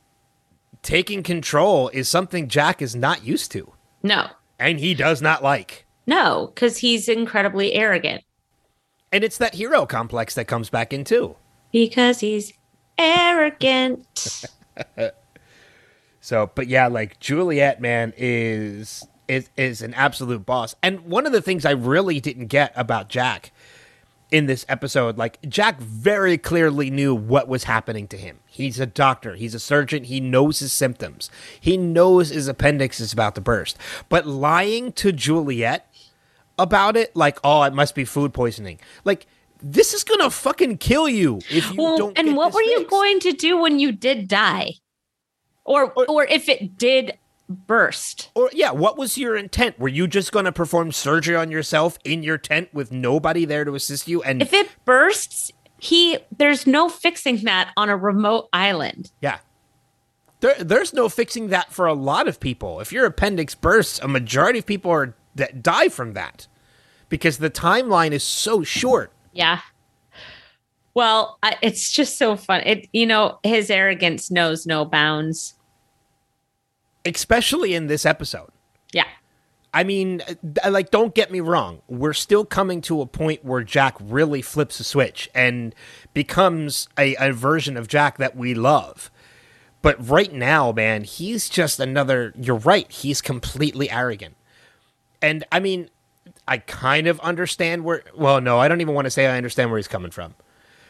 taking 0.82 1.24
control 1.24 1.90
is 1.90 2.08
something 2.08 2.48
Jack 2.48 2.82
is 2.82 2.96
not 2.96 3.26
used 3.26 3.52
to. 3.52 3.74
No. 4.02 4.28
And 4.60 4.80
he 4.80 4.94
does 4.94 5.22
not 5.22 5.44
like. 5.44 5.86
No, 6.08 6.52
because 6.54 6.78
he's 6.78 7.10
incredibly 7.10 7.74
arrogant. 7.74 8.24
And 9.12 9.24
it's 9.24 9.38
that 9.40 9.56
hero 9.56 9.86
complex 9.86 10.36
that 10.36 10.46
comes 10.46 10.70
back 10.70 10.94
in 10.94 11.04
too. 11.04 11.36
Because 11.74 12.20
he's 12.22 12.54
arrogant. 12.98 14.46
So, 16.24 16.50
but 16.56 16.70
yeah, 16.70 16.88
like 16.88 17.20
Juliet, 17.20 17.82
man, 17.82 18.14
is 18.16 19.06
is 19.28 19.50
is 19.58 19.82
an 19.82 19.94
absolute 19.94 20.46
boss. 20.46 20.74
And 20.82 21.02
one 21.02 21.26
of 21.26 21.34
the 21.34 21.42
things 21.42 21.66
I 21.66 21.72
really 21.72 22.22
didn't 22.22 22.48
get 22.48 22.72
about 22.78 23.10
Jack 23.10 23.52
in 24.32 24.46
this 24.46 24.66
episode, 24.70 25.18
like 25.18 25.38
Jack 25.50 25.82
very 25.82 26.38
clearly 26.38 26.90
knew 26.90 27.14
what 27.14 27.50
was 27.50 27.66
happening 27.66 28.08
to 28.08 28.16
him. 28.16 28.40
He's 28.48 28.80
a 28.80 28.86
doctor, 28.86 29.36
he's 29.36 29.54
a 29.54 29.60
surgeon, 29.60 30.06
he 30.06 30.22
knows 30.22 30.60
his 30.60 30.72
symptoms. 30.72 31.30
He 31.60 31.76
knows 31.76 32.30
his 32.30 32.48
appendix 32.48 33.02
is 33.02 33.12
about 33.12 33.36
to 33.36 33.42
burst. 33.42 33.78
But 34.08 34.26
lying 34.26 34.94
to 34.94 35.12
Juliet 35.12 35.94
about 36.58 36.96
it, 36.96 37.14
like, 37.18 37.38
oh, 37.44 37.64
it 37.64 37.74
must 37.74 37.96
be 37.96 38.06
food 38.06 38.34
poisoning. 38.34 38.80
Like, 39.04 39.28
this 39.64 39.94
is 39.94 40.04
gonna 40.04 40.30
fucking 40.30 40.78
kill 40.78 41.08
you 41.08 41.38
if 41.50 41.72
you 41.72 41.82
well, 41.82 41.98
don't. 41.98 42.18
and 42.18 42.36
what 42.36 42.54
were 42.54 42.62
you 42.62 42.86
going 42.86 43.20
to 43.22 43.32
do 43.32 43.58
when 43.58 43.80
you 43.80 43.92
did 43.92 44.28
die? 44.28 44.74
Or 45.64 45.94
or 45.94 46.26
if 46.26 46.50
it 46.50 46.78
did 46.78 47.18
burst? 47.48 48.30
Or 48.36 48.50
yeah, 48.54 48.72
what 48.72 48.98
was 48.98 49.18
your 49.18 49.36
intent? 49.38 49.80
Were 49.80 49.88
you 49.88 50.08
just 50.08 50.32
going 50.32 50.46
to 50.46 50.52
perform 50.52 50.92
surgery 50.92 51.36
on 51.36 51.50
yourself 51.52 51.98
in 52.04 52.24
your 52.24 52.38
tent 52.38 52.74
with 52.74 52.92
nobody 52.92 53.46
there 53.46 53.64
to 53.64 53.74
assist 53.76 54.08
you? 54.08 54.22
And 54.24 54.42
If 54.42 54.52
it 54.54 54.70
bursts, 54.86 55.52
he 55.80 56.18
there's 56.38 56.68
no 56.68 56.90
fixing 56.90 57.38
that 57.46 57.72
on 57.78 57.90
a 57.90 57.96
remote 57.96 58.50
island. 58.52 59.12
yeah, 59.22 59.40
there, 60.42 60.56
there's 60.60 60.94
no 60.94 61.08
fixing 61.08 61.48
that 61.50 61.72
for 61.72 61.88
a 61.88 61.94
lot 61.94 62.28
of 62.28 62.40
people. 62.42 62.82
If 62.82 62.92
your 62.92 63.06
appendix 63.06 63.56
bursts, 63.56 64.00
a 64.00 64.08
majority 64.10 64.60
of 64.60 64.66
people 64.66 64.92
are 64.92 65.16
that 65.36 65.64
die 65.64 65.88
from 65.90 66.14
that 66.14 66.48
because 67.08 67.38
the 67.38 67.50
timeline 67.50 68.12
is 68.12 68.24
so 68.24 68.64
short. 68.64 69.12
Yeah. 69.34 69.60
Well, 70.94 71.40
I, 71.42 71.58
it's 71.62 71.92
just 71.92 72.18
so 72.18 72.36
fun. 72.36 72.62
It 72.66 72.88
you 72.94 73.06
know 73.06 73.40
his 73.44 73.70
arrogance 73.70 74.30
knows 74.32 74.66
no 74.66 74.86
bounds. 74.86 75.56
Especially 77.06 77.74
in 77.74 77.88
this 77.88 78.06
episode. 78.06 78.50
Yeah. 78.94 79.08
I 79.74 79.84
mean, 79.84 80.22
uh, 80.64 80.70
like, 80.70 80.92
don't 80.92 81.16
get 81.16 81.32
me 81.32 81.40
wrong. 81.42 81.82
We're 81.88 82.14
still 82.14 82.46
coming 82.46 82.80
to 82.82 83.02
a 83.02 83.08
point 83.08 83.44
where 83.44 83.64
Jack 83.64 83.96
really 84.00 84.42
flips 84.42 84.80
a 84.80 84.84
switch 84.84 85.30
and 85.34 85.74
becomes 86.14 86.88
a, 86.98 87.16
a 87.16 87.34
version 87.34 87.76
of 87.76 87.88
Jack 87.88 88.20
that 88.20 88.38
we 88.38 88.54
love. 88.54 89.10
But 89.82 90.08
right 90.08 90.32
now, 90.32 90.72
man, 90.72 91.04
he's 91.04 91.50
just 91.50 91.80
another. 91.80 92.34
You're 92.40 92.56
right. 92.56 92.90
He's 92.90 93.20
completely 93.20 93.90
arrogant. 93.90 94.36
And 95.22 95.44
I 95.52 95.60
mean, 95.60 95.90
I 96.48 96.58
kind 96.58 97.08
of 97.08 97.20
understand 97.22 97.84
where. 97.84 98.04
Well, 98.16 98.42
no, 98.42 98.60
I 98.60 98.68
don't 98.68 98.82
even 98.82 98.96
want 98.96 99.06
to 99.06 99.12
say 99.12 99.28
I 99.28 99.38
understand 99.38 99.70
where 99.70 99.78
he's 99.78 99.88
coming 99.88 100.12
from. 100.12 100.36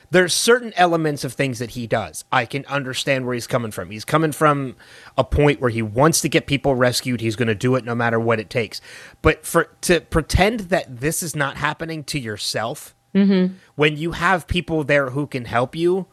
There's 0.10 0.34
certain 0.34 0.74
elements 0.76 1.24
of 1.24 1.34
things 1.34 1.58
that 1.58 1.72
he 1.72 1.88
does. 1.88 2.24
I 2.32 2.46
can 2.46 2.66
understand 2.68 3.26
where 3.26 3.34
he's 3.34 3.48
coming 3.48 3.72
from. 3.72 3.90
He's 3.90 4.06
coming 4.06 4.32
from 4.32 4.76
a 5.18 5.24
point 5.24 5.60
where 5.60 5.72
he 5.72 5.82
wants 5.82 6.22
to 6.22 6.30
get 6.30 6.46
people 6.46 6.76
rescued. 6.76 7.20
He's 7.20 7.36
going 7.36 7.48
to 7.48 7.56
do 7.56 7.74
it 7.74 7.84
no 7.84 7.96
matter 7.96 8.20
what 8.20 8.40
it 8.40 8.48
takes. 8.50 8.80
But 9.24 9.44
for 9.44 9.70
to 9.82 10.02
pretend 10.02 10.62
that 10.62 11.00
this 11.00 11.24
is 11.24 11.36
not 11.36 11.58
happening 11.58 12.04
to 12.06 12.20
yourself 12.20 12.94
mm-hmm. 13.16 13.56
when 13.76 13.98
you 13.98 14.12
have 14.12 14.46
people 14.46 14.84
there 14.84 15.10
who 15.10 15.26
can 15.26 15.46
help 15.46 15.76
you, 15.76 16.06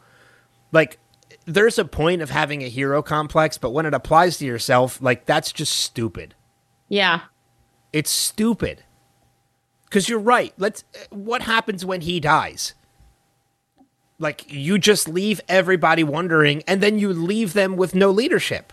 like 0.73 0.99
there's 1.45 1.79
a 1.79 1.85
point 1.85 2.23
of 2.23 2.31
having 2.31 2.63
a 2.63 2.69
hero 2.69 3.03
complex, 3.03 3.59
but 3.59 3.71
when 3.71 3.87
it 3.87 3.93
applies 3.95 4.39
to 4.39 4.47
yourself, 4.47 5.01
like 5.03 5.27
that's 5.27 5.53
just 5.53 5.77
stupid. 5.77 6.35
Yeah. 6.89 7.21
It's 7.93 8.11
stupid. 8.11 8.85
Cuz 9.91 10.09
you're 10.09 10.19
right. 10.19 10.53
Let's 10.57 10.85
what 11.11 11.43
happens 11.43 11.85
when 11.85 12.01
he 12.03 12.21
dies? 12.21 12.75
Like 14.19 14.53
you 14.53 14.79
just 14.79 15.09
leave 15.09 15.41
everybody 15.49 16.05
wondering 16.05 16.63
and 16.67 16.83
then 16.83 16.99
you 16.99 17.13
leave 17.13 17.53
them 17.53 17.77
with 17.77 17.95
no 17.95 18.11
leadership. 18.11 18.73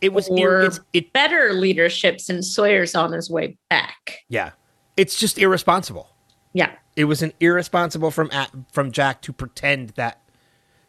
It 0.00 0.12
was 0.12 0.28
ir- 0.28 0.60
it's, 0.60 0.80
it 0.92 1.12
better 1.12 1.52
leadership 1.54 2.20
since 2.20 2.54
Sawyer's 2.54 2.94
on 2.94 3.12
his 3.12 3.30
way 3.30 3.56
back. 3.70 4.18
yeah. 4.28 4.50
It's 4.96 5.18
just 5.18 5.38
irresponsible. 5.38 6.08
Yeah. 6.54 6.72
It 6.96 7.04
was 7.04 7.20
an 7.22 7.34
irresponsible 7.40 8.10
from 8.10 8.30
from 8.72 8.90
Jack 8.92 9.20
to 9.22 9.32
pretend 9.32 9.90
that 9.90 10.20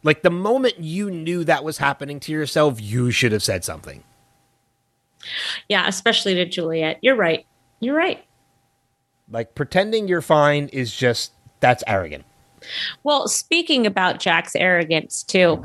like 0.04 0.22
the 0.22 0.30
moment 0.30 0.80
you 0.80 1.12
knew 1.12 1.44
that 1.44 1.64
was 1.64 1.80
happening 1.80 2.20
to 2.22 2.32
yourself, 2.32 2.80
you 2.80 3.12
should 3.12 3.32
have 3.34 3.44
said 3.44 3.66
something. 3.66 4.04
Yeah, 5.68 5.88
especially 5.88 6.36
to 6.36 6.46
Juliet. 6.46 7.00
You're 7.02 7.16
right. 7.16 7.46
You're 7.80 7.96
right. 7.96 8.24
Like 9.30 9.56
pretending 9.56 10.08
you're 10.08 10.22
fine 10.22 10.70
is 10.70 10.96
just 10.96 11.34
that's 11.60 11.84
arrogant. 11.88 12.26
Well, 13.04 13.28
speaking 13.28 13.86
about 13.86 14.20
Jack's 14.20 14.56
arrogance 14.56 15.24
too, 15.24 15.64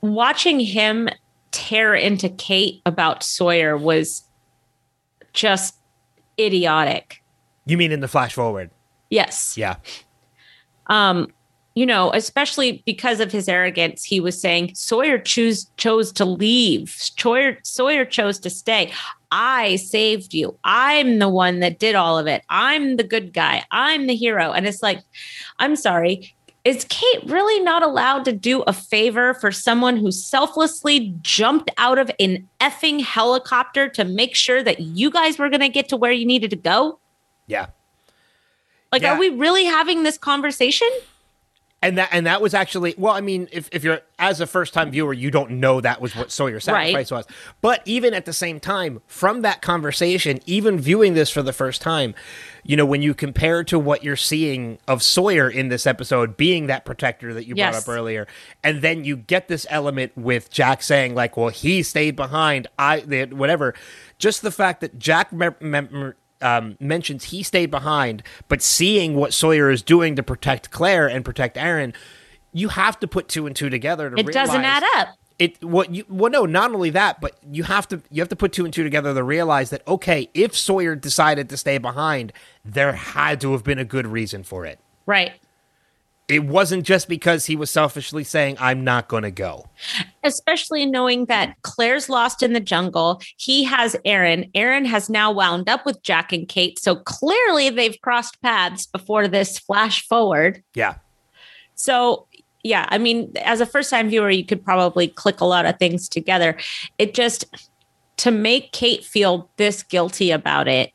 watching 0.00 0.60
him 0.60 1.08
tear 1.50 1.94
into 1.94 2.28
Kate 2.28 2.80
about 2.86 3.22
Sawyer 3.22 3.76
was 3.76 4.22
just 5.32 5.76
idiotic. 6.38 7.22
You 7.66 7.76
mean 7.76 7.92
in 7.92 8.00
the 8.00 8.08
flash 8.08 8.34
forward? 8.34 8.70
Yes. 9.10 9.56
Yeah. 9.56 9.76
Um, 10.86 11.28
you 11.74 11.86
know, 11.86 12.10
especially 12.12 12.82
because 12.84 13.20
of 13.20 13.32
his 13.32 13.48
arrogance, 13.48 14.04
he 14.04 14.20
was 14.20 14.38
saying 14.38 14.74
Sawyer 14.74 15.18
choose 15.18 15.70
chose 15.76 16.12
to 16.12 16.24
leave. 16.24 16.90
Sawyer 16.90 17.58
Sawyer 17.62 18.04
chose 18.04 18.38
to 18.40 18.50
stay. 18.50 18.92
I 19.34 19.76
saved 19.76 20.34
you. 20.34 20.58
I'm 20.62 21.18
the 21.18 21.28
one 21.28 21.60
that 21.60 21.78
did 21.78 21.94
all 21.94 22.18
of 22.18 22.26
it. 22.26 22.42
I'm 22.50 22.96
the 22.96 23.02
good 23.02 23.32
guy. 23.32 23.64
I'm 23.70 24.06
the 24.06 24.14
hero. 24.14 24.52
And 24.52 24.66
it's 24.66 24.82
like, 24.82 25.00
I'm 25.58 25.74
sorry. 25.74 26.34
Is 26.64 26.84
Kate 26.90 27.24
really 27.24 27.58
not 27.64 27.82
allowed 27.82 28.26
to 28.26 28.32
do 28.32 28.60
a 28.62 28.74
favor 28.74 29.32
for 29.34 29.50
someone 29.50 29.96
who 29.96 30.12
selflessly 30.12 31.14
jumped 31.22 31.70
out 31.78 31.98
of 31.98 32.10
an 32.20 32.46
effing 32.60 33.00
helicopter 33.00 33.88
to 33.88 34.04
make 34.04 34.36
sure 34.36 34.62
that 34.62 34.80
you 34.80 35.10
guys 35.10 35.38
were 35.38 35.48
going 35.48 35.60
to 35.60 35.68
get 35.70 35.88
to 35.88 35.96
where 35.96 36.12
you 36.12 36.26
needed 36.26 36.50
to 36.50 36.56
go? 36.56 37.00
Yeah. 37.46 37.66
Like, 38.92 39.00
Yeah. 39.00 39.14
are 39.14 39.18
we 39.18 39.30
really 39.30 39.64
having 39.64 40.02
this 40.02 40.18
conversation? 40.18 40.88
And 41.84 41.98
that 41.98 42.10
and 42.12 42.26
that 42.26 42.40
was 42.40 42.54
actually 42.54 42.94
well, 42.96 43.12
I 43.12 43.20
mean, 43.20 43.48
if, 43.50 43.68
if 43.72 43.82
you're 43.82 44.00
as 44.18 44.40
a 44.40 44.46
first 44.46 44.72
time 44.72 44.92
viewer, 44.92 45.12
you 45.12 45.32
don't 45.32 45.50
know 45.50 45.80
that 45.80 46.00
was 46.00 46.14
what 46.14 46.30
Sawyer's 46.30 46.64
sacrifice 46.64 47.10
was. 47.10 47.26
But 47.60 47.82
even 47.84 48.14
at 48.14 48.24
the 48.24 48.32
same 48.32 48.60
time, 48.60 49.00
from 49.08 49.42
that 49.42 49.62
conversation, 49.62 50.38
even 50.46 50.78
viewing 50.78 51.14
this 51.14 51.28
for 51.28 51.42
the 51.42 51.52
first 51.52 51.82
time, 51.82 52.14
you 52.62 52.76
know, 52.76 52.86
when 52.86 53.02
you 53.02 53.14
compare 53.14 53.64
to 53.64 53.80
what 53.80 54.04
you're 54.04 54.14
seeing 54.14 54.78
of 54.86 55.02
Sawyer 55.02 55.50
in 55.50 55.68
this 55.68 55.84
episode 55.84 56.36
being 56.36 56.68
that 56.68 56.84
protector 56.84 57.34
that 57.34 57.46
you 57.46 57.56
brought 57.56 57.74
up 57.74 57.88
earlier, 57.88 58.28
and 58.62 58.80
then 58.80 59.04
you 59.04 59.16
get 59.16 59.48
this 59.48 59.66
element 59.68 60.16
with 60.16 60.50
Jack 60.50 60.82
saying 60.84 61.16
like, 61.16 61.36
"Well, 61.36 61.48
he 61.48 61.82
stayed 61.82 62.14
behind, 62.14 62.68
I 62.78 63.00
whatever." 63.00 63.74
Just 64.18 64.42
the 64.42 64.52
fact 64.52 64.82
that 64.82 65.00
Jack 65.00 65.32
mem- 65.32 65.56
mem- 65.60 66.14
um, 66.42 66.76
mentions 66.80 67.24
he 67.24 67.42
stayed 67.42 67.70
behind, 67.70 68.22
but 68.48 68.62
seeing 68.62 69.14
what 69.14 69.32
Sawyer 69.32 69.70
is 69.70 69.82
doing 69.82 70.16
to 70.16 70.22
protect 70.22 70.70
Claire 70.70 71.08
and 71.08 71.24
protect 71.24 71.56
Aaron, 71.56 71.92
you 72.52 72.68
have 72.68 72.98
to 73.00 73.06
put 73.08 73.28
two 73.28 73.46
and 73.46 73.54
two 73.56 73.70
together 73.70 74.10
to 74.10 74.18
It 74.18 74.32
doesn't 74.32 74.64
add 74.64 74.84
up. 74.96 75.16
it 75.38 75.62
what 75.64 75.94
you 75.94 76.04
well 76.08 76.30
no 76.30 76.44
not 76.44 76.72
only 76.74 76.90
that 76.90 77.18
but 77.20 77.36
you 77.50 77.62
have 77.64 77.88
to 77.88 78.02
you 78.10 78.20
have 78.20 78.28
to 78.28 78.36
put 78.36 78.52
two 78.52 78.64
and 78.66 78.74
two 78.74 78.84
together 78.84 79.14
to 79.14 79.22
realize 79.22 79.70
that 79.70 79.86
okay 79.88 80.28
if 80.34 80.54
sawyer 80.54 80.94
decided 80.94 81.48
to 81.48 81.56
stay 81.56 81.78
behind 81.78 82.30
there 82.62 82.92
had 82.92 83.40
to 83.40 83.52
have 83.52 83.64
been 83.64 83.78
a 83.78 83.84
good 83.84 84.06
reason 84.06 84.42
for 84.44 84.66
it 84.66 84.78
Right. 85.06 85.32
It 86.32 86.44
wasn't 86.44 86.84
just 86.84 87.08
because 87.08 87.46
he 87.46 87.56
was 87.56 87.70
selfishly 87.70 88.24
saying 88.24 88.56
i'm 88.58 88.82
not 88.82 89.08
going 89.08 89.22
to 89.22 89.30
go 89.30 89.66
especially 90.24 90.86
knowing 90.86 91.26
that 91.26 91.54
Claire's 91.62 92.08
lost 92.08 92.42
in 92.42 92.52
the 92.52 92.60
jungle. 92.60 93.20
He 93.36 93.64
has 93.64 93.96
Aaron. 94.04 94.50
Aaron 94.54 94.84
has 94.84 95.10
now 95.10 95.32
wound 95.32 95.68
up 95.68 95.84
with 95.84 96.02
Jack 96.02 96.32
and 96.32 96.48
Kate. 96.48 96.78
So 96.78 96.96
clearly 96.96 97.70
they've 97.70 98.00
crossed 98.02 98.40
paths 98.42 98.86
before 98.86 99.28
this 99.28 99.58
flash 99.58 100.06
forward. 100.06 100.62
yeah 100.74 100.94
So, 101.74 102.26
yeah, 102.62 102.86
I 102.90 102.98
mean, 102.98 103.32
as 103.44 103.60
a 103.60 103.66
first 103.66 103.90
time 103.90 104.08
viewer, 104.08 104.30
you 104.30 104.44
could 104.44 104.64
probably 104.64 105.08
click 105.08 105.40
a 105.40 105.44
lot 105.44 105.66
of 105.66 105.78
things 105.78 106.08
together. 106.08 106.56
It 106.98 107.14
just, 107.14 107.44
to 108.18 108.30
make 108.30 108.72
Kate 108.72 109.04
feel 109.04 109.50
this 109.56 109.82
guilty 109.82 110.30
about 110.30 110.68
it, 110.68 110.92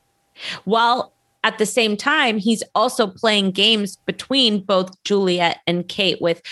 while 0.64 1.12
at 1.44 1.58
the 1.58 1.66
same 1.66 1.96
time, 1.96 2.38
he's 2.38 2.62
also 2.74 3.06
playing 3.06 3.52
games 3.52 3.96
between 4.06 4.60
both 4.60 4.90
Juliet 5.04 5.58
and 5.66 5.88
Kate 5.88 6.20
with 6.20 6.42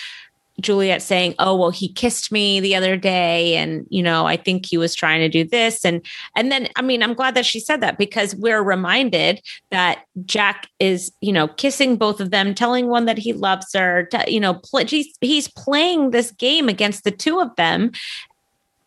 Juliet 0.60 1.02
saying, 1.02 1.34
"Oh, 1.38 1.54
well, 1.54 1.70
he 1.70 1.92
kissed 1.92 2.32
me 2.32 2.60
the 2.60 2.74
other 2.74 2.96
day 2.96 3.56
and, 3.56 3.86
you 3.90 4.02
know, 4.02 4.26
I 4.26 4.36
think 4.36 4.64
he 4.64 4.78
was 4.78 4.94
trying 4.94 5.20
to 5.20 5.28
do 5.28 5.44
this." 5.44 5.84
And 5.84 6.04
and 6.34 6.50
then 6.50 6.68
I 6.76 6.82
mean, 6.82 7.02
I'm 7.02 7.14
glad 7.14 7.34
that 7.34 7.44
she 7.44 7.60
said 7.60 7.80
that 7.82 7.98
because 7.98 8.34
we're 8.36 8.62
reminded 8.62 9.42
that 9.70 10.04
Jack 10.24 10.68
is, 10.78 11.12
you 11.20 11.32
know, 11.32 11.48
kissing 11.48 11.96
both 11.96 12.20
of 12.20 12.30
them, 12.30 12.54
telling 12.54 12.88
one 12.88 13.04
that 13.04 13.18
he 13.18 13.32
loves 13.32 13.74
her, 13.74 14.04
to, 14.12 14.24
you 14.30 14.40
know, 14.40 14.60
he's, 14.88 15.14
he's 15.20 15.48
playing 15.48 16.10
this 16.10 16.30
game 16.30 16.68
against 16.68 17.04
the 17.04 17.10
two 17.10 17.38
of 17.40 17.54
them. 17.56 17.92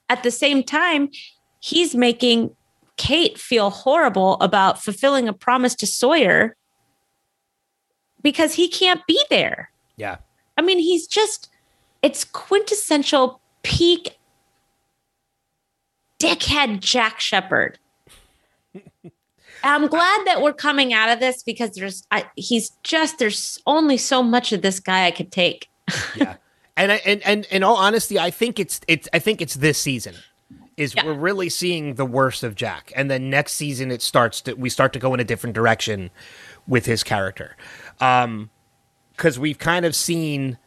At 0.09 0.23
the 0.23 0.31
same 0.31 0.63
time, 0.63 1.09
he's 1.59 1.93
making 1.93 2.49
Kate 2.99 3.39
feel 3.39 3.69
horrible 3.69 4.33
about 4.41 4.83
fulfilling 4.83 5.29
a 5.29 5.33
promise 5.33 5.73
to 5.75 5.87
Sawyer 5.87 6.55
because 8.21 8.53
he 8.53 8.67
can't 8.67 9.01
be 9.07 9.19
there. 9.29 9.71
yeah 9.95 10.17
I 10.57 10.61
mean, 10.61 10.77
he's 10.77 11.07
just, 11.07 11.49
it's 12.01 12.25
quintessential 12.25 13.39
peak 13.63 14.17
dickhead 16.21 16.81
Jack 16.81 17.21
Shephard. 17.21 17.79
I'm 19.63 19.87
glad 19.87 20.27
that 20.27 20.41
we're 20.41 20.51
coming 20.51 20.91
out 20.91 21.09
of 21.09 21.21
this 21.21 21.41
because 21.41 21.71
there's, 21.71 22.05
I, 22.11 22.25
he's 22.35 22.71
just, 22.83 23.17
there's 23.17 23.57
only 23.65 23.95
so 23.95 24.21
much 24.21 24.51
of 24.51 24.61
this 24.61 24.81
guy 24.81 25.05
I 25.05 25.11
could 25.11 25.31
take. 25.31 25.69
yeah 26.17 26.35
and 26.75 26.93
I, 26.93 26.95
and 27.05 27.21
and 27.23 27.45
in 27.51 27.61
all 27.61 27.75
honesty 27.75 28.17
i 28.17 28.31
think 28.31 28.57
it's 28.57 28.79
it's 28.87 29.09
i 29.11 29.19
think 29.19 29.41
it's 29.41 29.55
this 29.55 29.77
season 29.77 30.15
is 30.79 30.95
Yeah. 30.95 31.05
we're 31.05 31.13
really 31.13 31.49
seeing 31.49 31.95
the 31.95 32.05
worst 32.05 32.43
of 32.43 32.55
jack. 32.55 32.91
And 32.95 33.11
then 33.11 33.29
next 33.29 33.53
season 33.53 33.91
it 33.91 34.01
starts 34.01 34.41
to 34.41 34.53
we 34.53 34.69
start 34.69 34.93
to 34.93 34.99
go 34.99 35.13
in 35.13 35.19
a 35.19 35.23
different 35.23 35.53
direction 35.55 36.09
with 36.67 36.85
his 36.85 37.03
character. 37.03 37.55
Um 37.99 38.49
because 39.15 39.37
we've 39.37 39.57
kind 39.59 39.85
of 39.85 39.93
seen 39.95 40.57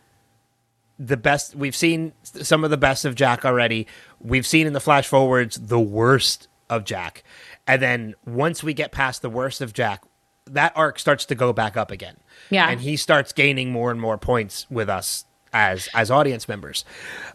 the 0.99 1.17
best 1.17 1.55
we've 1.55 1.75
seen 1.75 2.13
some 2.23 2.65
of 2.65 2.71
the 2.71 2.77
best 2.77 3.05
of 3.05 3.15
jack 3.15 3.45
already. 3.45 3.87
We've 4.21 4.47
seen 4.47 4.67
in 4.67 4.73
the 4.75 4.81
flash 4.81 5.09
forwards 5.09 5.57
the 5.57 5.81
worst 5.81 6.49
of 6.69 6.85
jack. 6.85 7.25
And 7.67 7.81
then 7.81 8.15
once 8.27 8.63
we 8.63 8.75
get 8.75 8.93
past 8.93 9.23
the 9.23 9.31
worst 9.31 9.61
of 9.61 9.73
jack 9.73 10.03
that 10.47 10.73
arc 10.77 10.99
starts 10.99 11.25
to 11.27 11.35
go 11.37 11.53
back 11.53 11.77
up 11.77 11.91
again. 11.91 12.17
Yeah. 12.51 12.69
and 12.69 12.81
he 12.81 12.97
starts 12.97 13.33
gaining 13.33 13.71
more 13.73 13.91
and 13.91 14.01
more 14.01 14.19
points 14.19 14.67
with 14.71 14.89
us 14.91 15.25
as 15.53 15.89
as 15.95 16.11
audience 16.11 16.49
members. 16.49 16.85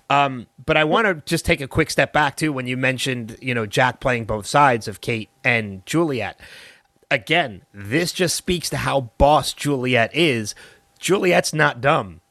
Um 0.09 0.47
but 0.65 0.77
i 0.77 0.83
want 0.83 1.05
to 1.07 1.15
just 1.25 1.45
take 1.45 1.61
a 1.61 1.67
quick 1.67 1.89
step 1.89 2.13
back 2.13 2.35
too 2.37 2.51
when 2.53 2.67
you 2.67 2.77
mentioned 2.77 3.37
you 3.41 3.53
know 3.53 3.65
jack 3.65 3.99
playing 3.99 4.25
both 4.25 4.45
sides 4.45 4.87
of 4.87 5.01
kate 5.01 5.29
and 5.43 5.85
juliet. 5.85 6.39
Again 7.11 7.63
this 7.73 8.11
just 8.13 8.35
speaks 8.35 8.69
to 8.71 8.77
how 8.77 9.11
boss 9.17 9.53
juliet 9.53 10.15
is. 10.15 10.55
Juliet's 10.99 11.53
not 11.53 11.79
dumb. 11.81 12.21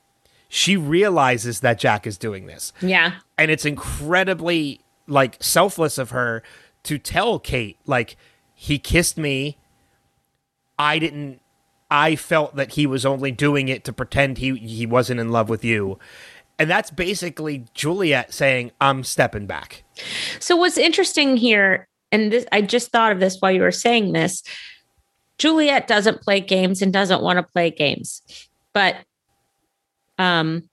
She 0.49 0.77
realizes 0.77 1.61
that 1.61 1.79
jack 1.79 2.07
is 2.07 2.17
doing 2.19 2.47
this. 2.47 2.73
Yeah. 2.81 3.13
and 3.37 3.51
it's 3.51 3.65
incredibly 3.65 4.81
like 5.07 5.37
selfless 5.41 5.99
of 5.99 6.11
her 6.11 6.43
to 6.85 6.99
tell 6.99 7.39
Kate 7.39 7.79
like 7.87 8.17
he 8.55 8.79
kissed 8.79 9.19
me. 9.19 9.59
I 10.79 10.99
didn't 10.99 11.41
I 11.91 12.17
felt 12.17 12.57
that 12.57 12.73
he 12.73 12.87
was 12.87 13.07
only 13.07 13.31
doing 13.31 13.69
it 13.69 13.85
to 13.85 13.93
pretend 13.93 14.39
he 14.39 14.57
he 14.57 14.87
wasn't 14.87 15.21
in 15.21 15.31
love 15.31 15.49
with 15.49 15.65
you 15.65 15.99
and 16.59 16.71
that's 16.71 16.91
basically 16.91 17.65
Juliet 17.75 18.33
saying 18.33 18.73
I'm 18.81 19.05
stepping 19.05 19.47
back 19.47 19.85
So 20.41 20.57
what's 20.57 20.79
interesting 20.79 21.37
here, 21.37 21.89
and 22.13 22.33
this 22.33 22.47
I 22.53 22.63
just 22.63 22.91
thought 22.91 23.13
of 23.13 23.21
this 23.21 23.39
while 23.41 23.53
you 23.53 23.63
were 23.63 23.73
saying 23.73 24.13
this. 24.13 24.43
Juliet 25.39 25.87
doesn't 25.87 26.23
play 26.23 26.41
games 26.41 26.81
and 26.81 26.93
doesn't 26.93 27.23
want 27.23 27.39
to 27.39 27.43
play 27.43 27.71
games, 27.71 28.23
but 28.73 28.97
um, 30.19 30.69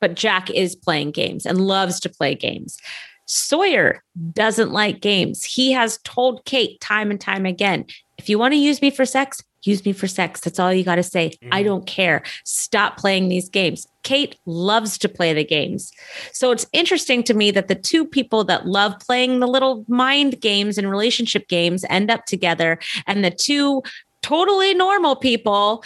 but 0.00 0.14
Jack 0.14 0.50
is 0.50 0.76
playing 0.76 1.10
games 1.10 1.44
and 1.44 1.66
loves 1.66 1.98
to 2.00 2.08
play 2.08 2.34
games. 2.34 2.78
Sawyer 3.26 4.02
doesn't 4.32 4.70
like 4.70 5.00
games. 5.00 5.42
He 5.42 5.72
has 5.72 5.98
told 6.04 6.44
Kate 6.44 6.78
time 6.80 7.10
and 7.10 7.20
time 7.20 7.46
again, 7.46 7.86
if 8.18 8.28
you 8.28 8.38
want 8.38 8.52
to 8.52 8.58
use 8.58 8.82
me 8.82 8.90
for 8.90 9.06
sex, 9.06 9.42
use 9.66 9.84
me 9.84 9.92
for 9.92 10.06
sex. 10.06 10.40
That's 10.40 10.58
all 10.58 10.72
you 10.72 10.84
got 10.84 10.96
to 10.96 11.02
say. 11.02 11.32
I 11.50 11.60
mm-hmm. 11.60 11.64
don't 11.66 11.86
care. 11.86 12.22
Stop 12.44 12.96
playing 12.96 13.28
these 13.28 13.48
games. 13.48 13.86
Kate 14.02 14.36
loves 14.46 14.98
to 14.98 15.08
play 15.08 15.32
the 15.32 15.44
games. 15.44 15.90
So 16.32 16.50
it's 16.50 16.66
interesting 16.72 17.22
to 17.24 17.34
me 17.34 17.50
that 17.52 17.68
the 17.68 17.74
two 17.74 18.04
people 18.04 18.44
that 18.44 18.66
love 18.66 18.98
playing 19.00 19.40
the 19.40 19.46
little 19.46 19.84
mind 19.88 20.40
games 20.40 20.76
and 20.76 20.90
relationship 20.90 21.48
games 21.48 21.84
end 21.88 22.10
up 22.10 22.26
together, 22.26 22.78
and 23.06 23.24
the 23.24 23.30
two 23.30 23.82
totally 24.22 24.74
normal 24.74 25.16
people 25.16 25.82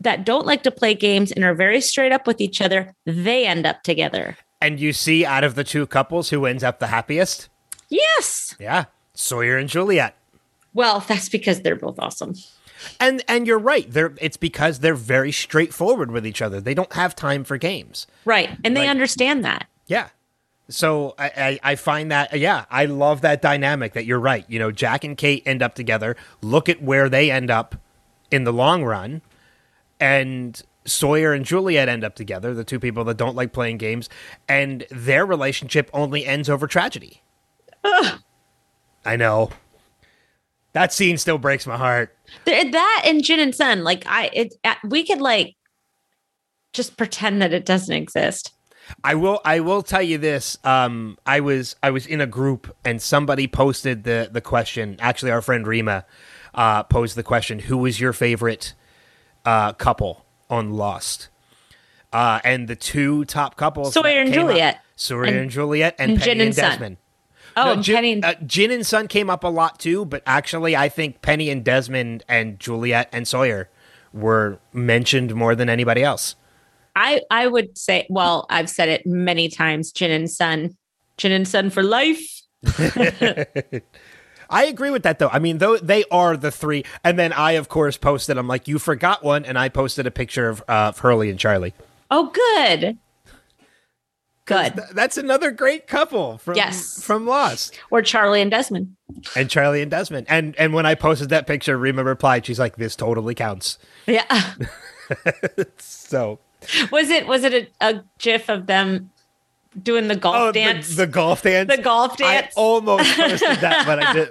that 0.00 0.24
don't 0.24 0.46
like 0.46 0.62
to 0.62 0.70
play 0.70 0.94
games 0.94 1.32
and 1.32 1.44
are 1.44 1.54
very 1.54 1.80
straight 1.80 2.12
up 2.12 2.26
with 2.26 2.40
each 2.40 2.60
other, 2.60 2.94
they 3.06 3.46
end 3.46 3.66
up 3.66 3.82
together. 3.82 4.36
and 4.60 4.80
you 4.80 4.92
see 4.92 5.24
out 5.24 5.44
of 5.44 5.54
the 5.54 5.64
two 5.64 5.86
couples 5.86 6.30
who 6.30 6.46
ends 6.46 6.64
up 6.64 6.78
the 6.78 6.86
happiest 6.86 7.48
Yes. 7.88 8.54
yeah 8.58 8.84
Sawyer 9.14 9.58
and 9.58 9.68
Juliet 9.68 10.14
Well, 10.76 11.00
that's 11.08 11.28
because 11.28 11.62
they're 11.62 11.74
both 11.76 11.98
awesome. 11.98 12.34
and 13.00 13.24
and 13.26 13.46
you're 13.46 13.58
right 13.58 13.90
they're 13.90 14.14
it's 14.20 14.36
because 14.36 14.78
they're 14.80 14.94
very 15.16 15.32
straightforward 15.32 16.10
with 16.10 16.26
each 16.26 16.42
other 16.42 16.60
they 16.60 16.74
don't 16.74 16.92
have 16.92 17.16
time 17.16 17.42
for 17.42 17.56
games 17.56 18.06
Right. 18.26 18.50
And 18.62 18.76
they 18.76 18.82
Like- 18.82 18.90
understand 18.90 19.44
that. 19.44 19.66
Yeah. 19.88 20.08
So 20.68 21.14
I, 21.18 21.30
I, 21.36 21.72
I 21.72 21.74
find 21.76 22.10
that 22.10 22.38
yeah, 22.38 22.64
I 22.70 22.84
love 22.86 23.20
that 23.22 23.40
dynamic 23.40 23.92
that 23.94 24.04
you're 24.04 24.18
right. 24.20 24.44
You 24.48 24.58
know, 24.58 24.70
Jack 24.72 25.04
and 25.04 25.16
Kate 25.16 25.42
end 25.46 25.62
up 25.62 25.74
together. 25.76 26.16
Look 26.42 26.68
at 26.68 26.82
where 26.82 27.08
they 27.08 27.30
end 27.30 27.50
up 27.50 27.76
in 28.32 28.42
the 28.44 28.52
long 28.52 28.82
run. 28.84 29.22
And 30.00 30.60
Sawyer 30.84 31.32
and 31.32 31.44
Juliet 31.44 31.88
end 31.88 32.02
up 32.04 32.14
together, 32.16 32.52
the 32.52 32.64
two 32.64 32.80
people 32.80 33.04
that 33.04 33.16
don't 33.16 33.36
like 33.36 33.52
playing 33.52 33.78
games, 33.78 34.08
and 34.48 34.84
their 34.90 35.24
relationship 35.24 35.88
only 35.92 36.26
ends 36.26 36.50
over 36.50 36.66
tragedy. 36.66 37.22
I 37.84 39.16
know. 39.16 39.50
That 40.76 40.92
scene 40.92 41.16
still 41.16 41.38
breaks 41.38 41.66
my 41.66 41.78
heart. 41.78 42.14
That 42.44 43.02
and 43.06 43.24
Jin 43.24 43.40
and 43.40 43.54
Sun, 43.54 43.82
like 43.82 44.04
I, 44.06 44.28
it, 44.34 44.54
uh, 44.62 44.74
we 44.84 45.06
could 45.06 45.22
like 45.22 45.54
just 46.74 46.98
pretend 46.98 47.40
that 47.40 47.54
it 47.54 47.64
doesn't 47.64 47.94
exist. 47.96 48.52
I 49.02 49.14
will 49.14 49.40
I 49.42 49.60
will 49.60 49.80
tell 49.80 50.02
you 50.02 50.18
this. 50.18 50.58
Um 50.64 51.16
I 51.24 51.40
was 51.40 51.76
I 51.82 51.88
was 51.90 52.06
in 52.06 52.20
a 52.20 52.26
group 52.26 52.76
and 52.84 53.00
somebody 53.00 53.46
posted 53.46 54.04
the 54.04 54.28
the 54.30 54.42
question. 54.42 54.96
Actually 54.98 55.30
our 55.30 55.40
friend 55.40 55.66
Rima 55.66 56.04
uh 56.54 56.82
posed 56.82 57.16
the 57.16 57.22
question, 57.22 57.58
who 57.60 57.78
was 57.78 57.98
your 57.98 58.12
favorite 58.12 58.74
uh 59.46 59.72
couple 59.72 60.26
on 60.50 60.72
Lost? 60.74 61.30
Uh 62.12 62.40
and 62.44 62.68
the 62.68 62.76
two 62.76 63.24
top 63.24 63.56
couples 63.56 63.94
Sawyer 63.94 64.20
and 64.20 64.28
came 64.30 64.42
up- 64.42 64.48
Juliet. 64.50 64.80
Sawyer 64.94 65.24
And- 65.24 65.36
and, 65.36 65.50
Juliet 65.50 65.94
and, 65.98 66.10
and 66.12 66.20
Penny 66.20 66.30
Jin 66.32 66.40
and, 66.42 66.48
and. 66.48 66.56
Desmond. 66.56 66.96
Oh, 67.56 67.64
No, 67.64 67.72
and 67.72 67.82
Jin, 67.82 67.94
Penny 67.96 68.12
and 68.12 68.24
uh, 68.24 68.34
Jin 68.44 68.70
and 68.70 68.86
Sun 68.86 69.08
came 69.08 69.30
up 69.30 69.42
a 69.42 69.48
lot 69.48 69.78
too, 69.78 70.04
but 70.04 70.22
actually 70.26 70.76
I 70.76 70.88
think 70.88 71.22
Penny 71.22 71.48
and 71.50 71.64
Desmond 71.64 72.24
and 72.28 72.60
Juliet 72.60 73.08
and 73.12 73.26
Sawyer 73.26 73.70
were 74.12 74.58
mentioned 74.72 75.34
more 75.34 75.54
than 75.54 75.68
anybody 75.68 76.02
else. 76.02 76.36
I 76.94 77.22
I 77.30 77.46
would 77.46 77.76
say, 77.76 78.06
well, 78.08 78.46
I've 78.50 78.70
said 78.70 78.88
it 78.88 79.06
many 79.06 79.48
times, 79.48 79.92
Jin 79.92 80.10
and 80.10 80.30
Sun. 80.30 80.76
Jin 81.16 81.32
and 81.32 81.48
Sun 81.48 81.70
for 81.70 81.82
life. 81.82 82.20
I 84.48 84.66
agree 84.66 84.90
with 84.90 85.02
that 85.02 85.18
though. 85.18 85.28
I 85.28 85.38
mean, 85.38 85.58
though 85.58 85.76
they 85.76 86.04
are 86.10 86.36
the 86.36 86.50
three, 86.50 86.84
and 87.02 87.18
then 87.18 87.32
I, 87.32 87.52
of 87.52 87.68
course, 87.68 87.96
posted. 87.96 88.38
I'm 88.38 88.48
like, 88.48 88.68
you 88.68 88.78
forgot 88.78 89.24
one, 89.24 89.44
and 89.44 89.58
I 89.58 89.68
posted 89.68 90.06
a 90.06 90.10
picture 90.10 90.48
of, 90.48 90.60
uh, 90.68 90.88
of 90.88 90.98
Hurley 91.00 91.30
and 91.30 91.38
Charlie. 91.38 91.74
Oh, 92.10 92.30
good. 92.32 92.98
Good. 94.46 94.74
Th- 94.76 94.88
that's 94.92 95.18
another 95.18 95.50
great 95.50 95.86
couple 95.86 96.38
from 96.38 96.56
Yes. 96.56 97.02
from 97.02 97.26
Lost, 97.26 97.78
Or 97.90 98.00
Charlie 98.00 98.40
and 98.40 98.50
Desmond. 98.50 98.96
and 99.36 99.50
Charlie 99.50 99.82
and 99.82 99.90
Desmond. 99.90 100.26
And 100.30 100.54
and 100.58 100.72
when 100.72 100.86
I 100.86 100.94
posted 100.94 101.28
that 101.28 101.46
picture, 101.46 101.76
Rima 101.76 102.02
replied, 102.04 102.46
she's 102.46 102.58
like, 102.58 102.76
"This 102.76 102.96
totally 102.96 103.34
counts." 103.34 103.78
Yeah. 104.06 104.24
So 105.78 106.38
was 106.90 107.10
it 107.10 107.26
was 107.26 107.44
it 107.44 107.52
a, 107.54 107.68
a 107.88 108.04
gif 108.18 108.48
of 108.48 108.66
them 108.66 109.10
doing 109.82 110.08
the 110.08 110.16
golf 110.16 110.36
oh, 110.36 110.52
dance? 110.52 110.88
The, 110.90 111.06
the 111.06 111.06
golf 111.06 111.42
dance. 111.42 111.74
The 111.74 111.82
golf 111.82 112.16
dance. 112.16 112.54
I 112.56 112.60
almost 112.60 113.10
posted 113.16 113.58
that, 113.58 113.86
but 113.86 114.02
I 114.02 114.12
did. 114.12 114.30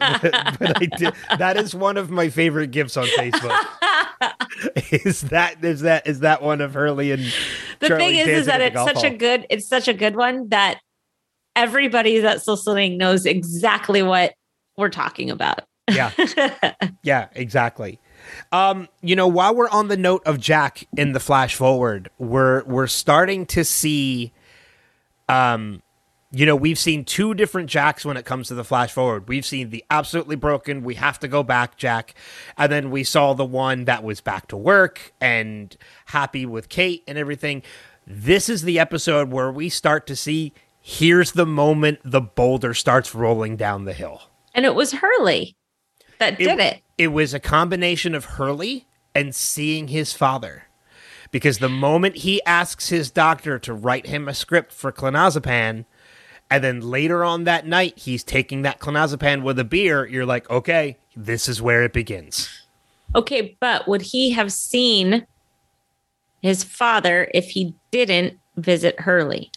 But 0.59 0.81
I 0.81 0.85
did. 0.85 1.13
That 1.37 1.57
is 1.57 1.75
one 1.75 1.97
of 1.97 2.09
my 2.09 2.29
favorite 2.29 2.71
gifs 2.71 2.97
on 2.97 3.05
Facebook. 3.07 3.59
is 4.91 5.21
that 5.21 5.63
is 5.63 5.81
that 5.81 6.07
is 6.07 6.21
that 6.21 6.41
one 6.41 6.61
of 6.61 6.73
Hurley 6.73 7.11
and 7.11 7.23
the 7.79 7.87
Charlie 7.87 8.05
thing 8.05 8.15
is, 8.15 8.27
is 8.27 8.45
that 8.47 8.61
it's 8.61 8.75
such 8.75 9.03
a 9.03 9.09
good 9.09 9.45
it's 9.49 9.67
such 9.67 9.87
a 9.87 9.93
good 9.93 10.15
one 10.15 10.49
that 10.49 10.79
everybody 11.55 12.19
that's 12.19 12.47
listening 12.47 12.97
knows 12.97 13.25
exactly 13.25 14.01
what 14.01 14.33
we're 14.77 14.89
talking 14.89 15.29
about. 15.29 15.61
yeah 15.91 16.11
yeah 17.03 17.27
exactly. 17.33 17.99
Um, 18.51 18.87
you 19.01 19.15
know, 19.15 19.27
while 19.27 19.53
we're 19.53 19.69
on 19.69 19.87
the 19.87 19.97
note 19.97 20.23
of 20.25 20.39
Jack 20.39 20.87
in 20.97 21.11
the 21.11 21.19
flash 21.19 21.55
forward, 21.55 22.09
we're 22.17 22.63
we're 22.63 22.87
starting 22.87 23.45
to 23.47 23.63
see 23.63 24.33
um 25.29 25.81
you 26.31 26.45
know, 26.45 26.55
we've 26.55 26.77
seen 26.77 27.05
two 27.05 27.33
different 27.33 27.69
Jacks 27.69 28.03
when 28.03 28.17
it 28.17 28.25
comes 28.25 28.49
to 28.49 28.55
the 28.55 28.65
flash 28.65 28.91
forward. 28.91 29.29
We've 29.29 29.45
seen 29.45 29.69
the 29.69 29.85
absolutely 29.89 30.35
broken, 30.35 30.83
we 30.83 30.95
have 30.95 31.17
to 31.19 31.29
go 31.29 31.43
back 31.43 31.77
Jack. 31.77 32.13
And 32.57 32.69
then 32.69 32.91
we 32.91 33.05
saw 33.05 33.33
the 33.33 33.45
one 33.45 33.85
that 33.85 34.03
was 34.03 34.19
back 34.19 34.47
to 34.49 34.57
work 34.57 35.13
and 35.21 35.75
happy 36.07 36.45
with 36.45 36.67
Kate 36.67 37.03
and 37.07 37.17
everything. 37.17 37.63
This 38.05 38.49
is 38.49 38.63
the 38.63 38.79
episode 38.79 39.31
where 39.31 39.49
we 39.49 39.69
start 39.69 40.05
to 40.07 40.15
see 40.15 40.51
here's 40.81 41.31
the 41.31 41.45
moment 41.45 41.99
the 42.03 42.21
boulder 42.21 42.73
starts 42.73 43.15
rolling 43.15 43.55
down 43.55 43.85
the 43.85 43.93
hill. 43.93 44.23
And 44.53 44.65
it 44.65 44.75
was 44.75 44.91
Hurley 44.91 45.55
that 46.19 46.37
did 46.37 46.59
it. 46.59 46.81
It 46.97 47.07
was 47.07 47.33
a 47.33 47.39
combination 47.39 48.13
of 48.13 48.25
Hurley 48.25 48.87
and 49.13 49.33
seeing 49.33 49.87
his 49.87 50.11
father. 50.11 50.65
Because 51.31 51.59
the 51.59 51.69
moment 51.69 52.17
he 52.17 52.43
asks 52.45 52.89
his 52.89 53.11
doctor 53.11 53.59
to 53.59 53.73
write 53.73 54.07
him 54.07 54.27
a 54.27 54.33
script 54.33 54.71
for 54.71 54.91
clonazepam, 54.91 55.85
and 56.49 56.63
then 56.63 56.81
later 56.81 57.23
on 57.23 57.43
that 57.45 57.65
night 57.65 57.97
he's 57.97 58.23
taking 58.23 58.61
that 58.61 58.79
clonazepam 58.79 59.43
with 59.43 59.59
a 59.59 59.63
beer, 59.63 60.05
you're 60.05 60.25
like, 60.25 60.49
okay, 60.49 60.97
this 61.15 61.49
is 61.49 61.61
where 61.61 61.83
it 61.83 61.93
begins. 61.93 62.49
Okay, 63.15 63.57
but 63.59 63.87
would 63.87 64.01
he 64.01 64.31
have 64.31 64.51
seen 64.51 65.25
his 66.41 66.63
father 66.63 67.29
if 67.33 67.45
he 67.45 67.73
didn't 67.91 68.37
visit 68.57 68.99
Hurley? 68.99 69.51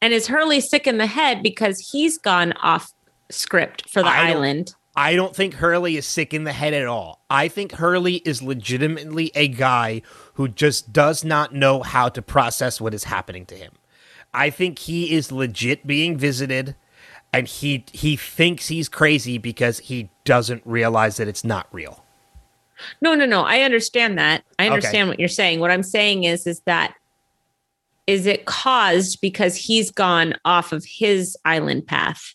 And 0.00 0.12
is 0.12 0.26
Hurley 0.26 0.60
sick 0.60 0.86
in 0.86 0.98
the 0.98 1.06
head 1.06 1.42
because 1.42 1.90
he's 1.92 2.18
gone 2.18 2.52
off 2.62 2.92
script 3.30 3.88
for 3.90 4.02
the 4.02 4.08
I 4.08 4.30
island? 4.30 4.74
I 4.96 5.16
don't 5.16 5.34
think 5.34 5.54
Hurley 5.54 5.96
is 5.96 6.06
sick 6.06 6.32
in 6.32 6.44
the 6.44 6.52
head 6.52 6.72
at 6.72 6.86
all. 6.86 7.24
I 7.28 7.48
think 7.48 7.72
Hurley 7.72 8.16
is 8.16 8.42
legitimately 8.42 9.32
a 9.34 9.48
guy 9.48 10.02
who 10.34 10.46
just 10.48 10.92
does 10.92 11.24
not 11.24 11.52
know 11.52 11.82
how 11.82 12.08
to 12.10 12.22
process 12.22 12.80
what 12.80 12.94
is 12.94 13.04
happening 13.04 13.44
to 13.46 13.56
him. 13.56 13.72
I 14.32 14.50
think 14.50 14.78
he 14.78 15.12
is 15.12 15.32
legit 15.32 15.86
being 15.86 16.16
visited 16.16 16.76
and 17.32 17.48
he 17.48 17.84
he 17.92 18.14
thinks 18.16 18.68
he's 18.68 18.88
crazy 18.88 19.38
because 19.38 19.80
he 19.80 20.10
doesn't 20.24 20.62
realize 20.64 21.16
that 21.16 21.26
it's 21.26 21.42
not 21.44 21.66
real. 21.72 22.04
No, 23.00 23.14
no, 23.14 23.26
no. 23.26 23.42
I 23.42 23.60
understand 23.60 24.18
that. 24.18 24.44
I 24.58 24.66
Okay. 24.66 24.74
understand 24.74 25.08
what 25.08 25.18
you're 25.18 25.28
saying. 25.28 25.58
What 25.60 25.70
I'm 25.72 25.82
saying 25.82 26.24
is, 26.24 26.46
is 26.46 26.60
that 26.66 26.94
is 28.06 28.26
it 28.26 28.44
caused 28.44 29.20
because 29.20 29.56
he's 29.56 29.90
gone 29.90 30.34
off 30.44 30.72
of 30.72 30.84
his 30.84 31.36
island 31.44 31.86
path 31.86 32.34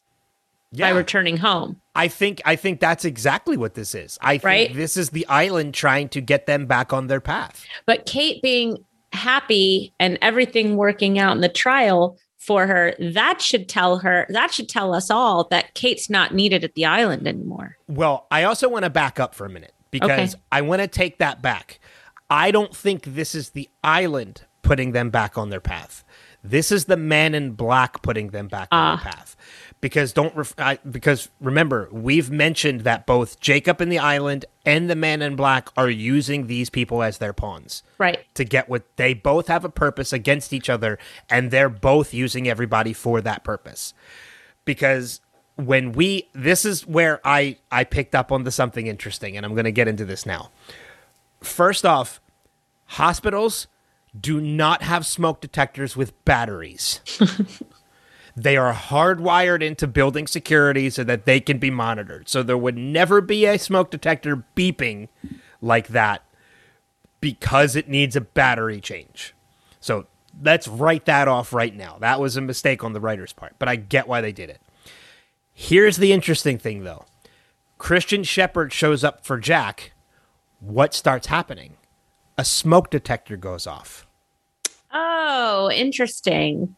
by 0.77 0.89
returning 0.89 1.37
home? 1.37 1.79
I 1.99 2.07
think 2.07 2.41
I 2.45 2.55
think 2.55 2.79
that's 2.79 3.03
exactly 3.03 3.57
what 3.57 3.73
this 3.73 3.93
is. 3.93 4.17
I 4.21 4.33
think 4.33 4.43
Right? 4.43 4.73
this 4.73 4.95
is 4.95 5.09
the 5.09 5.27
island 5.27 5.73
trying 5.73 6.07
to 6.09 6.21
get 6.21 6.45
them 6.45 6.65
back 6.65 6.93
on 6.93 7.07
their 7.07 7.19
path. 7.19 7.65
But 7.85 8.05
Kate 8.05 8.41
being 8.41 8.85
happy 9.11 9.93
and 9.99 10.17
everything 10.21 10.77
working 10.77 11.19
out 11.19 11.35
in 11.35 11.41
the 11.41 11.49
trial 11.49 12.17
for 12.37 12.67
her, 12.67 12.95
that 12.99 13.41
should 13.41 13.67
tell 13.67 13.97
her, 13.97 14.25
that 14.29 14.53
should 14.53 14.69
tell 14.69 14.93
us 14.93 15.11
all 15.11 15.47
that 15.51 15.73
Kate's 15.73 16.09
not 16.09 16.33
needed 16.33 16.63
at 16.63 16.73
the 16.73 16.85
island 16.85 17.27
anymore. 17.27 17.77
Well, 17.87 18.27
I 18.31 18.43
also 18.43 18.69
want 18.69 18.85
to 18.85 18.89
back 18.89 19.19
up 19.19 19.35
for 19.35 19.45
a 19.45 19.49
minute 19.49 19.73
because 19.91 20.35
Okay. 20.35 20.43
I 20.51 20.61
want 20.61 20.81
to 20.81 20.87
take 20.87 21.17
that 21.17 21.41
back. 21.41 21.79
I 22.29 22.51
don't 22.51 22.73
think 22.73 23.03
this 23.03 23.35
is 23.35 23.49
the 23.49 23.67
island 23.83 24.43
putting 24.61 24.93
them 24.93 25.09
back 25.09 25.37
on 25.37 25.49
their 25.49 25.59
path. 25.59 26.03
This 26.43 26.71
is 26.71 26.85
the 26.85 26.95
man 26.95 27.35
in 27.35 27.51
black 27.51 28.01
putting 28.01 28.29
them 28.29 28.47
back 28.47 28.69
on 28.71 28.97
their 28.97 29.05
ah. 29.05 29.11
path. 29.15 29.35
Because 29.81 30.11
don't 30.11 30.35
ref- 30.35 30.55
I, 30.57 30.77
because 30.89 31.29
remember 31.39 31.87
we've 31.91 32.29
mentioned 32.29 32.81
that 32.81 33.05
both 33.05 33.39
Jacob 33.39 33.79
and 33.79 33.89
the 33.91 33.99
island 33.99 34.43
and 34.65 34.89
the 34.89 34.95
man 34.95 35.21
in 35.21 35.37
black 35.37 35.69
are 35.77 35.89
using 35.89 36.47
these 36.47 36.69
people 36.69 37.01
as 37.01 37.17
their 37.19 37.31
pawns 37.31 37.81
Right. 37.97 38.25
to 38.35 38.43
get 38.43 38.67
what 38.67 38.83
they 38.97 39.13
both 39.13 39.47
have 39.47 39.63
a 39.63 39.69
purpose 39.69 40.11
against 40.11 40.51
each 40.51 40.69
other 40.69 40.99
and 41.29 41.49
they're 41.49 41.69
both 41.69 42.13
using 42.13 42.47
everybody 42.49 42.91
for 42.91 43.21
that 43.21 43.45
purpose. 43.45 43.93
Because 44.65 45.21
when 45.55 45.91
we 45.93 46.29
this 46.33 46.63
is 46.63 46.87
where 46.87 47.19
i 47.25 47.57
i 47.69 47.83
picked 47.83 48.15
up 48.15 48.31
on 48.31 48.43
the 48.45 48.51
something 48.51 48.87
interesting 48.87 49.35
and 49.35 49.45
i'm 49.45 49.53
going 49.53 49.65
to 49.65 49.71
get 49.73 49.87
into 49.89 50.05
this 50.05 50.25
now. 50.25 50.51
First 51.41 51.85
off 51.85 52.19
hospitals 52.85 53.67
do 54.19 54.41
not 54.41 54.81
have 54.81 55.05
smoke 55.05 55.39
detectors 55.41 55.95
with 55.95 56.25
batteries 56.25 56.99
they 58.35 58.57
are 58.57 58.73
hardwired 58.73 59.61
into 59.61 59.87
building 59.87 60.27
security 60.27 60.89
so 60.89 61.03
that 61.03 61.25
they 61.25 61.39
can 61.39 61.57
be 61.57 61.69
monitored 61.69 62.29
so 62.29 62.43
there 62.43 62.57
would 62.57 62.77
never 62.77 63.21
be 63.21 63.45
a 63.45 63.57
smoke 63.57 63.91
detector 63.91 64.43
beeping 64.55 65.07
like 65.61 65.89
that 65.89 66.23
because 67.21 67.75
it 67.75 67.89
needs 67.89 68.15
a 68.15 68.21
battery 68.21 68.79
change. 68.79 69.33
So 69.79 70.07
let's 70.41 70.67
write 70.67 71.05
that 71.05 71.27
off 71.27 71.53
right 71.53 71.75
now. 71.75 71.97
That 71.99 72.19
was 72.19 72.37
a 72.37 72.41
mistake 72.41 72.83
on 72.83 72.93
the 72.93 72.99
writer's 72.99 73.33
part, 73.33 73.55
but 73.59 73.67
I 73.67 73.75
get 73.75 74.07
why 74.07 74.21
they 74.21 74.31
did 74.31 74.49
it. 74.49 74.61
Here's 75.53 75.97
the 75.97 76.13
interesting 76.13 76.57
thing 76.57 76.83
though 76.83 77.05
Christian 77.77 78.23
Shephard 78.23 78.73
shows 78.73 79.03
up 79.03 79.25
for 79.25 79.37
Jack. 79.37 79.93
What 80.59 80.93
starts 80.93 81.27
happening? 81.27 81.77
A 82.37 82.45
smoke 82.45 82.89
detector 82.89 83.37
goes 83.37 83.67
off. 83.67 84.05
Oh, 84.91 85.69
interesting. 85.71 86.75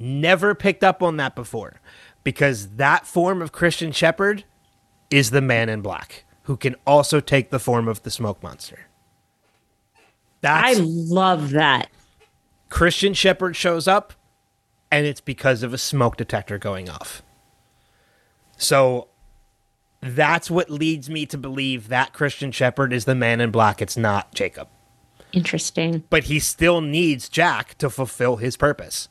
Never 0.00 0.54
picked 0.54 0.82
up 0.82 1.02
on 1.02 1.18
that 1.18 1.36
before 1.36 1.80
because 2.24 2.76
that 2.76 3.06
form 3.06 3.42
of 3.42 3.52
Christian 3.52 3.92
Shephard 3.92 4.44
is 5.10 5.30
the 5.30 5.42
man 5.42 5.68
in 5.68 5.82
black 5.82 6.24
who 6.44 6.56
can 6.56 6.74
also 6.86 7.20
take 7.20 7.50
the 7.50 7.58
form 7.58 7.86
of 7.86 8.02
the 8.02 8.10
smoke 8.10 8.42
monster. 8.42 8.86
I 10.42 10.74
love 10.80 11.50
that. 11.50 11.90
Christian 12.70 13.14
Shephard 13.14 13.56
shows 13.56 13.86
up, 13.86 14.14
and 14.90 15.06
it's 15.06 15.20
because 15.20 15.62
of 15.62 15.74
a 15.74 15.78
smoke 15.78 16.16
detector 16.16 16.56
going 16.56 16.88
off. 16.88 17.22
So 18.56 19.08
that's 20.00 20.50
what 20.50 20.70
leads 20.70 21.10
me 21.10 21.26
to 21.26 21.36
believe 21.36 21.88
that 21.88 22.12
Christian 22.12 22.52
Shephard 22.52 22.92
is 22.92 23.04
the 23.04 23.14
man 23.14 23.40
in 23.40 23.50
black. 23.50 23.82
It's 23.82 23.96
not 23.96 24.34
Jacob. 24.34 24.68
Interesting. 25.32 26.04
But 26.10 26.24
he 26.24 26.38
still 26.38 26.80
needs 26.80 27.28
Jack 27.28 27.76
to 27.78 27.90
fulfill 27.90 28.36
his 28.36 28.56
purpose. 28.56 29.08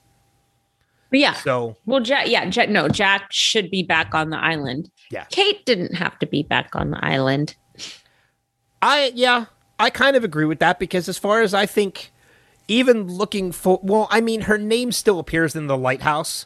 But 1.10 1.20
yeah. 1.20 1.34
So, 1.34 1.76
Well, 1.86 2.02
Jack, 2.02 2.28
yeah, 2.30 2.46
Jack, 2.50 2.70
no, 2.70 2.88
Jack 2.88 3.28
should 3.32 3.72
be 3.72 3.84
back 3.84 4.14
on 4.14 4.30
the 4.30 4.38
island. 4.38 4.92
yeah. 5.12 5.26
Kate 5.32 5.66
didn't 5.66 5.96
have 5.96 6.18
to 6.20 6.28
be 6.28 6.44
back 6.44 6.76
on 6.76 6.92
the 6.92 7.04
island. 7.04 7.56
I, 8.82 9.12
yeah, 9.16 9.46
I 9.80 9.90
kind 9.90 10.16
of 10.16 10.24
agree 10.24 10.46
with 10.46 10.60
that 10.60 10.80
because 10.80 11.10
as 11.10 11.18
far 11.18 11.42
as 11.42 11.54
I 11.54 11.66
think, 11.66 12.12
even 12.68 13.08
looking 13.08 13.52
for, 13.52 13.80
well, 13.82 14.08
I 14.12 14.22
mean, 14.22 14.42
her 14.42 14.58
name 14.60 14.92
still 14.92 15.18
appears 15.20 15.56
in 15.56 15.66
the 15.68 15.76
lighthouse. 15.78 16.46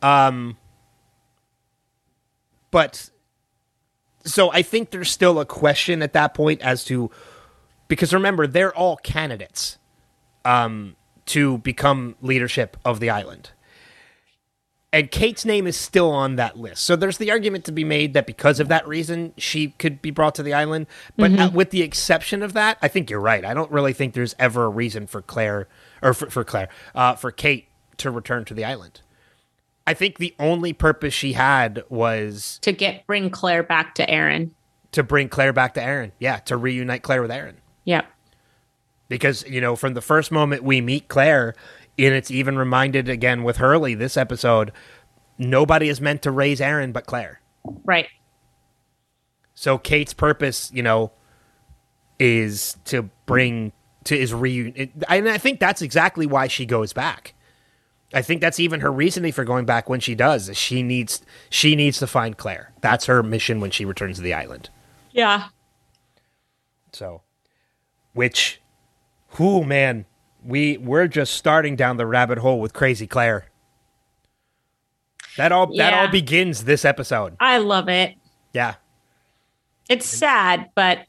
Um, 0.00 0.56
but 2.70 3.10
so 4.24 4.50
I 4.50 4.62
think 4.62 4.90
there's 4.90 5.10
still 5.10 5.38
a 5.38 5.44
question 5.44 6.02
at 6.02 6.14
that 6.14 6.32
point 6.34 6.62
as 6.62 6.84
to 6.86 7.10
because 7.88 8.14
remember 8.14 8.46
they're 8.46 8.74
all 8.74 8.96
candidates 8.96 9.78
um, 10.44 10.96
to 11.30 11.58
become 11.58 12.16
leadership 12.22 12.76
of 12.84 13.00
the 13.00 13.10
island. 13.10 13.50
and 14.92 15.10
Kate's 15.12 15.44
name 15.44 15.68
is 15.68 15.76
still 15.76 16.10
on 16.10 16.34
that 16.36 16.56
list. 16.58 16.82
So 16.82 16.96
there's 16.96 17.18
the 17.18 17.30
argument 17.30 17.64
to 17.66 17.72
be 17.72 17.84
made 17.84 18.12
that 18.14 18.26
because 18.26 18.58
of 18.58 18.66
that 18.68 18.86
reason, 18.88 19.32
she 19.36 19.68
could 19.78 20.02
be 20.02 20.10
brought 20.10 20.34
to 20.34 20.42
the 20.42 20.52
island. 20.52 20.88
But 21.16 21.38
uh, 21.38 21.50
with 21.54 21.70
the 21.70 21.82
exception 21.82 22.42
of 22.42 22.54
that, 22.54 22.76
I 22.82 22.88
think 22.88 23.08
you're 23.08 23.20
right. 23.20 23.44
I 23.44 23.54
don't 23.54 23.70
really 23.70 23.92
think 23.92 24.14
there's 24.14 24.34
ever 24.40 24.64
a 24.64 24.68
reason 24.68 25.06
for 25.06 25.22
Claire 25.22 25.68
or 26.02 26.12
for, 26.12 26.28
for 26.28 26.42
Claire, 26.42 26.68
uh, 26.96 27.14
for 27.14 27.30
Kate 27.30 27.68
to 27.98 28.10
return 28.10 28.44
to 28.46 28.54
the 28.54 28.64
island. 28.64 29.00
I 29.86 29.94
think 29.94 30.18
the 30.18 30.34
only 30.40 30.72
purpose 30.72 31.14
she 31.14 31.34
had 31.34 31.84
was 31.88 32.58
To 32.62 32.72
get 32.72 33.06
bring 33.06 33.30
Claire 33.30 33.62
back 33.62 33.94
to 33.96 34.10
Aaron. 34.10 34.54
to 34.92 35.04
bring 35.04 35.28
Claire 35.28 35.52
back 35.52 35.74
to 35.74 35.82
Aaron. 35.82 36.10
Yeah, 36.18 36.38
to 36.40 36.56
reunite 36.56 37.02
Claire 37.04 37.22
with 37.22 37.30
Aaron. 37.30 37.58
Yep. 37.84 38.06
Because 39.10 39.44
you 39.46 39.60
know 39.60 39.76
from 39.76 39.92
the 39.92 40.00
first 40.00 40.32
moment 40.32 40.62
we 40.64 40.80
meet 40.80 41.08
claire 41.08 41.54
and 41.98 42.14
it's 42.14 42.30
even 42.30 42.56
reminded 42.56 43.10
again 43.10 43.42
with 43.44 43.58
hurley 43.58 43.92
this 43.94 44.16
episode 44.16 44.72
nobody 45.36 45.90
is 45.90 46.00
meant 46.00 46.22
to 46.22 46.30
raise 46.30 46.62
aaron 46.62 46.92
but 46.92 47.04
claire 47.04 47.42
Right. 47.84 48.08
so 49.54 49.76
kate's 49.76 50.14
purpose 50.14 50.70
you 50.72 50.82
know 50.82 51.12
is 52.18 52.76
to 52.86 53.10
bring 53.26 53.72
to 54.04 54.16
is 54.18 54.32
reunion 54.32 54.90
and 55.08 55.28
i 55.28 55.36
think 55.38 55.60
that's 55.60 55.82
exactly 55.82 56.26
why 56.26 56.46
she 56.48 56.64
goes 56.64 56.92
back 56.94 57.34
i 58.14 58.22
think 58.22 58.40
that's 58.40 58.58
even 58.60 58.80
her 58.80 58.90
reasoning 58.92 59.32
for 59.32 59.44
going 59.44 59.66
back 59.66 59.88
when 59.90 60.00
she 60.00 60.14
does 60.14 60.48
is 60.48 60.56
she 60.56 60.82
needs 60.82 61.20
she 61.50 61.76
needs 61.76 61.98
to 61.98 62.06
find 62.06 62.38
claire 62.38 62.72
that's 62.80 63.04
her 63.06 63.22
mission 63.22 63.60
when 63.60 63.70
she 63.70 63.84
returns 63.84 64.16
to 64.16 64.22
the 64.22 64.32
island 64.34 64.70
Yeah. 65.12 65.48
So, 66.92 67.22
which, 68.14 68.59
whoo 69.38 69.64
man, 69.64 70.06
we 70.44 70.76
we're 70.78 71.08
just 71.08 71.34
starting 71.34 71.76
down 71.76 71.96
the 71.96 72.06
rabbit 72.06 72.38
hole 72.38 72.60
with 72.60 72.72
Crazy 72.72 73.06
Claire. 73.06 73.46
That 75.36 75.52
all 75.52 75.74
that 75.76 75.94
all 75.94 76.08
begins 76.08 76.64
this 76.64 76.84
episode. 76.84 77.36
I 77.40 77.58
love 77.58 77.88
it. 77.88 78.14
Yeah, 78.52 78.74
It's 79.88 80.06
sad, 80.06 80.70
but 80.74 81.06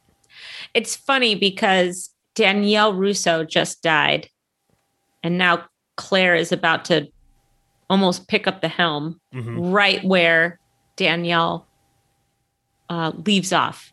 it's 0.75 0.95
funny 0.95 1.33
because 1.35 2.11
Danielle 2.35 2.93
Rousseau 2.93 3.43
just 3.43 3.81
died. 3.81 4.29
And 5.23 5.37
now 5.37 5.65
Claire 5.97 6.35
is 6.35 6.51
about 6.51 6.85
to 6.85 7.07
almost 7.89 8.27
pick 8.27 8.45
up 8.47 8.61
the 8.61 8.67
helm 8.67 9.19
right 9.33 10.03
where 10.03 10.59
Danielle 10.97 11.67
uh, 12.89 13.11
leaves 13.25 13.51
off. 13.51 13.90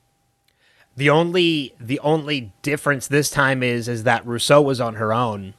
The 0.99 1.11
only 1.11 1.75
the 1.79 2.01
only 2.01 2.53
difference 2.63 3.07
this 3.07 3.31
time 3.31 3.63
is 3.63 3.87
is 3.87 4.03
that 4.03 4.27
Rousseau 4.27 4.61
was 4.61 4.81
on 4.81 4.95
her 4.97 5.13
own. 5.15 5.55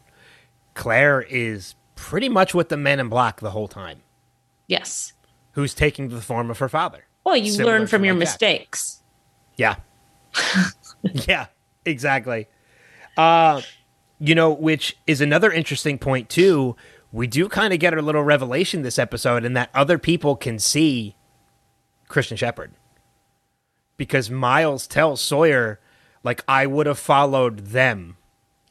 Claire 0.73 1.21
is 1.21 1.75
pretty 1.95 2.27
much 2.27 2.53
with 2.53 2.67
the 2.67 2.75
Men 2.75 2.99
in 2.99 3.07
Black 3.07 3.39
the 3.39 3.51
whole 3.51 3.69
time, 3.69 4.01
Yes. 4.67 5.13
who's 5.53 5.73
taking 5.73 6.09
the 6.09 6.19
form 6.21 6.51
of 6.51 6.59
her 6.59 6.67
father. 6.67 7.05
Well, 7.23 7.37
you 7.37 7.51
Similar 7.53 7.79
learn 7.79 7.87
from 7.87 8.03
your 8.03 8.15
like 8.15 8.19
that. 8.19 8.31
mistakes. 8.33 9.01
Yeah. 9.55 9.75
yeah, 11.03 11.45
exactly. 11.85 12.47
Uh 13.15 13.61
you 14.19 14.35
know, 14.35 14.51
which 14.51 14.97
is 15.07 15.21
another 15.21 15.51
interesting 15.53 15.97
point 15.97 16.27
too. 16.29 16.75
We 17.13 17.27
do 17.27 17.47
kind 17.47 17.73
of 17.73 17.79
get 17.79 17.93
a 17.93 18.01
little 18.01 18.23
revelation 18.23 18.81
this 18.81 18.99
episode 18.99 19.45
in 19.45 19.53
that 19.53 19.69
other 19.73 19.97
people 19.97 20.35
can 20.35 20.59
see 20.59 21.15
Christian 22.09 22.35
Shephard. 22.35 22.73
Because 23.99 24.29
Miles 24.31 24.87
tells 24.87 25.19
Sawyer 25.21 25.79
like 26.23 26.41
I 26.47 26.65
would 26.65 26.87
have 26.87 26.97
followed 26.97 27.67
them. 27.67 28.15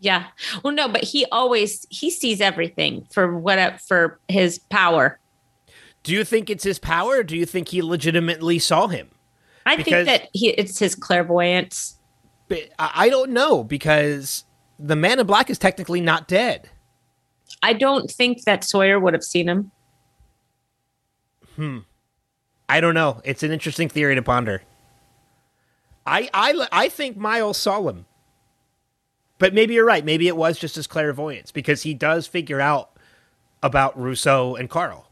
Yeah. 0.01 0.25
Well, 0.65 0.73
no, 0.73 0.89
but 0.89 1.05
he 1.05 1.27
always 1.31 1.87
he 1.91 2.09
sees 2.11 2.41
everything 2.41 3.07
for 3.13 3.37
what 3.39 3.81
for 3.83 4.19
his 4.29 4.59
power. 4.71 5.21
Do 6.03 6.13
you 6.15 6.25
think 6.25 6.49
it's 6.49 6.65
his 6.65 6.79
power 6.79 7.19
or 7.19 7.23
do 7.23 7.37
you 7.37 7.45
think 7.45 7.69
he 7.69 7.83
legitimately 7.83 8.59
saw 8.59 8.87
him? 8.89 9.11
I 9.67 9.77
Because- 9.77 10.07
think 10.07 10.23
that 10.23 10.31
he 10.33 10.49
it's 10.49 10.79
his 10.79 10.95
clairvoyance. 10.95 11.97
But 12.49 12.71
I 12.79 12.91
I 12.95 13.09
don't 13.11 13.31
know 13.33 13.63
because 13.65 14.45
the 14.79 14.97
man 14.97 15.19
in 15.21 15.27
black 15.27 15.51
is 15.51 15.59
technically 15.59 16.01
not 16.01 16.27
dead. 16.27 16.71
I 17.63 17.75
don't 17.75 18.11
think 18.11 18.45
that 18.45 18.65
Sawyer 18.65 18.99
would 18.99 19.13
have 19.13 19.25
seen 19.25 19.49
him. 19.49 19.73
Hmm. 21.57 21.79
I 22.69 22.81
don't 22.81 22.95
know. 22.95 23.21
It's 23.25 23.43
an 23.43 23.51
interesting 23.51 23.89
theory 23.89 24.15
to 24.15 24.23
ponder. 24.23 24.63
I 26.09 26.31
I 26.33 26.67
I 26.73 26.89
think 26.89 27.17
Miles 27.17 27.59
saw 27.59 27.87
him, 27.89 28.07
but 29.39 29.55
maybe 29.55 29.75
you're 29.75 29.85
right. 29.87 30.05
Maybe 30.05 30.27
it 30.29 30.37
was 30.37 30.59
just 30.59 30.77
his 30.77 30.87
clairvoyance 30.87 31.51
because 31.53 31.83
he 31.83 31.95
does 31.95 32.27
figure 32.27 32.61
out 32.61 32.91
about 33.63 33.99
Rousseau 33.99 34.57
and 34.57 34.71
Carl. 34.71 35.11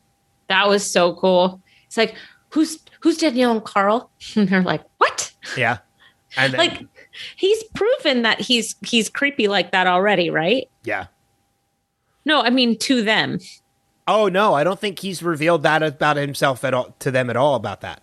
That 0.49 0.69
was 0.69 0.89
so 0.89 1.15
cool. 1.15 1.61
It's 1.87 1.97
like, 1.97 2.15
who's 2.51 2.79
who's 3.01 3.19
Danielle 3.19 3.53
and 3.53 3.65
Carl? 3.65 4.11
And 4.37 4.49
they're 4.49 4.63
like, 4.63 4.83
what? 4.99 5.33
Yeah, 5.57 5.79
and 6.37 6.53
then, 6.53 6.59
Like, 6.59 6.83
he's 7.37 7.63
proven 7.75 8.23
that 8.23 8.41
he's 8.41 8.75
he's 8.85 9.09
creepy 9.09 9.49
like 9.49 9.73
that 9.73 9.87
already, 9.87 10.31
right? 10.31 10.69
yeah. 10.85 11.07
No, 12.25 12.41
I 12.43 12.51
mean 12.51 12.77
to 12.81 13.03
them. 13.03 13.39
Oh 14.09 14.29
no, 14.29 14.55
I 14.55 14.65
don't 14.65 14.81
think 14.81 14.99
he's 14.99 15.23
revealed 15.23 15.63
that 15.63 15.83
about 15.83 16.17
himself 16.17 16.65
at 16.65 16.75
all 16.75 16.95
to 17.01 17.11
them 17.13 17.31
at 17.31 17.37
all 17.37 17.55
about 17.55 17.83
that. 17.83 18.03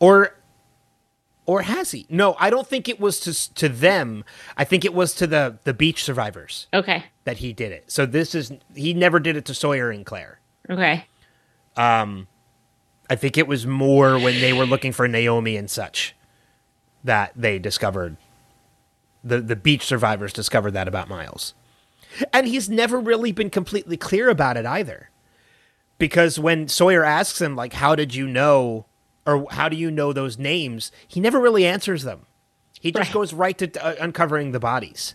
Or 0.00 0.36
or 1.46 1.62
has 1.62 1.90
he? 1.90 2.06
No, 2.08 2.36
I 2.38 2.48
don't 2.50 2.66
think 2.66 2.88
it 2.88 2.98
was 3.00 3.20
to 3.20 3.54
to 3.54 3.68
them. 3.68 4.24
I 4.56 4.64
think 4.64 4.84
it 4.84 4.94
was 4.94 5.14
to 5.14 5.26
the 5.26 5.58
the 5.64 5.74
beach 5.74 6.02
survivors. 6.04 6.66
Okay. 6.72 7.04
that 7.24 7.38
he 7.38 7.52
did 7.52 7.72
it. 7.72 7.90
So 7.90 8.06
this 8.06 8.34
is 8.34 8.52
he 8.74 8.94
never 8.94 9.18
did 9.20 9.36
it 9.36 9.44
to 9.46 9.54
Sawyer 9.54 9.90
and 9.90 10.04
Claire. 10.06 10.40
Okay. 10.70 11.06
Um 11.76 12.28
I 13.10 13.16
think 13.16 13.36
it 13.36 13.46
was 13.46 13.66
more 13.66 14.18
when 14.18 14.40
they 14.40 14.52
were 14.54 14.64
looking 14.66 14.92
for 14.92 15.06
Naomi 15.06 15.56
and 15.56 15.70
such 15.70 16.14
that 17.02 17.32
they 17.36 17.58
discovered 17.58 18.16
the 19.22 19.40
the 19.40 19.56
beach 19.56 19.84
survivors 19.84 20.32
discovered 20.32 20.70
that 20.72 20.88
about 20.88 21.08
Miles. 21.08 21.54
And 22.32 22.46
he's 22.46 22.70
never 22.70 22.98
really 23.00 23.32
been 23.32 23.50
completely 23.50 23.96
clear 23.96 24.28
about 24.30 24.56
it 24.56 24.64
either. 24.66 25.10
Because 25.98 26.38
when 26.38 26.68
Sawyer 26.68 27.04
asks 27.04 27.40
him 27.40 27.54
like 27.56 27.74
how 27.74 27.94
did 27.94 28.14
you 28.14 28.26
know 28.26 28.86
or 29.26 29.46
how 29.50 29.68
do 29.68 29.76
you 29.76 29.90
know 29.90 30.12
those 30.12 30.38
names, 30.38 30.92
he 31.08 31.20
never 31.20 31.40
really 31.40 31.66
answers 31.66 32.02
them. 32.04 32.26
He 32.80 32.92
just 32.92 33.08
Right. 33.08 33.14
goes 33.14 33.32
right 33.32 33.56
to 33.58 33.84
uh, 33.84 33.94
uncovering 34.00 34.52
the 34.52 34.60
bodies. 34.60 35.14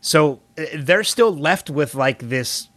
So 0.00 0.40
uh, 0.56 0.64
they're 0.76 1.04
still 1.04 1.34
left 1.36 1.70
with 1.70 1.94
like 1.94 2.20
this 2.28 2.68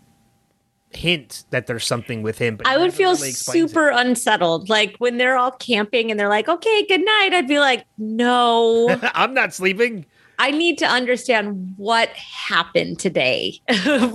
hint 0.90 1.46
that 1.52 1.68
there's 1.68 1.86
something 1.86 2.22
with 2.24 2.38
him. 2.40 2.56
But 2.58 2.68
I 2.68 2.78
would 2.78 2.94
feel 2.94 3.14
really 3.14 3.30
explains 3.30 3.66
it. 3.66 3.70
super 3.70 3.90
unsettled. 3.90 4.70
Like 4.70 4.96
when 4.98 5.18
they're 5.18 5.38
all 5.38 5.52
camping 5.52 6.12
and 6.12 6.20
they're 6.20 6.28
like, 6.30 6.50
okay, 6.50 6.86
good 6.88 7.06
night. 7.06 7.30
I'd 7.34 7.48
be 7.48 7.60
like, 7.60 7.86
no, 7.98 8.90
I'm 9.14 9.34
not 9.34 9.54
sleeping. 9.54 10.06
I 10.40 10.50
need 10.50 10.80
to 10.80 10.86
understand 10.88 11.76
what 11.78 12.10
happened 12.10 12.98
today 12.98 13.62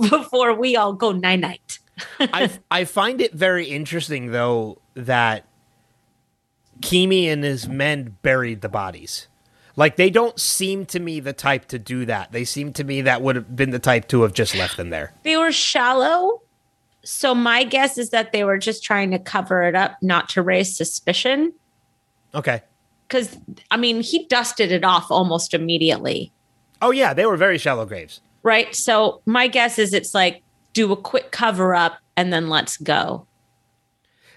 before 0.09 0.53
we 0.53 0.75
all 0.75 0.91
go 0.93 1.13
night 1.13 1.39
night. 1.39 1.79
I 2.19 2.51
I 2.71 2.85
find 2.85 3.21
it 3.21 3.33
very 3.33 3.65
interesting 3.65 4.31
though 4.31 4.79
that 4.93 5.45
Keamy 6.81 7.25
and 7.25 7.43
his 7.43 7.67
men 7.67 8.17
buried 8.21 8.61
the 8.61 8.69
bodies. 8.69 9.27
Like 9.75 9.95
they 9.95 10.09
don't 10.09 10.39
seem 10.39 10.85
to 10.87 10.99
me 10.99 11.19
the 11.19 11.33
type 11.33 11.65
to 11.67 11.79
do 11.79 12.05
that. 12.05 12.31
They 12.31 12.45
seem 12.45 12.73
to 12.73 12.83
me 12.83 13.01
that 13.01 13.21
would 13.21 13.35
have 13.35 13.55
been 13.55 13.69
the 13.69 13.79
type 13.79 14.07
to 14.09 14.23
have 14.23 14.33
just 14.33 14.55
left 14.55 14.75
them 14.75 14.89
there. 14.89 15.13
They 15.23 15.37
were 15.37 15.51
shallow. 15.51 16.41
So 17.03 17.33
my 17.33 17.63
guess 17.63 17.97
is 17.97 18.09
that 18.09 18.31
they 18.31 18.43
were 18.43 18.57
just 18.57 18.83
trying 18.83 19.11
to 19.11 19.19
cover 19.19 19.63
it 19.63 19.75
up, 19.75 19.97
not 20.01 20.29
to 20.29 20.41
raise 20.41 20.75
suspicion. 20.75 21.53
Okay. 22.33 22.63
Because 23.07 23.37
I 23.71 23.77
mean, 23.77 24.01
he 24.01 24.25
dusted 24.25 24.71
it 24.71 24.83
off 24.83 25.11
almost 25.11 25.53
immediately. 25.53 26.31
Oh 26.81 26.91
yeah, 26.91 27.13
they 27.13 27.25
were 27.25 27.37
very 27.37 27.57
shallow 27.57 27.85
graves. 27.85 28.19
Right. 28.43 28.75
So 28.75 29.21
my 29.25 29.47
guess 29.47 29.77
is 29.77 29.93
it's 29.93 30.13
like 30.13 30.41
do 30.77 30.91
a 30.91 30.95
quick 30.95 31.31
cover 31.31 31.73
up 31.73 31.97
and 32.15 32.31
then 32.31 32.49
let's 32.49 32.77
go. 32.77 33.25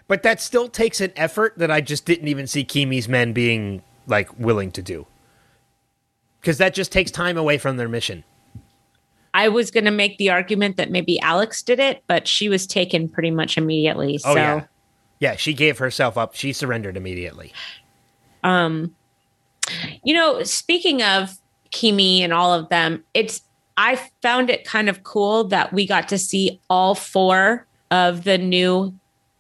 But 0.09 0.23
that 0.23 0.41
still 0.41 0.69
takes 0.69 1.01
an 1.03 1.13
effort 1.15 1.59
that 1.59 1.71
I 1.71 1.83
just 1.83 2.07
didn't 2.07 2.29
even 2.29 2.47
see 2.47 2.65
Keamy's 2.65 3.09
men 3.09 3.35
being 3.35 3.83
like 4.07 4.37
willing 4.39 4.73
to 4.73 4.83
do. 4.83 5.07
Cuz 6.43 6.57
that 6.57 6.73
just 6.73 6.91
takes 6.91 7.11
time 7.11 7.37
away 7.37 7.59
from 7.59 7.77
their 7.77 7.91
mission. 7.91 8.25
I 9.35 9.49
was 9.49 9.71
going 9.71 9.85
to 9.85 9.91
make 9.91 10.17
the 10.17 10.31
argument 10.31 10.79
that 10.79 10.91
maybe 10.91 11.21
Alex 11.21 11.63
did 11.63 11.79
it, 11.79 12.03
but 12.07 12.27
she 12.27 12.49
was 12.49 12.67
taken 12.67 13.07
pretty 13.07 13.31
much 13.31 13.59
immediately. 13.59 14.19
Oh 14.25 14.35
so, 14.35 14.41
yeah. 14.41 14.65
Yeah, 15.21 15.37
she 15.37 15.53
gave 15.53 15.77
herself 15.77 16.17
up. 16.17 16.35
She 16.35 16.55
surrendered 16.55 16.97
immediately. 16.97 17.53
um, 18.43 18.97
you 20.03 20.15
know, 20.15 20.43
speaking 20.43 21.03
of 21.03 21.39
Kimi 21.71 22.23
and 22.23 22.33
all 22.33 22.55
of 22.55 22.71
them, 22.71 23.05
it's 23.13 23.43
I 23.81 23.97
found 24.21 24.51
it 24.51 24.67
kind 24.67 24.91
of 24.91 25.05
cool 25.05 25.45
that 25.45 25.73
we 25.73 25.87
got 25.87 26.07
to 26.11 26.19
see 26.19 26.61
all 26.69 26.95
four 26.95 27.67
of 27.91 28.25
the 28.25 28.37
new, 28.37 28.95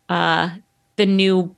uh, 0.08 0.56
the 0.96 1.04
new 1.04 1.54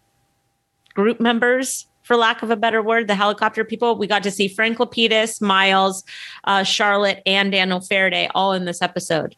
group 0.93 1.21
members. 1.21 1.87
For 2.03 2.17
lack 2.17 2.43
of 2.43 2.51
a 2.51 2.57
better 2.57 2.83
word, 2.83 3.07
the 3.07 3.15
helicopter 3.15 3.63
people. 3.63 3.95
We 3.95 4.09
got 4.09 4.25
to 4.25 4.33
see 4.33 4.49
Frank 4.49 4.79
Lapidus, 4.79 5.41
Miles, 5.41 6.03
uh, 6.43 6.65
Charlotte, 6.65 7.23
and 7.25 7.53
Daniel 7.53 7.81
Faraday 7.81 8.29
all 8.35 8.53
in 8.53 8.65
this 8.65 8.83
episode. 8.83 9.37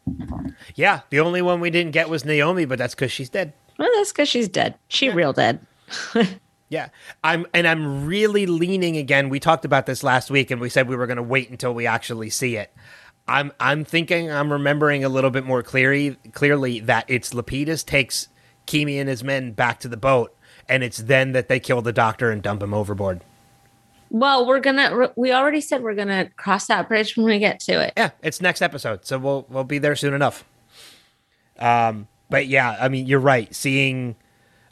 Yeah, 0.73 1.01
the 1.11 1.19
only 1.19 1.43
one 1.43 1.59
we 1.59 1.69
didn't 1.69 1.91
get 1.91 2.09
was 2.09 2.25
Naomi, 2.25 2.65
but 2.65 2.79
that's 2.79 2.95
because 2.95 3.11
she's 3.11 3.29
dead. 3.29 3.53
Well, 3.77 3.87
that's 3.97 4.11
because 4.11 4.27
she's 4.27 4.49
dead. 4.49 4.73
She 4.87 5.09
real 5.09 5.33
dead. 5.33 5.59
Yeah, 6.67 6.89
I'm 7.23 7.45
and 7.53 7.67
I'm 7.67 8.07
really 8.07 8.47
leaning 8.47 8.97
again. 8.97 9.29
We 9.29 9.39
talked 9.39 9.65
about 9.65 9.85
this 9.85 10.03
last 10.03 10.31
week, 10.31 10.49
and 10.49 10.59
we 10.59 10.67
said 10.67 10.89
we 10.89 10.95
were 10.95 11.05
going 11.05 11.17
to 11.17 11.23
wait 11.23 11.51
until 11.51 11.75
we 11.75 11.85
actually 11.85 12.31
see 12.31 12.55
it. 12.55 12.73
I'm 13.27 13.51
I'm 13.59 13.83
thinking 13.83 14.31
I'm 14.31 14.51
remembering 14.51 15.03
a 15.03 15.09
little 15.09 15.31
bit 15.31 15.45
more 15.45 15.63
clearly 15.63 16.17
clearly 16.33 16.79
that 16.81 17.05
it's 17.07 17.33
Lapidus 17.33 17.85
takes 17.85 18.27
Keamy 18.67 18.99
and 18.99 19.09
his 19.09 19.23
men 19.23 19.51
back 19.51 19.79
to 19.81 19.87
the 19.87 19.97
boat, 19.97 20.35
and 20.69 20.83
it's 20.83 20.97
then 20.97 21.31
that 21.31 21.47
they 21.47 21.59
kill 21.59 21.81
the 21.81 21.93
doctor 21.93 22.29
and 22.31 22.41
dump 22.41 22.61
him 22.61 22.73
overboard. 22.73 23.21
Well, 24.11 24.45
we're 24.45 24.59
gonna. 24.59 25.11
We 25.15 25.31
already 25.31 25.61
said 25.61 25.81
we're 25.81 25.95
gonna 25.95 26.29
cross 26.37 26.67
that 26.67 26.87
bridge 26.87 27.17
when 27.17 27.25
we 27.25 27.39
get 27.39 27.59
to 27.61 27.81
it. 27.81 27.93
Yeah, 27.97 28.11
it's 28.21 28.39
next 28.41 28.61
episode, 28.61 29.05
so 29.05 29.17
we'll 29.17 29.45
we'll 29.49 29.63
be 29.63 29.79
there 29.79 29.95
soon 29.95 30.13
enough. 30.13 30.45
Um, 31.57 32.07
but 32.29 32.47
yeah, 32.47 32.77
I 32.79 32.89
mean, 32.89 33.07
you're 33.07 33.19
right. 33.19 33.53
Seeing, 33.53 34.15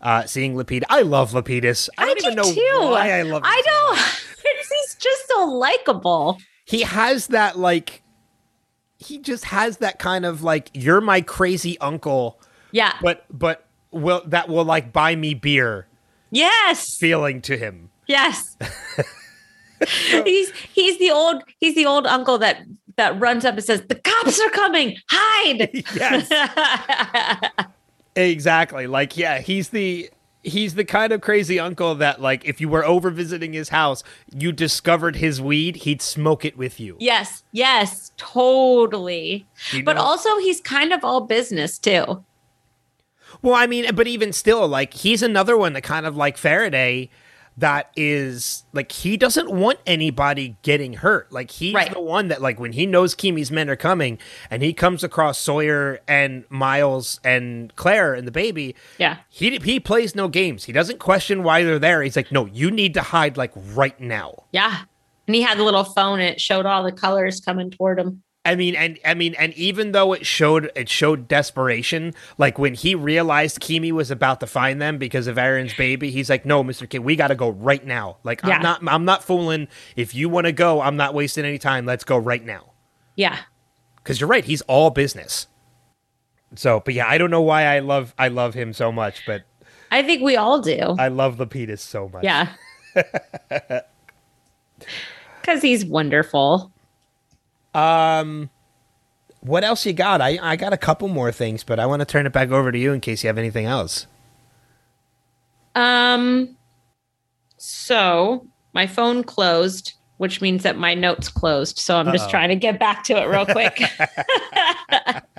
uh, 0.02 0.26
seeing 0.26 0.54
Lapidus, 0.56 0.84
I 0.90 1.02
love 1.02 1.32
Lapidus. 1.32 1.90
I 1.98 2.06
don't 2.06 2.20
do 2.20 2.26
even 2.28 2.36
know 2.36 2.54
too. 2.54 2.92
why 2.92 3.12
I 3.12 3.22
love. 3.24 3.42
him 3.42 3.46
I 3.46 3.62
don't. 3.66 4.00
He's 4.70 4.96
just 4.96 5.28
so 5.28 5.46
likable. 5.46 6.38
He 6.66 6.82
has 6.82 7.28
that 7.28 7.58
like. 7.58 8.03
He 9.04 9.18
just 9.20 9.46
has 9.46 9.78
that 9.78 10.00
kind 10.00 10.26
of 10.26 10.44
like 10.44 10.70
you're 10.74 11.02
my 11.02 11.22
crazy 11.22 11.78
uncle, 11.80 12.40
Yeah. 12.72 12.94
but 13.02 13.26
but 13.32 13.66
will 13.92 14.24
that 14.28 14.50
will 14.50 14.66
like 14.66 14.92
buy 14.92 15.16
me 15.16 15.34
beer 15.34 15.88
yes. 16.32 16.98
feeling 16.98 17.42
to 17.44 17.58
him. 17.58 17.90
Yes. 18.08 18.58
he's 20.24 20.52
he's 20.74 20.98
the 21.00 21.12
old 21.12 21.44
he's 21.60 21.76
the 21.76 21.86
old 21.86 22.08
uncle 22.08 22.38
that 22.40 22.64
that 22.96 23.20
runs 23.20 23.44
up 23.46 23.56
and 23.56 23.64
says 23.64 23.82
the 23.88 23.96
cops 23.96 24.40
are 24.40 24.50
coming 24.50 24.98
hide 25.10 25.70
Yes. 25.96 26.30
Exactly. 28.16 28.86
Like, 28.88 29.18
yeah, 29.18 29.40
he's 29.40 29.70
the 29.70 30.10
he's 30.44 30.76
the 30.76 30.86
kind 30.86 31.14
of 31.14 31.22
crazy 31.22 31.60
uncle 31.60 31.96
that 31.96 32.22
like 32.22 32.46
if 32.46 32.62
you 32.62 32.70
were 32.70 32.86
over 32.86 33.10
visiting 33.10 33.54
his 33.54 33.70
house, 33.70 34.04
you 34.36 34.52
discovered 34.52 35.16
his 35.16 35.42
weed, 35.42 35.78
he'd 35.78 36.02
smoke 36.02 36.46
it 36.46 36.58
with 36.58 36.80
you. 36.80 36.98
yes 37.00 37.44
yes 37.52 38.12
totally. 38.18 39.46
You 39.72 39.84
but 39.84 39.98
also 39.98 40.38
he's 40.40 40.62
kind 40.62 40.94
of 40.94 41.04
all 41.04 41.22
business 41.22 41.78
too. 41.80 42.24
Well, 43.42 43.56
I 43.56 43.68
mean, 43.68 43.94
but 43.96 44.08
even 44.08 44.32
still, 44.32 44.68
like 44.68 44.94
he's 44.94 45.22
another 45.24 45.58
one 45.58 45.74
that 45.74 45.82
kind 45.82 46.06
of 46.06 46.16
like 46.16 46.38
Faraday 46.38 47.10
that 47.58 47.92
is 47.96 48.64
like 48.74 48.92
he 48.92 49.16
doesn't 49.18 49.52
want 49.52 49.80
anybody 49.86 50.58
getting 50.64 50.94
hurt. 50.94 51.32
Like 51.32 51.52
he's 51.52 51.74
Right. 51.74 51.94
the 51.94 52.00
one 52.02 52.28
that 52.30 52.42
like 52.42 52.60
when 52.60 52.72
he 52.74 52.86
knows 52.86 53.14
Keamy's 53.16 53.52
men 53.52 53.70
are 53.70 53.76
coming 53.76 54.18
and 54.50 54.64
he 54.64 54.74
comes 54.74 55.04
across 55.04 55.38
Sawyer 55.38 56.00
and 56.08 56.46
Miles 56.50 57.20
and 57.24 57.76
Claire 57.76 58.14
and 58.16 58.28
the 58.28 58.32
baby, 58.32 58.76
yeah 58.98 59.18
he 59.30 59.58
he 59.58 59.80
plays 59.80 60.16
no 60.16 60.28
games. 60.28 60.64
He 60.66 60.72
doesn't 60.74 61.00
question 61.00 61.44
why 61.44 61.64
they're 61.64 61.80
there. 61.80 62.02
He's 62.02 62.16
like, 62.16 62.32
"No, 62.32 62.46
you 62.48 62.72
need 62.72 62.94
to 62.96 63.02
hide 63.02 63.38
like 63.38 63.52
right 63.56 64.00
now." 64.00 64.44
yeah 64.52 64.80
and 65.28 65.36
he 65.36 65.42
had 65.42 65.58
the 65.58 65.64
little 65.64 65.84
phone 65.86 66.20
and 66.20 66.30
it 66.30 66.42
showed 66.42 66.66
all 66.66 66.84
the 66.84 66.92
colors 66.92 67.40
coming 67.40 67.72
toward 67.72 67.98
him 68.00 68.24
I 68.46 68.56
mean, 68.56 68.76
and 68.76 69.00
I 69.06 69.14
mean, 69.14 69.36
and 69.36 69.54
even 69.54 69.94
though 69.94 70.12
it 70.12 70.26
showed 70.26 70.70
it 70.76 70.90
showed 70.90 71.30
desperation, 71.30 72.14
like 72.38 72.60
when 72.60 72.74
he 72.74 72.94
realized 72.94 73.62
Keamy 73.62 73.94
was 73.94 74.12
about 74.12 74.42
to 74.42 74.48
find 74.48 74.82
them 74.82 74.98
because 74.98 75.28
of 75.28 75.38
Aaron's 75.38 75.74
baby, 75.74 76.12
he's 76.12 76.30
like, 76.30 76.46
"No, 76.46 76.62
Mister 76.62 76.86
Kid, 76.86 77.00
we 77.00 77.16
got 77.16 77.30
to 77.30 77.36
go 77.36 77.50
right 77.50 77.86
now. 77.86 78.18
Like, 78.24 78.42
Yeah. 78.44 78.58
I'm 78.58 78.62
not, 78.62 78.82
I'm 78.86 79.06
not 79.06 79.24
fooling. 79.24 79.70
If 79.96 80.14
you 80.14 80.28
want 80.28 80.46
to 80.48 80.52
go, 80.52 80.82
I'm 80.82 80.98
not 80.98 81.14
wasting 81.14 81.46
any 81.46 81.58
time. 81.58 81.86
Let's 81.86 82.04
go 82.04 82.18
right 82.18 82.44
now." 82.44 82.72
yeah 83.16 83.38
Because 83.98 84.20
you're 84.20 84.28
right, 84.30 84.44
he's 84.44 84.62
all 84.64 84.90
business. 84.90 85.48
So, 86.56 86.82
but 86.82 86.94
yeah, 86.96 87.08
I 87.08 87.18
don't 87.18 87.32
know 87.32 87.42
why 87.42 87.66
I 87.66 87.80
love 87.80 88.14
I 88.18 88.28
love 88.28 88.56
him 88.56 88.74
so 88.74 88.92
much, 88.92 89.26
but 89.26 89.44
i 89.90 90.02
think 90.04 90.22
we 90.24 90.36
all 90.36 90.60
do 90.60 90.96
I 91.00 91.08
love 91.08 91.38
Lapidus 91.38 91.80
so 91.80 92.10
much. 92.10 92.24
yeah 92.24 92.50
because 95.40 95.62
he's 95.62 95.86
wonderful 95.86 96.73
What 97.74 99.64
else 99.64 99.86
you 99.86 99.94
got? 99.94 100.22
I 100.22 100.40
I 100.42 100.56
got 100.56 100.72
a 100.72 100.78
couple 100.78 101.08
more 101.10 101.32
things, 101.32 101.64
but 101.64 101.80
I 101.80 101.86
want 101.86 102.00
to 102.00 102.06
turn 102.06 102.26
it 102.26 102.32
back 102.32 102.50
over 102.50 102.72
to 102.72 102.78
you 102.78 102.94
in 102.94 103.02
case 103.02 103.24
you 103.24 103.28
have 103.28 103.38
anything 103.38 103.66
else. 103.66 104.08
Um, 105.76 106.56
so 107.58 108.48
my 108.74 108.88
phone 108.88 109.24
closed, 109.24 109.94
which 110.18 110.40
means 110.42 110.64
that 110.64 110.78
my 110.78 110.94
notes 110.94 111.28
closed. 111.28 111.78
So 111.80 111.98
I'm 111.98 112.12
just 112.12 112.26
Uh-oh. 112.26 112.32
trying 112.32 112.50
to 112.50 112.56
get 112.56 112.80
back 112.80 113.04
to 113.06 113.14
it 113.22 113.26
real 113.26 113.46
quick. 113.46 113.82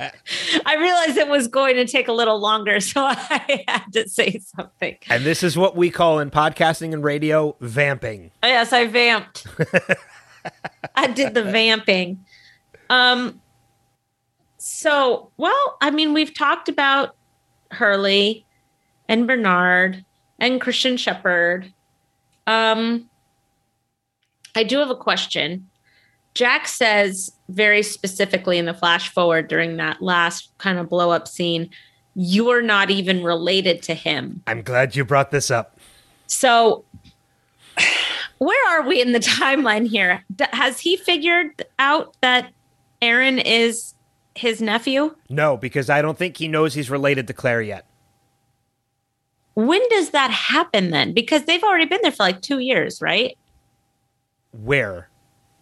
I 0.66 0.76
realized 0.76 1.16
it 1.16 1.28
was 1.28 1.46
going 1.48 1.76
to 1.76 1.86
take 1.86 2.08
a 2.08 2.12
little 2.12 2.38
longer, 2.40 2.80
so 2.80 3.04
I 3.06 3.64
had 3.68 3.92
to 3.92 4.08
say 4.08 4.40
something. 4.56 4.96
And 5.08 5.24
this 5.24 5.42
is 5.42 5.56
what 5.56 5.76
we 5.76 5.90
call 5.90 6.18
in 6.18 6.30
podcasting 6.30 6.92
and 6.92 7.04
radio 7.04 7.56
vamping. 7.60 8.32
Yes, 8.42 8.72
I 8.72 8.86
vamped. 8.86 9.46
I 10.94 11.08
did 11.08 11.34
the 11.34 11.42
vamping. 11.42 12.24
Um 12.90 13.40
so, 14.58 15.30
well, 15.36 15.76
I 15.82 15.90
mean, 15.90 16.14
we've 16.14 16.32
talked 16.32 16.70
about 16.70 17.16
Hurley 17.70 18.46
and 19.08 19.26
Bernard 19.26 20.04
and 20.38 20.60
Christian 20.60 20.96
Shephard. 20.96 21.72
Um 22.46 23.08
I 24.54 24.62
do 24.62 24.78
have 24.78 24.90
a 24.90 24.96
question. 24.96 25.68
Jack 26.34 26.66
says 26.66 27.32
very 27.48 27.82
specifically 27.82 28.58
in 28.58 28.66
the 28.66 28.74
flash 28.74 29.12
forward 29.12 29.48
during 29.48 29.76
that 29.76 30.02
last 30.02 30.50
kind 30.58 30.78
of 30.78 30.88
blow 30.88 31.10
up 31.10 31.28
scene, 31.28 31.70
you're 32.14 32.62
not 32.62 32.90
even 32.90 33.22
related 33.22 33.82
to 33.82 33.94
him. 33.94 34.42
I'm 34.46 34.62
glad 34.62 34.96
you 34.96 35.04
brought 35.04 35.30
this 35.30 35.50
up. 35.50 35.78
So, 36.26 36.84
where 38.44 38.78
are 38.78 38.86
we 38.86 39.00
in 39.00 39.12
the 39.12 39.20
timeline 39.20 39.86
here? 39.86 40.24
Has 40.52 40.78
he 40.78 40.96
figured 40.96 41.64
out 41.78 42.16
that 42.20 42.52
Aaron 43.00 43.38
is 43.38 43.94
his 44.34 44.60
nephew? 44.60 45.14
No, 45.28 45.56
because 45.56 45.88
I 45.88 46.02
don't 46.02 46.18
think 46.18 46.36
he 46.36 46.48
knows 46.48 46.74
he's 46.74 46.90
related 46.90 47.26
to 47.28 47.32
Claire 47.32 47.62
yet. 47.62 47.86
When 49.54 49.80
does 49.88 50.10
that 50.10 50.30
happen 50.30 50.90
then? 50.90 51.14
Because 51.14 51.44
they've 51.44 51.62
already 51.62 51.86
been 51.86 52.00
there 52.02 52.10
for 52.10 52.24
like 52.24 52.42
two 52.42 52.58
years, 52.58 53.00
right? 53.00 53.38
Where? 54.50 55.08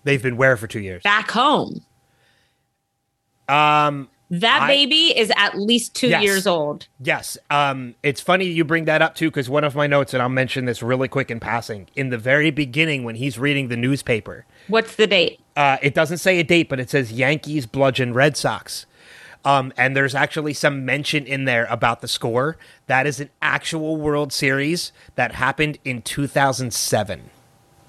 They've 0.05 0.23
been 0.23 0.37
where 0.37 0.57
for 0.57 0.67
two 0.67 0.81
years? 0.81 1.03
Back 1.03 1.31
home. 1.31 1.85
Um, 3.49 4.09
That 4.33 4.63
I- 4.63 4.67
baby 4.67 5.17
is 5.17 5.31
at 5.37 5.59
least 5.59 5.95
two 5.95 6.09
Yes. 6.09 6.23
years 6.25 6.47
old. 6.47 6.87
yes. 6.99 7.37
Um, 7.51 7.95
it's 8.03 8.21
funny 8.23 8.47
you 8.47 8.65
bring 8.65 8.87
that 8.87 9.03
up 9.03 9.15
too, 9.15 9.29
because 9.31 9.51
one 9.51 9.63
of 9.63 9.75
my 9.75 9.87
notes, 9.87 10.15
and 10.15 10.23
I'll 10.23 10.31
mention 10.31 10.65
this 10.65 10.83
really 10.83 11.07
quick 11.07 11.31
in 11.31 11.39
passing. 11.39 11.89
In 11.95 12.09
the 12.09 12.17
very 12.17 12.51
beginning, 12.51 13.05
when 13.05 13.17
he's 13.17 13.39
reading 13.39 13.69
the 13.69 13.77
newspaper, 13.77 14.47
What's 14.69 14.97
the 14.97 15.07
date? 15.07 15.39
uh, 15.55 15.77
it 15.83 15.93
doesn't 15.95 16.17
say 16.19 16.39
a 16.39 16.45
date, 16.45 16.71
but 16.71 16.81
it 16.81 16.89
says 16.89 17.13
Yankees 17.13 17.67
bludgeon 17.67 18.15
Red 18.15 18.37
Sox. 18.39 18.87
Um, 19.45 19.73
and 19.77 19.95
there's 19.95 20.15
actually 20.15 20.55
some 20.55 20.85
mention 20.87 21.27
in 21.27 21.45
there 21.45 21.67
about 21.69 22.01
the 22.01 22.09
score. 22.09 22.57
That 22.87 23.07
is 23.07 23.21
an 23.21 23.29
actual 23.43 23.97
World 23.99 24.33
Series 24.33 24.93
that 25.17 25.33
happened 25.35 25.79
in 25.85 26.01
2007. 26.01 27.31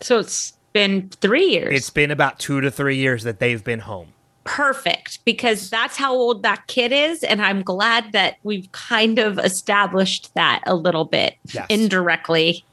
So 0.01 0.19
it's 0.19 0.53
been 0.73 1.09
three 1.21 1.45
years. 1.45 1.73
It's 1.73 1.89
been 1.89 2.11
about 2.11 2.39
two 2.39 2.59
to 2.59 2.69
three 2.69 2.97
years 2.97 3.23
that 3.23 3.39
they've 3.39 3.63
been 3.63 3.79
home. 3.81 4.09
Perfect 4.43 5.23
because 5.25 5.69
that's 5.69 5.95
how 5.97 6.13
old 6.13 6.43
that 6.43 6.67
kid 6.67 6.91
is. 6.91 7.23
And 7.23 7.41
I'm 7.41 7.61
glad 7.61 8.11
that 8.11 8.35
we've 8.43 8.71
kind 8.71 9.19
of 9.19 9.39
established 9.39 10.33
that 10.35 10.61
a 10.65 10.75
little 10.75 11.05
bit 11.05 11.35
Yes. 11.53 11.65
indirectly. 11.69 12.65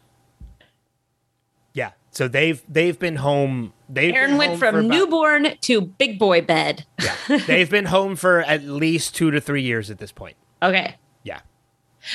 Yeah. 1.75 1.91
So 2.11 2.29
they've 2.29 2.63
they've 2.69 2.99
been 2.99 3.17
home. 3.17 3.73
They've 3.89 4.15
Aaron 4.15 4.37
went 4.37 4.59
from 4.59 4.77
about- 4.77 4.85
newborn 4.91 5.57
to 5.63 5.81
big 5.81 6.19
boy 6.19 6.41
bed. 6.43 6.85
Yeah. 7.03 7.39
they've 7.47 7.71
been 7.71 7.87
home 7.87 8.17
for 8.17 8.41
at 8.41 8.65
least 8.65 9.15
two 9.15 9.31
to 9.31 9.41
three 9.41 9.63
years 9.63 9.91
at 9.91 9.99
this 9.99 10.13
point. 10.13 10.37
Okay. 10.63 10.97
Yeah. 11.23 11.41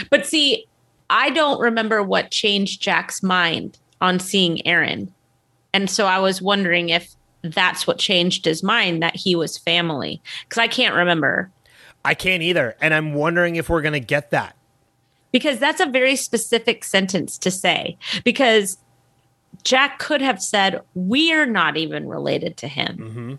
But 0.09 0.25
see, 0.25 0.65
I 1.09 1.29
don't 1.29 1.59
remember 1.61 2.03
what 2.03 2.31
changed 2.31 2.81
Jack's 2.81 3.23
mind 3.23 3.77
on 4.01 4.19
seeing 4.19 4.65
Aaron. 4.67 5.13
And 5.73 5.89
so 5.89 6.05
I 6.05 6.19
was 6.19 6.41
wondering 6.41 6.89
if 6.89 7.14
that's 7.53 7.85
what 7.87 7.97
changed 7.99 8.45
his 8.45 8.63
mind 8.63 9.01
that 9.03 9.15
he 9.15 9.35
was 9.35 9.57
family. 9.57 10.21
Because 10.43 10.59
I 10.61 10.67
can't 10.67 10.95
remember. 10.95 11.51
I 12.03 12.13
can't 12.13 12.43
either, 12.43 12.75
and 12.81 12.93
I'm 12.93 13.13
wondering 13.13 13.55
if 13.55 13.69
we're 13.69 13.81
gonna 13.81 13.99
get 13.99 14.31
that. 14.31 14.55
Because 15.31 15.59
that's 15.59 15.81
a 15.81 15.85
very 15.85 16.15
specific 16.15 16.83
sentence 16.83 17.37
to 17.39 17.51
say. 17.51 17.97
Because 18.23 18.77
Jack 19.63 19.99
could 19.99 20.21
have 20.21 20.41
said, 20.41 20.81
We're 20.93 21.45
not 21.45 21.77
even 21.77 22.07
related 22.07 22.57
to 22.57 22.67
him. 22.67 22.97
hmm 22.97 23.33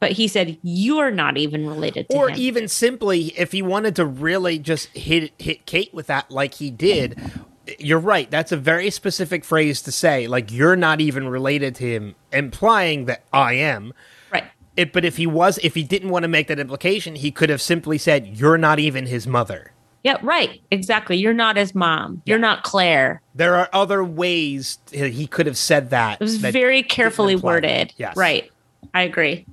But 0.00 0.12
he 0.12 0.28
said, 0.28 0.58
You're 0.62 1.10
not 1.10 1.38
even 1.38 1.66
related 1.66 2.08
to 2.10 2.16
Or 2.16 2.28
him. 2.28 2.34
Or 2.34 2.38
even 2.38 2.68
simply, 2.68 3.32
if 3.38 3.52
he 3.52 3.62
wanted 3.62 3.96
to 3.96 4.04
really 4.04 4.58
just 4.58 4.88
hit 4.88 5.32
hit 5.38 5.64
Kate 5.66 5.94
with 5.94 6.08
that, 6.08 6.30
like 6.30 6.54
he 6.54 6.70
did, 6.70 7.18
you're 7.78 7.98
right. 7.98 8.30
That's 8.30 8.52
a 8.52 8.56
very 8.56 8.90
specific 8.90 9.44
phrase 9.44 9.82
to 9.82 9.92
say. 9.92 10.26
Like 10.26 10.50
you're 10.52 10.76
not 10.76 11.00
even 11.00 11.28
related 11.28 11.74
to 11.76 11.84
him, 11.84 12.14
implying 12.32 13.04
that 13.06 13.24
I 13.32 13.54
am. 13.54 13.92
right. 14.32 14.44
it, 14.76 14.92
but 14.92 15.04
if 15.04 15.16
he 15.16 15.26
was, 15.26 15.58
if 15.62 15.74
he 15.74 15.82
didn't 15.82 16.10
want 16.10 16.22
to 16.24 16.28
make 16.28 16.46
that 16.48 16.58
implication, 16.58 17.14
he 17.16 17.30
could 17.30 17.50
have 17.50 17.60
simply 17.62 17.98
said, 17.98 18.26
"You're 18.38 18.58
not 18.58 18.78
even 18.78 19.06
his 19.06 19.26
mother." 19.26 19.72
Yeah, 20.04 20.16
right. 20.22 20.60
Exactly. 20.70 21.16
You're 21.16 21.34
not 21.34 21.56
his 21.56 21.74
mom. 21.74 22.22
You're 22.24 22.38
not 22.38 22.62
Claire. 22.62 23.20
There 23.34 23.56
are 23.56 23.68
other 23.72 24.04
ways 24.04 24.78
he 24.92 25.26
could 25.26 25.46
have 25.46 25.58
said 25.58 25.90
that. 25.90 26.20
It 26.20 26.24
was 26.24 26.40
that 26.40 26.52
very 26.52 26.82
carefully 26.84 27.34
that. 27.34 27.42
worded. 27.44 27.92
Yes. 27.96 28.16
Right. 28.16 28.50
I 28.94 29.02
agree. 29.02 29.44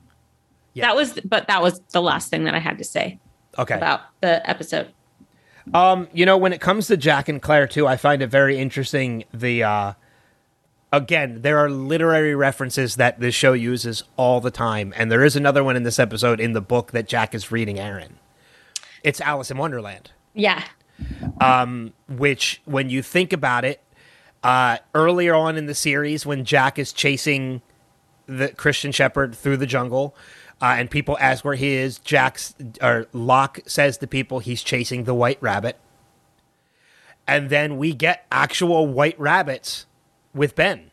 Yeah. 0.73 0.85
That 0.85 0.95
was, 0.95 1.19
but 1.25 1.47
that 1.47 1.63
was 1.63 1.81
the 1.93 2.01
last 2.01 2.29
thing 2.29 2.43
that 2.43 2.53
I 2.53 2.59
had 2.59 2.77
to 2.77 2.83
say 2.83 3.17
Okay. 3.57 3.73
about 3.75 4.01
the 4.21 4.47
episode. 4.47 4.93
Um, 5.73 6.07
you 6.13 6.25
know, 6.25 6.37
when 6.37 6.53
it 6.53 6.61
comes 6.61 6.87
to 6.87 6.97
Jack 6.97 7.27
and 7.27 7.41
Claire 7.41 7.67
too, 7.67 7.87
I 7.87 7.97
find 7.97 8.21
it 8.21 8.27
very 8.27 8.57
interesting. 8.57 9.25
The 9.33 9.63
uh, 9.63 9.93
again, 10.91 11.41
there 11.41 11.57
are 11.57 11.69
literary 11.69 12.35
references 12.35 12.95
that 12.97 13.19
this 13.19 13.33
show 13.35 13.53
uses 13.53 14.03
all 14.15 14.41
the 14.41 14.51
time, 14.51 14.93
and 14.95 15.11
there 15.11 15.23
is 15.23 15.35
another 15.35 15.63
one 15.63 15.75
in 15.75 15.83
this 15.83 15.99
episode 15.99 16.39
in 16.39 16.53
the 16.53 16.61
book 16.61 16.91
that 16.91 17.07
Jack 17.07 17.33
is 17.33 17.51
reading 17.51 17.79
Aaron. 17.79 18.17
It's 19.03 19.21
Alice 19.21 19.51
in 19.51 19.57
Wonderland, 19.57 20.11
Yeah. 20.33 20.63
Um, 21.41 21.93
which, 22.07 22.61
when 22.65 22.89
you 22.89 23.01
think 23.01 23.33
about 23.33 23.65
it, 23.65 23.81
uh, 24.43 24.77
earlier 24.93 25.35
on 25.35 25.57
in 25.57 25.65
the 25.65 25.75
series, 25.75 26.25
when 26.25 26.45
Jack 26.45 26.79
is 26.79 26.93
chasing 26.93 27.61
the 28.27 28.49
Christian 28.49 28.91
Shephard 28.91 29.35
through 29.35 29.57
the 29.57 29.65
jungle, 29.65 30.15
uh, 30.61 30.75
and 30.77 30.89
people 30.89 31.17
ask 31.19 31.43
where 31.43 31.55
he 31.55 31.73
is, 31.73 31.99
Jack's 31.99 32.55
or 32.81 33.07
Locke 33.13 33.59
says 33.65 33.97
to 33.97 34.07
people 34.07 34.39
he's 34.39 34.63
chasing 34.63 35.03
the 35.03 35.13
white 35.13 35.37
rabbit. 35.41 35.77
And 37.27 37.49
then 37.49 37.77
we 37.77 37.93
get 37.93 38.25
actual 38.31 38.87
white 38.87 39.19
rabbits 39.19 39.85
with 40.33 40.55
Ben. 40.55 40.91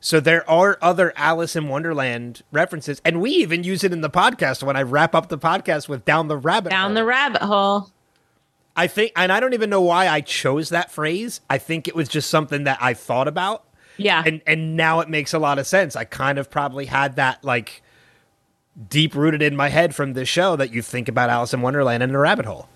So 0.00 0.18
there 0.18 0.48
are 0.48 0.78
other 0.80 1.12
Alice 1.14 1.54
in 1.54 1.68
Wonderland 1.68 2.42
references, 2.50 3.02
and 3.04 3.20
we 3.20 3.30
even 3.32 3.64
use 3.64 3.84
it 3.84 3.92
in 3.92 4.00
the 4.00 4.08
podcast 4.08 4.62
when 4.62 4.74
I 4.74 4.82
wrap 4.82 5.14
up 5.14 5.28
the 5.28 5.38
podcast 5.38 5.88
with 5.88 6.06
"Down 6.06 6.28
the 6.28 6.38
Rabbit." 6.38 6.70
Down 6.70 6.90
Hole. 6.90 6.94
the 6.94 7.04
rabbit 7.04 7.42
hole. 7.42 7.90
I 8.74 8.86
think, 8.86 9.12
and 9.14 9.30
I 9.30 9.40
don't 9.40 9.52
even 9.52 9.68
know 9.68 9.82
why 9.82 10.08
I 10.08 10.22
chose 10.22 10.70
that 10.70 10.90
phrase. 10.90 11.42
I 11.50 11.58
think 11.58 11.86
it 11.86 11.94
was 11.94 12.08
just 12.08 12.30
something 12.30 12.64
that 12.64 12.78
I 12.80 12.94
thought 12.94 13.28
about, 13.28 13.64
Yeah. 14.02 14.22
and 14.26 14.40
and 14.46 14.76
now 14.76 15.00
it 15.00 15.08
makes 15.08 15.32
a 15.34 15.38
lot 15.38 15.58
of 15.58 15.66
sense. 15.66 15.96
I 15.96 16.04
kind 16.04 16.38
of 16.38 16.50
probably 16.50 16.86
had 16.86 17.16
that 17.16 17.44
like 17.44 17.82
deep 18.88 19.14
rooted 19.14 19.42
in 19.42 19.56
my 19.56 19.68
head 19.68 19.94
from 19.94 20.12
this 20.14 20.28
show 20.28 20.56
that 20.56 20.72
you 20.72 20.80
think 20.82 21.08
about 21.08 21.28
Alice 21.30 21.52
in 21.52 21.60
Wonderland 21.60 22.02
and 22.02 22.14
a 22.14 22.18
rabbit 22.18 22.46
hole. 22.46 22.68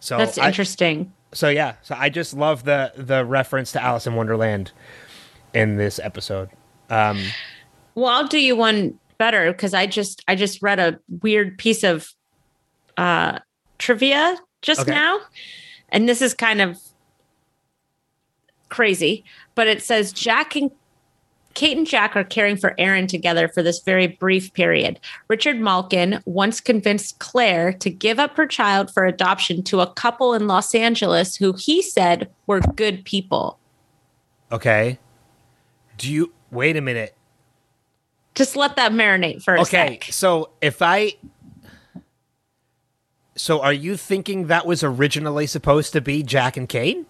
So 0.00 0.16
That's 0.18 0.38
I- 0.38 0.48
interesting. 0.48 1.12
so 1.32 1.48
yeah, 1.48 1.74
so 1.82 1.94
I 1.98 2.08
just 2.08 2.34
love 2.34 2.64
the 2.64 2.92
the 2.96 3.24
reference 3.24 3.72
to 3.72 3.82
Alice 3.82 4.06
in 4.06 4.14
Wonderland 4.14 4.72
in 5.54 5.76
this 5.76 5.98
episode. 5.98 6.48
Um, 6.88 7.22
Well, 7.94 8.06
I'll 8.06 8.26
do 8.28 8.38
you 8.38 8.56
one 8.56 8.98
better 9.18 9.52
because 9.52 9.74
I 9.74 9.86
just 9.86 10.24
I 10.28 10.34
just 10.36 10.62
read 10.62 10.78
a 10.78 10.98
weird 11.22 11.58
piece 11.58 11.82
of 11.84 12.08
uh 12.96 13.38
trivia 13.78 14.36
just 14.62 14.82
Okay. 14.82 14.90
now. 14.92 15.20
And 15.90 16.08
this 16.08 16.22
is 16.22 16.34
kind 16.34 16.60
of 16.60 16.78
crazy, 18.70 19.24
but 19.54 19.66
it 19.66 19.82
says 19.82 20.12
Jack 20.12 20.56
and 20.56 20.70
Kate 21.54 21.76
and 21.76 21.86
Jack 21.86 22.14
are 22.16 22.22
caring 22.24 22.56
for 22.56 22.74
Aaron 22.78 23.08
together 23.08 23.48
for 23.48 23.60
this 23.62 23.80
very 23.80 24.06
brief 24.06 24.52
period. 24.54 25.00
Richard 25.28 25.60
Malkin 25.60 26.22
once 26.24 26.60
convinced 26.60 27.18
Claire 27.18 27.72
to 27.74 27.90
give 27.90 28.20
up 28.20 28.36
her 28.36 28.46
child 28.46 28.88
for 28.94 29.04
adoption 29.04 29.62
to 29.64 29.80
a 29.80 29.92
couple 29.94 30.32
in 30.32 30.46
Los 30.46 30.74
Angeles 30.76 31.34
who 31.34 31.52
he 31.54 31.82
said 31.82 32.30
were 32.46 32.60
good 32.76 33.04
people. 33.04 33.58
okay, 34.52 34.98
do 35.98 36.10
you 36.10 36.32
wait 36.52 36.76
a 36.76 36.80
minute? 36.80 37.14
Just 38.36 38.54
let 38.56 38.76
that 38.76 38.92
marinate 38.92 39.42
for 39.42 39.56
a 39.56 39.62
Okay, 39.62 39.98
sec. 40.00 40.12
so 40.12 40.50
if 40.62 40.80
I 40.80 41.14
So 43.34 43.60
are 43.60 43.72
you 43.72 43.96
thinking 43.96 44.46
that 44.46 44.66
was 44.66 44.82
originally 44.84 45.46
supposed 45.48 45.92
to 45.94 46.00
be 46.00 46.22
Jack 46.22 46.56
and 46.56 46.68
Kate? 46.68 47.06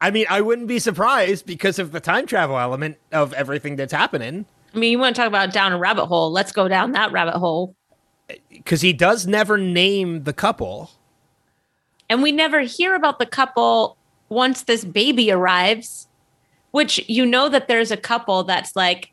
I 0.00 0.10
mean, 0.10 0.26
I 0.30 0.40
wouldn't 0.40 0.68
be 0.68 0.78
surprised 0.78 1.44
because 1.44 1.78
of 1.78 1.92
the 1.92 2.00
time 2.00 2.26
travel 2.26 2.58
element 2.58 2.96
of 3.12 3.32
everything 3.34 3.76
that's 3.76 3.92
happening. 3.92 4.46
I 4.74 4.78
mean, 4.78 4.92
you 4.92 4.98
want 4.98 5.14
to 5.16 5.20
talk 5.20 5.28
about 5.28 5.52
down 5.52 5.72
a 5.72 5.78
rabbit 5.78 6.06
hole? 6.06 6.30
Let's 6.30 6.52
go 6.52 6.68
down 6.68 6.92
that 6.92 7.12
rabbit 7.12 7.34
hole. 7.34 7.74
Because 8.48 8.80
he 8.80 8.92
does 8.92 9.26
never 9.26 9.58
name 9.58 10.24
the 10.24 10.32
couple. 10.32 10.92
And 12.08 12.22
we 12.22 12.32
never 12.32 12.60
hear 12.60 12.94
about 12.94 13.18
the 13.18 13.26
couple 13.26 13.96
once 14.28 14.62
this 14.62 14.84
baby 14.84 15.30
arrives, 15.30 16.08
which 16.70 17.04
you 17.08 17.26
know 17.26 17.48
that 17.48 17.68
there's 17.68 17.90
a 17.90 17.96
couple 17.96 18.44
that's 18.44 18.76
like, 18.76 19.12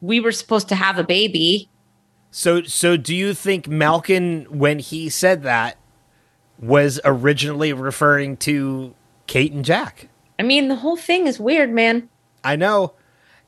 we 0.00 0.20
were 0.20 0.32
supposed 0.32 0.68
to 0.68 0.74
have 0.74 0.98
a 0.98 1.04
baby. 1.04 1.68
So, 2.30 2.62
so 2.62 2.96
do 2.96 3.14
you 3.14 3.32
think 3.32 3.66
Malkin, 3.66 4.46
when 4.50 4.78
he 4.78 5.08
said 5.08 5.42
that, 5.42 5.78
was 6.58 7.00
originally 7.04 7.72
referring 7.72 8.36
to 8.38 8.94
Kate 9.26 9.52
and 9.52 9.64
Jack? 9.64 10.08
I 10.38 10.42
mean, 10.42 10.68
the 10.68 10.76
whole 10.76 10.96
thing 10.96 11.26
is 11.26 11.38
weird, 11.40 11.70
man. 11.70 12.08
I 12.42 12.56
know. 12.56 12.94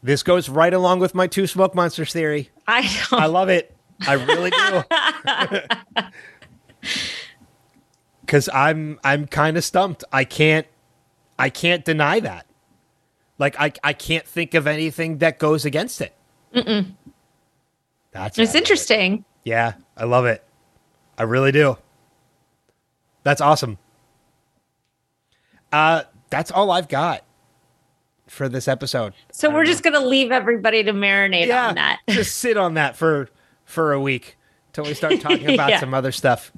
This 0.02 0.22
goes 0.22 0.48
right 0.48 0.72
along 0.72 1.00
with 1.00 1.14
my 1.14 1.26
two 1.26 1.46
smoke 1.46 1.74
monsters 1.74 2.12
theory. 2.12 2.50
I. 2.66 2.88
I 3.12 3.26
love 3.26 3.48
it. 3.48 3.74
I 4.06 4.14
really 4.14 4.50
do. 4.50 4.82
Cause 8.26 8.48
I'm 8.52 8.98
I'm 9.04 9.26
kind 9.26 9.56
of 9.56 9.64
stumped. 9.64 10.02
I 10.12 10.24
can't 10.24 10.66
I 11.38 11.48
can't 11.48 11.84
deny 11.84 12.18
that. 12.20 12.46
Like 13.38 13.58
I 13.58 13.72
I 13.84 13.92
can't 13.92 14.26
think 14.26 14.54
of 14.54 14.66
anything 14.66 15.18
that 15.18 15.38
goes 15.38 15.64
against 15.64 16.00
it. 16.00 16.14
Mm-mm. 16.54 16.94
That's 18.10 18.38
it's 18.38 18.54
interesting. 18.54 19.24
Yeah, 19.44 19.74
I 19.96 20.04
love 20.04 20.26
it. 20.26 20.42
I 21.16 21.22
really 21.22 21.52
do. 21.52 21.78
That's 23.22 23.40
awesome. 23.40 23.78
Uh 25.76 26.02
that's 26.30 26.50
all 26.50 26.70
I've 26.70 26.88
got 26.88 27.22
for 28.28 28.48
this 28.48 28.66
episode. 28.66 29.12
So 29.30 29.50
we're 29.50 29.66
just 29.66 29.82
gonna 29.82 30.00
leave 30.00 30.32
everybody 30.32 30.82
to 30.82 30.92
marinate 30.92 31.46
yeah, 31.48 31.68
on 31.68 31.74
that. 31.74 32.00
just 32.08 32.36
sit 32.38 32.56
on 32.56 32.74
that 32.74 32.96
for 32.96 33.28
for 33.66 33.92
a 33.92 34.00
week 34.00 34.36
till 34.72 34.84
we 34.84 34.94
start 34.94 35.20
talking 35.20 35.52
about 35.52 35.68
Yeah. 35.70 35.80
some 35.80 35.92
other 35.92 36.12
stuff. 36.12 36.50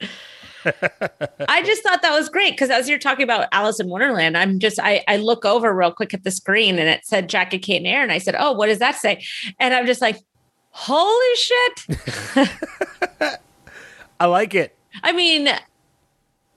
I 0.64 1.62
just 1.62 1.82
thought 1.82 2.00
that 2.00 2.12
was 2.12 2.30
great 2.30 2.52
because 2.52 2.70
as 2.70 2.88
you're 2.88 2.98
talking 2.98 3.22
about 3.22 3.48
Alice 3.52 3.80
in 3.80 3.88
Wonderland, 3.90 4.34
I'm 4.36 4.58
just 4.58 4.78
I 4.80 5.04
I 5.06 5.18
look 5.18 5.44
over 5.44 5.74
real 5.74 5.92
quick 5.92 6.14
at 6.14 6.24
the 6.24 6.30
screen 6.30 6.78
and 6.78 6.88
it 6.88 7.04
said 7.04 7.28
Jack 7.28 7.52
and 7.52 7.62
Kate 7.62 7.76
and 7.76 7.86
Aaron. 7.86 8.10
I 8.10 8.16
said, 8.16 8.34
Oh, 8.38 8.52
what 8.52 8.68
does 8.68 8.78
that 8.78 8.94
say? 8.96 9.22
And 9.60 9.74
I'm 9.74 9.84
just 9.84 10.00
like, 10.00 10.18
holy 10.70 11.36
shit. 11.36 11.86
I 14.20 14.24
like 14.26 14.54
it. 14.54 14.74
I 15.02 15.12
mean, 15.12 15.48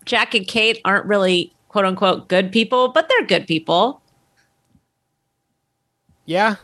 Jack 0.05 0.34
and 0.36 0.47
Kate 0.47 0.80
aren't 0.86 1.05
really 1.05 1.53
quote 1.78 1.86
unquote 1.86 2.28
good 2.28 2.51
people, 2.51 2.88
but 2.88 3.07
they're 3.07 3.28
good 3.28 3.45
people. 3.45 4.01
Yeah. 6.25 6.55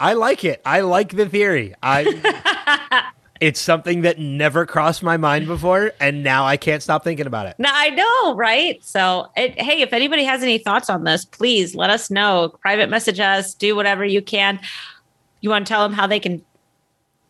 I 0.00 0.14
like 0.14 0.42
it. 0.42 0.62
I 0.64 0.80
like 0.80 1.14
the 1.14 1.28
theory. 1.28 1.74
I 1.82 3.10
It's 3.42 3.60
something 3.60 4.00
that 4.00 4.18
never 4.18 4.64
crossed 4.64 5.02
my 5.02 5.18
mind 5.18 5.46
before 5.46 5.92
and 6.00 6.22
now 6.22 6.46
I 6.46 6.56
can't 6.56 6.82
stop 6.82 7.04
thinking 7.04 7.26
about 7.26 7.44
it. 7.44 7.56
Now 7.58 7.72
I 7.74 7.90
know, 7.90 8.34
right? 8.34 8.82
So, 8.82 9.28
it, 9.36 9.60
hey, 9.60 9.82
if 9.82 9.92
anybody 9.92 10.24
has 10.24 10.42
any 10.42 10.56
thoughts 10.56 10.88
on 10.88 11.04
this, 11.04 11.26
please 11.26 11.74
let 11.74 11.90
us 11.90 12.10
know. 12.10 12.54
Private 12.62 12.88
message 12.88 13.20
us, 13.20 13.52
do 13.52 13.76
whatever 13.76 14.02
you 14.02 14.22
can. 14.22 14.58
You 15.42 15.50
want 15.50 15.66
to 15.66 15.70
tell 15.70 15.82
them 15.82 15.92
how 15.92 16.06
they 16.06 16.20
can 16.20 16.42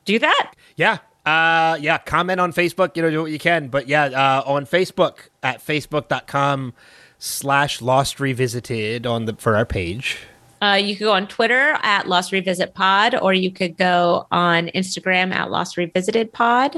do 0.05 0.21
that? 0.21 0.53
Yeah. 0.77 0.99
Uh 1.27 1.77
yeah, 1.81 1.99
comment 1.99 2.41
on 2.41 2.53
Facebook, 2.53 2.97
you 2.97 3.03
know, 3.03 3.11
do 3.11 3.21
what 3.23 3.33
you 3.33 3.39
can. 3.39 3.69
But 3.69 3.89
yeah, 3.89 4.05
uh 4.05 4.43
on 4.47 4.65
Facebook 4.65 5.29
at 5.43 5.59
facebook.com 5.65 6.73
slash 7.19 7.83
lost 7.83 8.21
revisited 8.21 9.07
on 9.07 9.25
the 9.25 9.35
for 9.35 9.57
our 9.57 9.67
page. 9.67 10.19
Uh, 10.63 10.75
you 10.75 10.97
could 10.97 11.05
go 11.05 11.13
on 11.13 11.27
Twitter 11.27 11.77
at 11.83 12.09
Lost 12.09 12.33
Revisit 12.33 12.75
Pod, 12.75 13.15
or 13.15 13.35
you 13.35 13.51
could 13.51 13.77
go 13.77 14.27
on 14.31 14.69
Instagram 14.69 15.33
at 15.35 15.51
Lost 15.51 15.77
Revisited 15.77 16.33
Pod. 16.33 16.77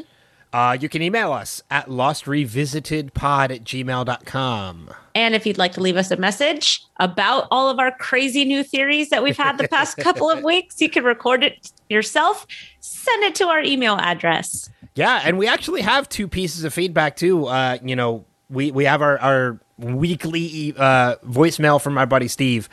Uh, 0.52 0.76
you 0.80 0.88
can 0.88 1.02
email 1.02 1.32
us 1.32 1.62
at 1.70 1.88
lostrevisitedpod 1.88 3.50
at 3.54 3.64
gmail.com. 3.64 4.90
And 5.14 5.34
if 5.34 5.46
you'd 5.46 5.58
like 5.58 5.72
to 5.72 5.80
leave 5.80 5.96
us 5.96 6.10
a 6.10 6.16
message 6.16 6.82
about 6.96 7.46
all 7.50 7.68
of 7.68 7.78
our 7.78 7.92
crazy 7.92 8.44
new 8.44 8.62
theories 8.62 9.10
that 9.10 9.22
we've 9.22 9.36
had 9.36 9.58
the 9.58 9.68
past 9.68 9.96
couple 9.98 10.30
of 10.30 10.42
weeks, 10.42 10.80
you 10.80 10.88
can 10.88 11.04
record 11.04 11.44
it 11.44 11.70
yourself, 11.90 12.46
send 12.88 13.24
it 13.24 13.34
to 13.36 13.48
our 13.48 13.60
email 13.60 13.96
address. 13.96 14.70
Yeah, 14.94 15.20
and 15.24 15.38
we 15.38 15.46
actually 15.46 15.82
have 15.82 16.08
two 16.08 16.26
pieces 16.26 16.64
of 16.64 16.74
feedback 16.74 17.16
too. 17.16 17.46
Uh, 17.46 17.78
you 17.82 17.94
know, 17.94 18.24
we 18.50 18.70
we 18.70 18.84
have 18.84 19.02
our 19.02 19.18
our 19.18 19.60
weekly 19.78 20.74
uh, 20.76 21.14
voicemail 21.24 21.80
from 21.80 21.96
our 21.98 22.06
buddy 22.06 22.26
Steve. 22.26 22.68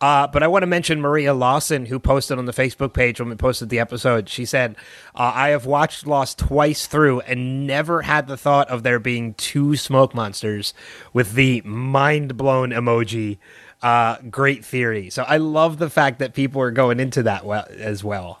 Uh, 0.00 0.26
but 0.26 0.42
I 0.42 0.46
want 0.46 0.62
to 0.62 0.66
mention 0.66 1.02
Maria 1.02 1.34
Lawson, 1.34 1.84
who 1.84 1.98
posted 1.98 2.38
on 2.38 2.46
the 2.46 2.52
Facebook 2.52 2.94
page 2.94 3.20
when 3.20 3.28
we 3.28 3.34
posted 3.36 3.68
the 3.68 3.78
episode. 3.78 4.28
She 4.28 4.44
said, 4.44 4.76
uh, 5.14 5.32
"I 5.34 5.48
have 5.48 5.66
watched 5.66 6.06
Lost 6.06 6.38
twice 6.38 6.86
through 6.86 7.20
and 7.20 7.66
never 7.66 8.02
had 8.02 8.26
the 8.26 8.36
thought 8.36 8.68
of 8.70 8.82
there 8.82 8.98
being 8.98 9.34
two 9.34 9.76
smoke 9.76 10.14
monsters 10.14 10.72
with 11.12 11.34
the 11.34 11.60
mind 11.62 12.36
blown 12.36 12.70
emoji." 12.70 13.38
Uh, 13.82 14.16
great 14.30 14.64
theory. 14.64 15.10
So 15.10 15.24
I 15.24 15.36
love 15.36 15.76
the 15.76 15.90
fact 15.90 16.18
that 16.20 16.32
people 16.32 16.62
are 16.62 16.70
going 16.70 16.98
into 16.98 17.22
that 17.24 17.44
well 17.44 17.66
as 17.76 18.02
well. 18.02 18.40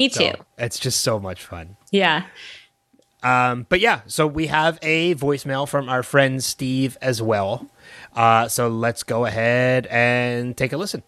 Me 0.00 0.08
too. 0.08 0.32
So 0.34 0.44
it's 0.56 0.78
just 0.78 1.02
so 1.02 1.20
much 1.20 1.44
fun. 1.44 1.76
Yeah. 1.90 2.24
Um, 3.22 3.66
but 3.68 3.80
yeah, 3.80 4.00
so 4.06 4.26
we 4.26 4.46
have 4.46 4.78
a 4.80 5.14
voicemail 5.14 5.68
from 5.68 5.90
our 5.90 6.02
friend 6.02 6.42
Steve 6.42 6.96
as 7.02 7.20
well. 7.20 7.68
Uh, 8.16 8.48
so 8.48 8.68
let's 8.68 9.02
go 9.02 9.26
ahead 9.26 9.86
and 9.88 10.56
take 10.56 10.72
a 10.72 10.78
listen. 10.78 11.02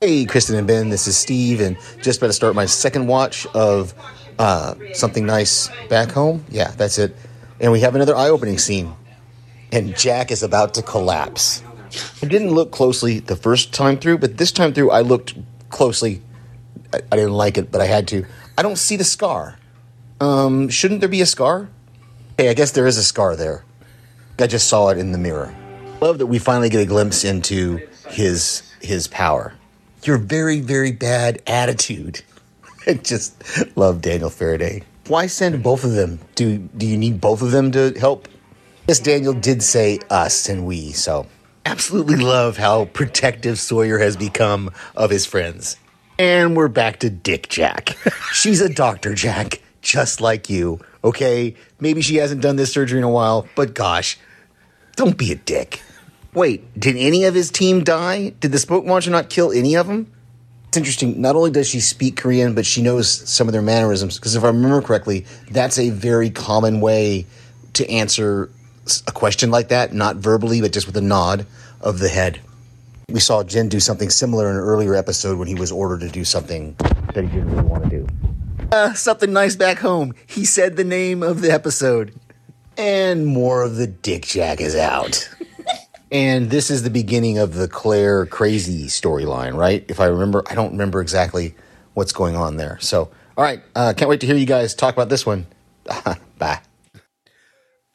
Hey, 0.00 0.24
Kristen 0.24 0.54
and 0.54 0.68
Ben, 0.68 0.88
this 0.88 1.08
is 1.08 1.16
Steve, 1.16 1.60
and 1.60 1.76
just 2.00 2.18
about 2.18 2.28
to 2.28 2.32
start 2.32 2.54
my 2.54 2.66
second 2.66 3.08
watch 3.08 3.44
of 3.54 3.92
uh, 4.38 4.74
Something 4.92 5.26
Nice 5.26 5.68
Back 5.88 6.12
Home. 6.12 6.44
Yeah, 6.48 6.70
that's 6.76 6.98
it. 6.98 7.16
And 7.60 7.72
we 7.72 7.80
have 7.80 7.96
another 7.96 8.14
eye 8.14 8.28
opening 8.28 8.58
scene, 8.58 8.94
and 9.72 9.96
Jack 9.96 10.30
is 10.30 10.44
about 10.44 10.74
to 10.74 10.82
collapse. 10.82 11.64
I 12.22 12.26
didn't 12.26 12.50
look 12.50 12.70
closely 12.70 13.18
the 13.18 13.36
first 13.36 13.72
time 13.72 13.96
through, 13.98 14.18
but 14.18 14.36
this 14.36 14.52
time 14.52 14.74
through, 14.74 14.92
I 14.92 15.00
looked 15.00 15.34
closely. 15.70 16.22
I, 16.96 17.00
I 17.12 17.16
didn't 17.16 17.34
like 17.34 17.58
it, 17.58 17.70
but 17.70 17.80
I 17.80 17.86
had 17.86 18.08
to. 18.08 18.24
I 18.56 18.62
don't 18.62 18.76
see 18.76 18.96
the 18.96 19.04
scar. 19.04 19.58
Um, 20.20 20.68
shouldn't 20.68 21.00
there 21.00 21.08
be 21.08 21.20
a 21.20 21.26
scar? 21.26 21.68
Hey, 22.38 22.48
I 22.48 22.54
guess 22.54 22.72
there 22.72 22.86
is 22.86 22.96
a 22.96 23.04
scar 23.04 23.36
there. 23.36 23.64
I 24.38 24.46
just 24.46 24.68
saw 24.68 24.88
it 24.88 24.98
in 24.98 25.12
the 25.12 25.18
mirror. 25.18 25.54
Love 26.00 26.18
that 26.18 26.26
we 26.26 26.38
finally 26.38 26.68
get 26.68 26.80
a 26.80 26.86
glimpse 26.86 27.24
into 27.24 27.86
his 28.08 28.62
his 28.80 29.08
power. 29.08 29.54
Your 30.04 30.18
very 30.18 30.60
very 30.60 30.92
bad 30.92 31.42
attitude. 31.46 32.22
I 32.86 32.94
just 32.94 33.76
love 33.76 34.00
Daniel 34.02 34.30
Faraday. 34.30 34.82
Why 35.08 35.26
send 35.26 35.62
both 35.62 35.84
of 35.84 35.92
them? 35.92 36.18
Do 36.34 36.58
do 36.58 36.86
you 36.86 36.96
need 36.96 37.20
both 37.20 37.42
of 37.42 37.50
them 37.50 37.72
to 37.72 37.92
help? 37.98 38.28
Yes, 38.86 39.00
Daniel 39.00 39.32
did 39.32 39.62
say 39.62 39.98
us 40.10 40.48
and 40.48 40.64
we, 40.64 40.92
so 40.92 41.26
absolutely 41.64 42.16
love 42.16 42.56
how 42.56 42.84
protective 42.84 43.58
Sawyer 43.58 43.98
has 43.98 44.16
become 44.16 44.70
of 44.94 45.10
his 45.10 45.26
friends. 45.26 45.76
And 46.18 46.56
we're 46.56 46.68
back 46.68 47.00
to 47.00 47.10
Dick 47.10 47.46
Jack. 47.50 47.94
She's 48.32 48.62
a 48.62 48.70
doctor, 48.70 49.14
Jack, 49.14 49.60
just 49.82 50.22
like 50.22 50.48
you. 50.48 50.80
Okay, 51.04 51.56
maybe 51.78 52.00
she 52.00 52.16
hasn't 52.16 52.40
done 52.40 52.56
this 52.56 52.72
surgery 52.72 52.98
in 52.98 53.04
a 53.04 53.10
while, 53.10 53.46
but 53.54 53.74
gosh, 53.74 54.18
don't 54.96 55.18
be 55.18 55.30
a 55.30 55.34
dick. 55.34 55.82
Wait, 56.32 56.78
did 56.80 56.96
any 56.96 57.24
of 57.24 57.34
his 57.34 57.50
team 57.50 57.84
die? 57.84 58.30
Did 58.40 58.52
the 58.52 58.58
smoke 58.58 58.86
monster 58.86 59.10
not 59.10 59.28
kill 59.28 59.52
any 59.52 59.76
of 59.76 59.88
them? 59.88 60.10
It's 60.68 60.78
interesting. 60.78 61.20
Not 61.20 61.36
only 61.36 61.50
does 61.50 61.68
she 61.68 61.80
speak 61.80 62.16
Korean, 62.16 62.54
but 62.54 62.64
she 62.64 62.80
knows 62.80 63.10
some 63.10 63.46
of 63.46 63.52
their 63.52 63.60
mannerisms. 63.60 64.16
Because 64.18 64.36
if 64.36 64.42
I 64.42 64.46
remember 64.46 64.80
correctly, 64.80 65.26
that's 65.50 65.78
a 65.78 65.90
very 65.90 66.30
common 66.30 66.80
way 66.80 67.26
to 67.74 67.86
answer 67.90 68.50
a 69.06 69.12
question 69.12 69.50
like 69.50 69.68
that, 69.68 69.92
not 69.92 70.16
verbally, 70.16 70.62
but 70.62 70.72
just 70.72 70.86
with 70.86 70.96
a 70.96 71.02
nod 71.02 71.46
of 71.82 71.98
the 71.98 72.08
head. 72.08 72.40
We 73.08 73.20
saw 73.20 73.44
Jin 73.44 73.68
do 73.68 73.78
something 73.78 74.10
similar 74.10 74.50
in 74.50 74.56
an 74.56 74.62
earlier 74.62 74.96
episode 74.96 75.38
when 75.38 75.46
he 75.46 75.54
was 75.54 75.70
ordered 75.70 76.00
to 76.00 76.08
do 76.08 76.24
something 76.24 76.74
that 77.14 77.22
he 77.22 77.30
didn't 77.30 77.52
really 77.52 77.62
want 77.62 77.84
to 77.84 77.88
do. 77.88 78.06
Uh, 78.72 78.94
something 78.94 79.32
nice 79.32 79.54
back 79.54 79.78
home. 79.78 80.12
He 80.26 80.44
said 80.44 80.74
the 80.74 80.82
name 80.82 81.22
of 81.22 81.40
the 81.40 81.52
episode. 81.52 82.12
And 82.76 83.24
more 83.24 83.62
of 83.62 83.76
the 83.76 83.86
Dick 83.86 84.26
Jack 84.26 84.60
is 84.60 84.74
out. 84.74 85.30
and 86.10 86.50
this 86.50 86.68
is 86.68 86.82
the 86.82 86.90
beginning 86.90 87.38
of 87.38 87.54
the 87.54 87.68
Claire 87.68 88.26
crazy 88.26 88.86
storyline, 88.86 89.56
right? 89.56 89.84
If 89.86 90.00
I 90.00 90.06
remember, 90.06 90.42
I 90.50 90.56
don't 90.56 90.72
remember 90.72 91.00
exactly 91.00 91.54
what's 91.94 92.12
going 92.12 92.34
on 92.34 92.56
there. 92.56 92.76
So, 92.80 93.08
all 93.36 93.44
right, 93.44 93.62
uh, 93.76 93.94
can't 93.96 94.08
wait 94.08 94.20
to 94.22 94.26
hear 94.26 94.34
you 94.34 94.46
guys 94.46 94.74
talk 94.74 94.94
about 94.94 95.10
this 95.10 95.24
one. 95.24 95.46
Bye. 96.38 96.60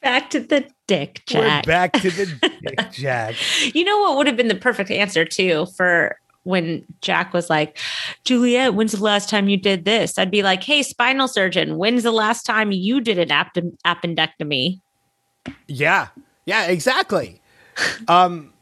Back 0.02 0.30
to 0.30 0.40
the 0.40 0.68
Dick 0.86 1.22
Jack. 1.26 1.64
We're 1.64 1.72
back 1.72 1.92
to 1.94 2.10
the 2.10 2.26
Dick 2.62 2.90
Jack. 2.90 3.36
You 3.74 3.84
know 3.84 4.00
what 4.00 4.16
would 4.16 4.26
have 4.26 4.36
been 4.36 4.48
the 4.48 4.54
perfect 4.54 4.90
answer 4.90 5.24
too 5.24 5.66
for 5.76 6.18
when 6.44 6.84
Jack 7.00 7.32
was 7.32 7.48
like, 7.48 7.78
Juliet, 8.24 8.74
when's 8.74 8.92
the 8.92 9.02
last 9.02 9.28
time 9.28 9.48
you 9.48 9.56
did 9.56 9.84
this? 9.84 10.18
I'd 10.18 10.30
be 10.30 10.42
like, 10.42 10.62
hey, 10.64 10.82
spinal 10.82 11.28
surgeon, 11.28 11.76
when's 11.76 12.02
the 12.02 12.10
last 12.10 12.44
time 12.44 12.72
you 12.72 13.00
did 13.00 13.18
an 13.18 13.30
app- 13.30 13.54
appendectomy? 13.86 14.80
Yeah, 15.68 16.08
yeah, 16.44 16.66
exactly. 16.66 17.40
um, 18.08 18.52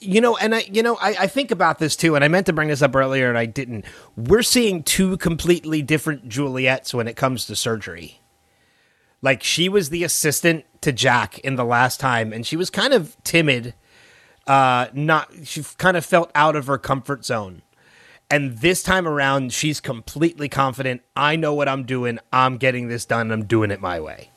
you 0.00 0.20
know, 0.20 0.36
and 0.36 0.54
I, 0.54 0.60
you 0.70 0.82
know, 0.82 0.96
I, 0.96 1.14
I 1.20 1.26
think 1.26 1.50
about 1.50 1.78
this 1.78 1.96
too, 1.96 2.14
and 2.14 2.24
I 2.24 2.28
meant 2.28 2.46
to 2.46 2.52
bring 2.52 2.68
this 2.68 2.82
up 2.82 2.94
earlier, 2.94 3.28
and 3.28 3.38
I 3.38 3.46
didn't. 3.46 3.84
We're 4.16 4.42
seeing 4.42 4.82
two 4.82 5.16
completely 5.18 5.82
different 5.82 6.28
Juliets 6.28 6.92
when 6.92 7.08
it 7.08 7.16
comes 7.16 7.46
to 7.46 7.56
surgery. 7.56 8.20
Like 9.24 9.42
she 9.42 9.70
was 9.70 9.88
the 9.88 10.04
assistant 10.04 10.66
to 10.82 10.92
Jack 10.92 11.38
in 11.38 11.56
the 11.56 11.64
last 11.64 11.98
time, 11.98 12.30
and 12.30 12.46
she 12.46 12.58
was 12.58 12.68
kind 12.68 12.92
of 12.92 13.16
timid. 13.24 13.72
Uh, 14.46 14.88
not 14.92 15.30
she 15.44 15.64
kind 15.78 15.96
of 15.96 16.04
felt 16.04 16.30
out 16.34 16.54
of 16.56 16.66
her 16.66 16.76
comfort 16.76 17.24
zone. 17.24 17.62
And 18.30 18.58
this 18.58 18.82
time 18.82 19.08
around, 19.08 19.54
she's 19.54 19.80
completely 19.80 20.50
confident. 20.50 21.00
I 21.16 21.36
know 21.36 21.54
what 21.54 21.70
I'm 21.70 21.84
doing. 21.84 22.18
I'm 22.34 22.58
getting 22.58 22.88
this 22.88 23.06
done. 23.06 23.32
I'm 23.32 23.46
doing 23.46 23.70
it 23.70 23.80
my 23.80 23.98
way. 23.98 24.30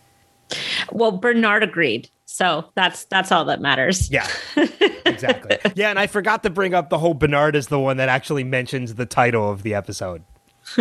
Well, 0.94 1.12
Bernard 1.12 1.64
agreed. 1.64 2.10
So 2.24 2.72
that's 2.74 3.04
that's 3.06 3.30
all 3.30 3.44
that 3.44 3.60
matters. 3.60 4.10
Yeah, 4.10 4.30
exactly. 5.06 5.58
yeah, 5.76 5.90
and 5.90 6.00
I 6.00 6.08
forgot 6.08 6.44
to 6.44 6.50
bring 6.50 6.74
up 6.74 6.90
the 6.90 7.00
whole 7.00 7.14
Bernard 7.14 7.58
is 7.58 7.68
the 7.68 7.80
one 7.80 7.98
that 7.98 8.08
actually 8.08 8.46
mentions 8.46 8.96
the 8.96 9.06
title 9.06 9.52
of 9.52 9.64
the 9.64 9.74
episode. 9.74 10.24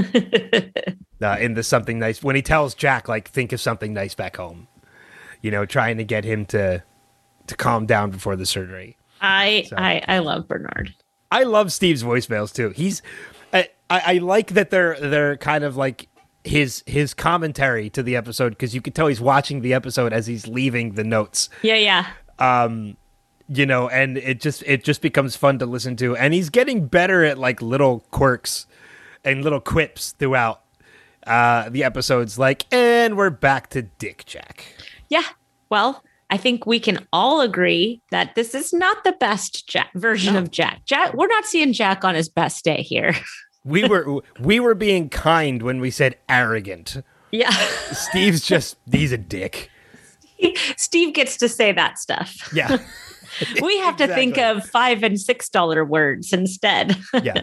uh, 1.22 1.36
in 1.40 1.54
the 1.54 1.62
something 1.62 1.98
nice 1.98 2.22
when 2.22 2.36
he 2.36 2.42
tells 2.42 2.74
Jack 2.74 3.08
like 3.08 3.28
think 3.28 3.52
of 3.52 3.60
something 3.60 3.92
nice 3.92 4.14
back 4.14 4.36
home, 4.36 4.68
you 5.42 5.50
know, 5.50 5.64
trying 5.66 5.96
to 5.98 6.04
get 6.04 6.24
him 6.24 6.46
to 6.46 6.82
to 7.46 7.56
calm 7.56 7.86
down 7.86 8.10
before 8.10 8.36
the 8.36 8.46
surgery. 8.46 8.96
I 9.20 9.66
So- 9.68 9.76
I 9.76 10.02
I 10.06 10.18
love 10.18 10.48
Bernard. 10.48 10.94
I 11.30 11.42
love 11.42 11.72
Steve's 11.72 12.02
voicemails 12.04 12.54
too. 12.54 12.70
He's 12.70 13.02
I, 13.52 13.68
I, 13.90 14.02
I 14.06 14.18
like 14.18 14.48
that 14.54 14.70
they're 14.70 14.98
they're 15.00 15.36
kind 15.36 15.64
of 15.64 15.76
like 15.76 16.08
his 16.44 16.84
his 16.86 17.14
commentary 17.14 17.90
to 17.90 18.02
the 18.02 18.14
episode 18.16 18.50
because 18.50 18.74
you 18.74 18.80
can 18.80 18.92
tell 18.92 19.08
he's 19.08 19.20
watching 19.20 19.60
the 19.62 19.74
episode 19.74 20.12
as 20.12 20.26
he's 20.26 20.46
leaving 20.46 20.94
the 20.94 21.02
notes. 21.04 21.48
Yeah, 21.62 21.74
yeah. 21.76 22.06
Um, 22.38 22.96
you 23.48 23.64
know 23.64 23.88
and 23.88 24.18
it 24.18 24.40
just 24.40 24.62
it 24.66 24.82
just 24.82 25.00
becomes 25.00 25.36
fun 25.36 25.56
to 25.60 25.66
listen 25.66 25.94
to 25.94 26.16
and 26.16 26.34
he's 26.34 26.50
getting 26.50 26.86
better 26.88 27.24
at 27.24 27.38
like 27.38 27.62
little 27.62 28.00
quirks 28.10 28.66
and 29.26 29.44
little 29.44 29.60
quips 29.60 30.12
throughout 30.12 30.62
uh 31.26 31.68
the 31.68 31.84
episodes 31.84 32.38
like 32.38 32.64
and 32.72 33.16
we're 33.16 33.28
back 33.30 33.68
to 33.68 33.82
dick 33.82 34.24
jack 34.24 34.64
Yeah. 35.10 35.24
Well, 35.68 36.02
I 36.30 36.36
think 36.36 36.66
we 36.66 36.80
can 36.80 37.06
all 37.12 37.40
agree 37.40 38.00
that 38.10 38.34
this 38.36 38.54
is 38.54 38.72
not 38.72 39.04
the 39.04 39.12
best 39.12 39.68
Jack 39.68 39.90
version 39.94 40.34
of 40.36 40.50
Jack. 40.50 40.84
Jack, 40.84 41.14
we're 41.14 41.26
not 41.28 41.44
seeing 41.44 41.72
Jack 41.72 42.04
on 42.04 42.14
his 42.14 42.28
best 42.28 42.64
day 42.64 42.82
here. 42.82 43.14
we 43.64 43.86
were 43.88 44.20
we 44.40 44.60
were 44.60 44.74
being 44.74 45.08
kind 45.08 45.62
when 45.62 45.80
we 45.80 45.90
said 45.90 46.16
arrogant 46.28 47.02
yeah. 47.32 47.50
steve's 47.90 48.40
just 48.46 48.76
he's 48.90 49.10
a 49.10 49.18
dick 49.18 49.70
Steve 50.76 51.14
gets 51.14 51.36
to 51.38 51.48
say 51.48 51.72
that 51.72 51.98
stuff. 51.98 52.48
yeah 52.54 52.78
We 53.60 53.76
have 53.80 53.96
to 53.96 54.06
think 54.06 54.38
of 54.38 54.64
five 54.64 55.02
and 55.02 55.20
six 55.20 55.48
dollar 55.50 55.84
words 55.84 56.32
instead. 56.32 56.96
yeah 57.22 57.42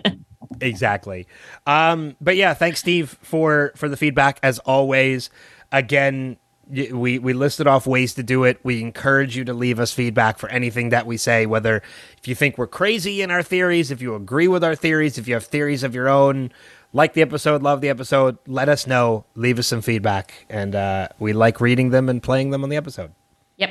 exactly. 0.61 1.27
Um 1.65 2.15
but 2.21 2.35
yeah 2.35 2.53
thanks 2.53 2.79
steve 2.79 3.17
for 3.21 3.71
for 3.75 3.87
the 3.89 3.97
feedback 3.97 4.39
as 4.43 4.59
always. 4.59 5.29
Again 5.71 6.37
we 6.69 7.19
we 7.19 7.33
listed 7.33 7.67
off 7.67 7.85
ways 7.85 8.13
to 8.15 8.23
do 8.23 8.43
it. 8.45 8.59
We 8.63 8.81
encourage 8.81 9.35
you 9.35 9.43
to 9.45 9.53
leave 9.53 9.79
us 9.79 9.91
feedback 9.91 10.37
for 10.37 10.49
anything 10.49 10.89
that 10.89 11.05
we 11.05 11.17
say 11.17 11.45
whether 11.45 11.81
if 12.17 12.27
you 12.27 12.35
think 12.35 12.57
we're 12.57 12.67
crazy 12.67 13.21
in 13.21 13.31
our 13.31 13.43
theories 13.43 13.91
if 13.91 14.01
you 14.01 14.15
agree 14.15 14.47
with 14.47 14.63
our 14.63 14.75
theories 14.75 15.17
if 15.17 15.27
you 15.27 15.33
have 15.33 15.45
theories 15.45 15.83
of 15.83 15.93
your 15.93 16.07
own 16.07 16.51
like 16.93 17.13
the 17.13 17.21
episode 17.21 17.61
love 17.61 17.81
the 17.81 17.89
episode 17.89 18.37
let 18.47 18.69
us 18.69 18.87
know. 18.87 19.25
Leave 19.35 19.59
us 19.59 19.67
some 19.67 19.81
feedback. 19.81 20.45
And 20.49 20.73
uh 20.75 21.09
we 21.19 21.33
like 21.33 21.59
reading 21.59 21.89
them 21.89 22.07
and 22.09 22.23
playing 22.23 22.51
them 22.51 22.63
on 22.63 22.69
the 22.69 22.77
episode. 22.77 23.11
Yep. 23.57 23.69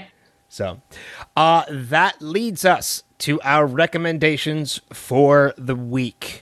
so, 0.49 0.81
uh, 1.37 1.65
that 1.69 2.21
leads 2.21 2.65
us 2.65 3.03
to 3.19 3.41
our 3.43 3.67
recommendations 3.67 4.81
for 4.93 5.55
the 5.57 5.75
week. 5.75 6.41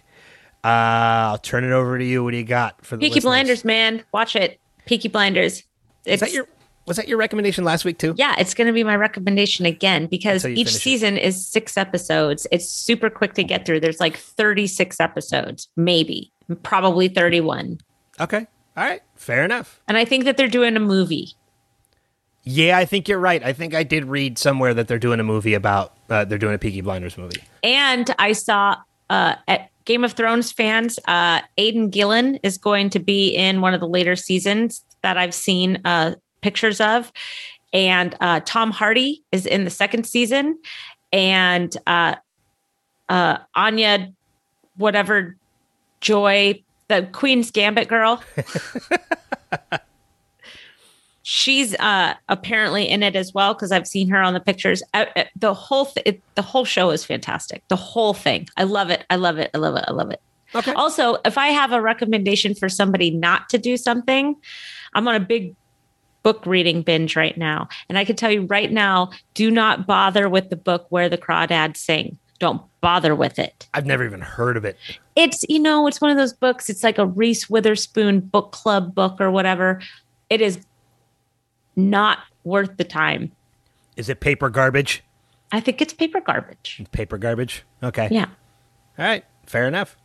Uh, 0.62 1.32
I'll 1.32 1.38
turn 1.38 1.64
it 1.64 1.72
over 1.72 1.98
to 1.98 2.04
you. 2.04 2.22
What 2.22 2.32
do 2.32 2.36
you 2.36 2.44
got 2.44 2.84
for 2.84 2.96
the 2.96 3.00
Peaky 3.00 3.14
listeners? 3.14 3.24
Blinders, 3.24 3.64
man. 3.64 4.04
Watch 4.12 4.36
it. 4.36 4.60
Peaky 4.84 5.08
Blinders. 5.08 5.62
Is 6.04 6.20
that 6.20 6.32
your 6.32 6.46
was 6.86 6.96
that 6.96 7.08
your 7.08 7.18
recommendation 7.18 7.62
last 7.62 7.84
week 7.84 7.98
too? 7.98 8.14
yeah, 8.16 8.34
it's 8.38 8.52
going 8.52 8.66
to 8.66 8.72
be 8.72 8.82
my 8.82 8.96
recommendation 8.96 9.64
again 9.64 10.06
because 10.06 10.44
each 10.44 10.74
season 10.74 11.16
is 11.16 11.46
six 11.46 11.76
episodes. 11.76 12.46
It's 12.50 12.68
super 12.68 13.08
quick 13.08 13.34
to 13.34 13.44
get 13.44 13.64
through. 13.64 13.80
There's 13.80 14.00
like 14.00 14.16
36 14.16 14.98
episodes, 14.98 15.68
maybe, 15.76 16.32
probably 16.62 17.08
31. 17.08 17.78
Okay. 18.18 18.46
All 18.76 18.84
right. 18.84 19.02
Fair 19.14 19.44
enough. 19.44 19.80
And 19.86 19.96
I 19.96 20.04
think 20.04 20.24
that 20.24 20.36
they're 20.36 20.48
doing 20.48 20.76
a 20.76 20.80
movie. 20.80 21.34
Yeah, 22.42 22.78
I 22.78 22.86
think 22.86 23.08
you're 23.08 23.18
right. 23.18 23.42
I 23.44 23.52
think 23.52 23.74
I 23.74 23.82
did 23.82 24.06
read 24.06 24.38
somewhere 24.38 24.74
that 24.74 24.88
they're 24.88 24.98
doing 24.98 25.20
a 25.20 25.24
movie 25.24 25.54
about 25.54 25.96
uh, 26.08 26.24
they're 26.24 26.38
doing 26.38 26.54
a 26.54 26.58
Peaky 26.58 26.80
Blinders 26.80 27.18
movie. 27.18 27.42
And 27.62 28.12
I 28.18 28.32
saw 28.32 28.76
uh, 29.10 29.36
at 29.46 29.69
Game 29.84 30.04
of 30.04 30.12
Thrones 30.12 30.52
fans, 30.52 30.98
uh, 31.06 31.40
Aidan 31.56 31.90
Gillen 31.90 32.36
is 32.42 32.58
going 32.58 32.90
to 32.90 32.98
be 32.98 33.30
in 33.30 33.60
one 33.60 33.74
of 33.74 33.80
the 33.80 33.88
later 33.88 34.16
seasons 34.16 34.84
that 35.02 35.16
I've 35.16 35.34
seen 35.34 35.80
uh, 35.84 36.14
pictures 36.42 36.80
of. 36.80 37.12
And 37.72 38.14
uh, 38.20 38.40
Tom 38.44 38.70
Hardy 38.70 39.22
is 39.32 39.46
in 39.46 39.64
the 39.64 39.70
second 39.70 40.06
season. 40.06 40.58
And 41.12 41.74
uh, 41.86 42.16
uh, 43.08 43.38
Anya, 43.54 44.12
whatever 44.76 45.36
Joy, 46.00 46.62
the 46.88 47.08
Queen's 47.12 47.50
Gambit 47.50 47.88
girl. 47.88 48.22
She's 51.32 51.76
uh, 51.76 52.14
apparently 52.28 52.88
in 52.88 53.04
it 53.04 53.14
as 53.14 53.32
well 53.32 53.54
because 53.54 53.70
I've 53.70 53.86
seen 53.86 54.08
her 54.08 54.20
on 54.20 54.34
the 54.34 54.40
pictures. 54.40 54.82
Uh, 54.92 55.04
uh, 55.14 55.22
the 55.36 55.54
whole 55.54 55.86
th- 55.86 56.04
it, 56.04 56.20
the 56.34 56.42
whole 56.42 56.64
show 56.64 56.90
is 56.90 57.04
fantastic. 57.04 57.62
The 57.68 57.76
whole 57.76 58.14
thing, 58.14 58.48
I 58.56 58.64
love 58.64 58.90
it. 58.90 59.06
I 59.10 59.14
love 59.14 59.38
it. 59.38 59.48
I 59.54 59.58
love 59.58 59.76
it. 59.76 59.84
I 59.86 59.92
love 59.92 60.10
it. 60.10 60.20
Okay. 60.56 60.72
Also, 60.72 61.18
if 61.24 61.38
I 61.38 61.46
have 61.50 61.70
a 61.70 61.80
recommendation 61.80 62.56
for 62.56 62.68
somebody 62.68 63.12
not 63.12 63.48
to 63.50 63.58
do 63.58 63.76
something, 63.76 64.34
I'm 64.94 65.06
on 65.06 65.14
a 65.14 65.20
big 65.20 65.54
book 66.24 66.44
reading 66.46 66.82
binge 66.82 67.14
right 67.14 67.38
now. 67.38 67.68
And 67.88 67.96
I 67.96 68.04
can 68.04 68.16
tell 68.16 68.32
you 68.32 68.46
right 68.46 68.72
now, 68.72 69.12
do 69.34 69.52
not 69.52 69.86
bother 69.86 70.28
with 70.28 70.50
the 70.50 70.56
book 70.56 70.86
Where 70.88 71.08
the 71.08 71.16
Crawdads 71.16 71.76
Sing. 71.76 72.18
Don't 72.40 72.60
bother 72.80 73.14
with 73.14 73.38
it. 73.38 73.68
I've 73.72 73.86
never 73.86 74.04
even 74.04 74.20
heard 74.20 74.56
of 74.56 74.64
it. 74.64 74.76
It's, 75.14 75.44
you 75.48 75.60
know, 75.60 75.86
it's 75.86 76.00
one 76.00 76.10
of 76.10 76.16
those 76.16 76.32
books. 76.32 76.68
It's 76.68 76.82
like 76.82 76.98
a 76.98 77.06
Reese 77.06 77.48
Witherspoon 77.48 78.18
book 78.18 78.50
club 78.50 78.96
book 78.96 79.20
or 79.20 79.30
whatever. 79.30 79.80
It 80.28 80.40
is 80.40 80.58
not 81.76 82.18
worth 82.44 82.76
the 82.76 82.84
time. 82.84 83.32
Is 83.96 84.08
it 84.08 84.20
paper 84.20 84.48
garbage? 84.48 85.02
I 85.52 85.60
think 85.60 85.82
it's 85.82 85.92
paper 85.92 86.20
garbage. 86.20 86.82
Paper 86.92 87.18
garbage. 87.18 87.64
Okay. 87.82 88.08
Yeah. 88.10 88.26
All 88.98 89.04
right. 89.04 89.24
Fair 89.46 89.66
enough. 89.66 89.96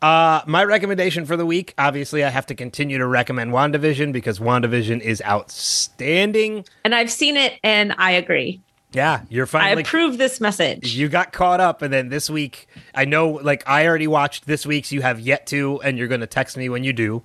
Uh, 0.00 0.42
my 0.46 0.64
recommendation 0.64 1.24
for 1.24 1.36
the 1.36 1.46
week, 1.46 1.74
obviously, 1.78 2.24
I 2.24 2.30
have 2.30 2.46
to 2.46 2.56
continue 2.56 2.98
to 2.98 3.06
recommend 3.06 3.52
WandaVision 3.52 4.12
because 4.12 4.40
WandaVision 4.40 5.00
is 5.00 5.22
outstanding. 5.24 6.64
And 6.84 6.94
I've 6.94 7.10
seen 7.10 7.36
it 7.36 7.58
and 7.62 7.94
I 7.98 8.12
agree. 8.12 8.60
Yeah, 8.92 9.22
you're 9.30 9.46
finally. 9.46 9.82
I 9.82 9.86
approve 9.86 10.18
this 10.18 10.40
message. 10.40 10.94
you 10.94 11.08
got 11.08 11.32
caught 11.32 11.60
up, 11.60 11.80
and 11.80 11.92
then 11.92 12.10
this 12.10 12.28
week, 12.28 12.68
I 12.94 13.06
know, 13.06 13.30
like, 13.30 13.66
I 13.66 13.86
already 13.86 14.06
watched 14.06 14.46
this 14.46 14.66
week's. 14.66 14.92
You 14.92 15.00
have 15.00 15.18
yet 15.18 15.46
to, 15.46 15.80
and 15.82 15.96
you're 15.96 16.08
going 16.08 16.20
to 16.20 16.26
text 16.26 16.58
me 16.58 16.68
when 16.68 16.84
you 16.84 16.92
do. 16.92 17.22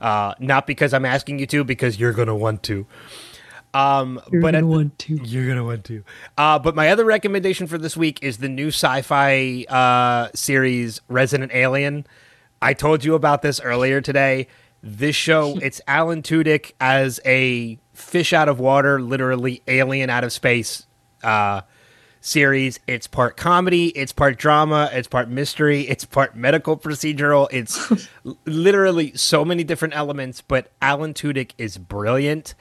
Uh, 0.00 0.34
not 0.38 0.66
because 0.66 0.94
I'm 0.94 1.04
asking 1.04 1.38
you 1.38 1.46
to, 1.46 1.64
because 1.64 2.00
you're 2.00 2.12
going 2.12 2.28
to 2.28 2.34
want 2.34 2.62
to. 2.64 2.86
Um, 3.72 4.20
You're 4.32 4.42
but 4.42 4.54
gonna 4.54 4.66
want 4.66 4.98
to. 5.00 5.14
You're 5.22 5.46
gonna 5.46 5.64
want 5.64 5.84
to. 5.84 6.02
Uh, 6.36 6.58
but 6.58 6.74
my 6.74 6.90
other 6.90 7.04
recommendation 7.04 7.68
for 7.68 7.78
this 7.78 7.96
week 7.96 8.18
is 8.20 8.38
the 8.38 8.48
new 8.48 8.68
sci-fi 8.68 9.64
uh, 9.68 10.28
series 10.34 11.00
Resident 11.08 11.52
Alien. 11.54 12.04
I 12.60 12.74
told 12.74 13.04
you 13.04 13.14
about 13.14 13.42
this 13.42 13.60
earlier 13.60 14.00
today. 14.00 14.48
This 14.82 15.14
show, 15.14 15.56
it's 15.62 15.80
Alan 15.86 16.22
Tudyk 16.22 16.72
as 16.80 17.20
a 17.24 17.78
fish 17.92 18.32
out 18.32 18.48
of 18.48 18.58
water, 18.58 19.00
literally 19.00 19.62
alien 19.68 20.10
out 20.10 20.24
of 20.24 20.32
space 20.32 20.86
uh, 21.22 21.60
series. 22.20 22.78
It's 22.86 23.06
part 23.06 23.36
comedy, 23.36 23.88
it's 23.88 24.12
part 24.12 24.38
drama, 24.38 24.90
it's 24.92 25.08
part 25.08 25.28
mystery, 25.28 25.82
it's 25.88 26.04
part 26.04 26.36
medical 26.36 26.76
procedural. 26.76 27.48
It's 27.50 27.92
literally 28.44 29.12
so 29.16 29.44
many 29.44 29.64
different 29.64 29.94
elements. 29.94 30.40
But 30.40 30.70
Alan 30.80 31.14
Tudyk 31.14 31.52
is 31.58 31.78
brilliant, 31.78 32.54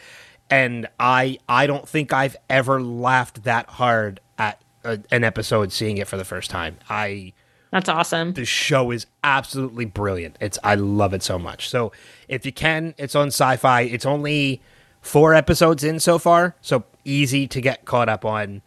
and 0.49 0.87
I 0.99 1.39
I 1.47 1.67
don't 1.67 1.87
think 1.87 2.13
I've 2.13 2.37
ever 2.49 2.81
laughed 2.81 3.43
that 3.43 3.67
hard 3.69 4.19
at 4.37 4.61
a, 4.83 4.99
an 5.11 5.23
episode 5.23 5.71
seeing 5.71 5.97
it 5.97 6.07
for 6.07 6.17
the 6.17 6.25
first 6.25 6.49
time. 6.49 6.77
I 6.89 7.33
That's 7.71 7.89
awesome. 7.89 8.33
the 8.33 8.45
show 8.45 8.91
is 8.91 9.05
absolutely 9.23 9.85
brilliant. 9.85 10.37
It's 10.39 10.57
I 10.63 10.75
love 10.75 11.13
it 11.13 11.23
so 11.23 11.37
much. 11.37 11.69
So 11.69 11.91
if 12.27 12.45
you 12.45 12.51
can, 12.51 12.93
it's 12.97 13.15
on 13.15 13.27
Sci-Fi. 13.27 13.81
It's 13.81 14.05
only 14.05 14.61
four 15.01 15.33
episodes 15.33 15.83
in 15.83 15.99
so 15.99 16.17
far, 16.17 16.55
so 16.61 16.83
easy 17.05 17.47
to 17.47 17.61
get 17.61 17.85
caught 17.85 18.09
up 18.09 18.25
on. 18.25 18.61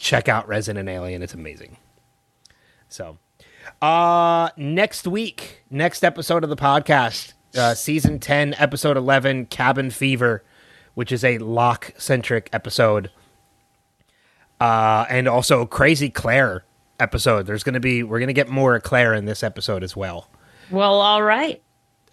Check 0.00 0.28
out 0.28 0.48
Resident 0.48 0.88
Alien; 0.88 1.22
it's 1.22 1.34
amazing. 1.34 1.76
So, 2.88 3.18
uh, 3.82 4.48
next 4.56 5.06
week, 5.06 5.62
next 5.70 6.02
episode 6.02 6.42
of 6.42 6.50
the 6.50 6.56
podcast, 6.56 7.34
uh, 7.54 7.74
season 7.74 8.18
ten, 8.18 8.54
episode 8.58 8.96
eleven, 8.96 9.44
Cabin 9.44 9.90
Fever, 9.90 10.42
which 10.94 11.12
is 11.12 11.22
a 11.22 11.36
Locke 11.38 11.92
centric 11.98 12.48
episode 12.52 13.10
uh, 14.60 15.06
and 15.08 15.26
also 15.26 15.66
Crazy 15.66 16.10
Claire 16.10 16.64
episode. 16.98 17.46
There's 17.46 17.62
going 17.62 17.74
to 17.74 17.80
be 17.80 18.02
we're 18.02 18.18
going 18.18 18.28
to 18.28 18.34
get 18.34 18.48
more 18.48 18.78
Claire 18.78 19.14
in 19.14 19.24
this 19.24 19.42
episode 19.42 19.82
as 19.82 19.96
well. 19.96 20.30
Well, 20.70 21.00
all 21.00 21.22
right. 21.22 21.62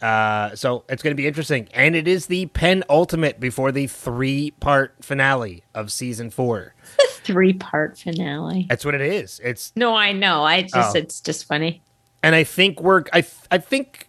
Uh, 0.02 0.56
so 0.56 0.84
it's 0.90 1.02
going 1.02 1.12
to 1.12 1.18
be 1.18 1.28
interesting, 1.28 1.68
and 1.74 1.96
it 1.96 2.08
is 2.08 2.28
the 2.28 2.46
penultimate 2.48 3.40
before 3.40 3.72
the 3.72 3.88
three 3.88 4.52
part 4.52 4.96
finale 5.02 5.64
of 5.74 5.92
season 5.92 6.30
four. 6.30 6.76
Three 7.24 7.54
part 7.54 7.98
finale. 7.98 8.66
That's 8.70 8.86
what 8.86 8.96
it 8.96 9.02
is. 9.02 9.40
It's 9.44 9.72
No, 9.76 9.96
I 9.96 10.12
know. 10.14 10.44
I 10.44 10.62
just 10.64 10.96
Oh. 10.96 11.00
it's 11.00 11.20
just 11.22 11.46
funny. 11.46 11.82
and 12.24 12.34
I 12.36 12.44
think 12.44 12.82
we're 12.82 13.04
I 13.14 13.24
I 13.52 13.58
think 13.58 14.08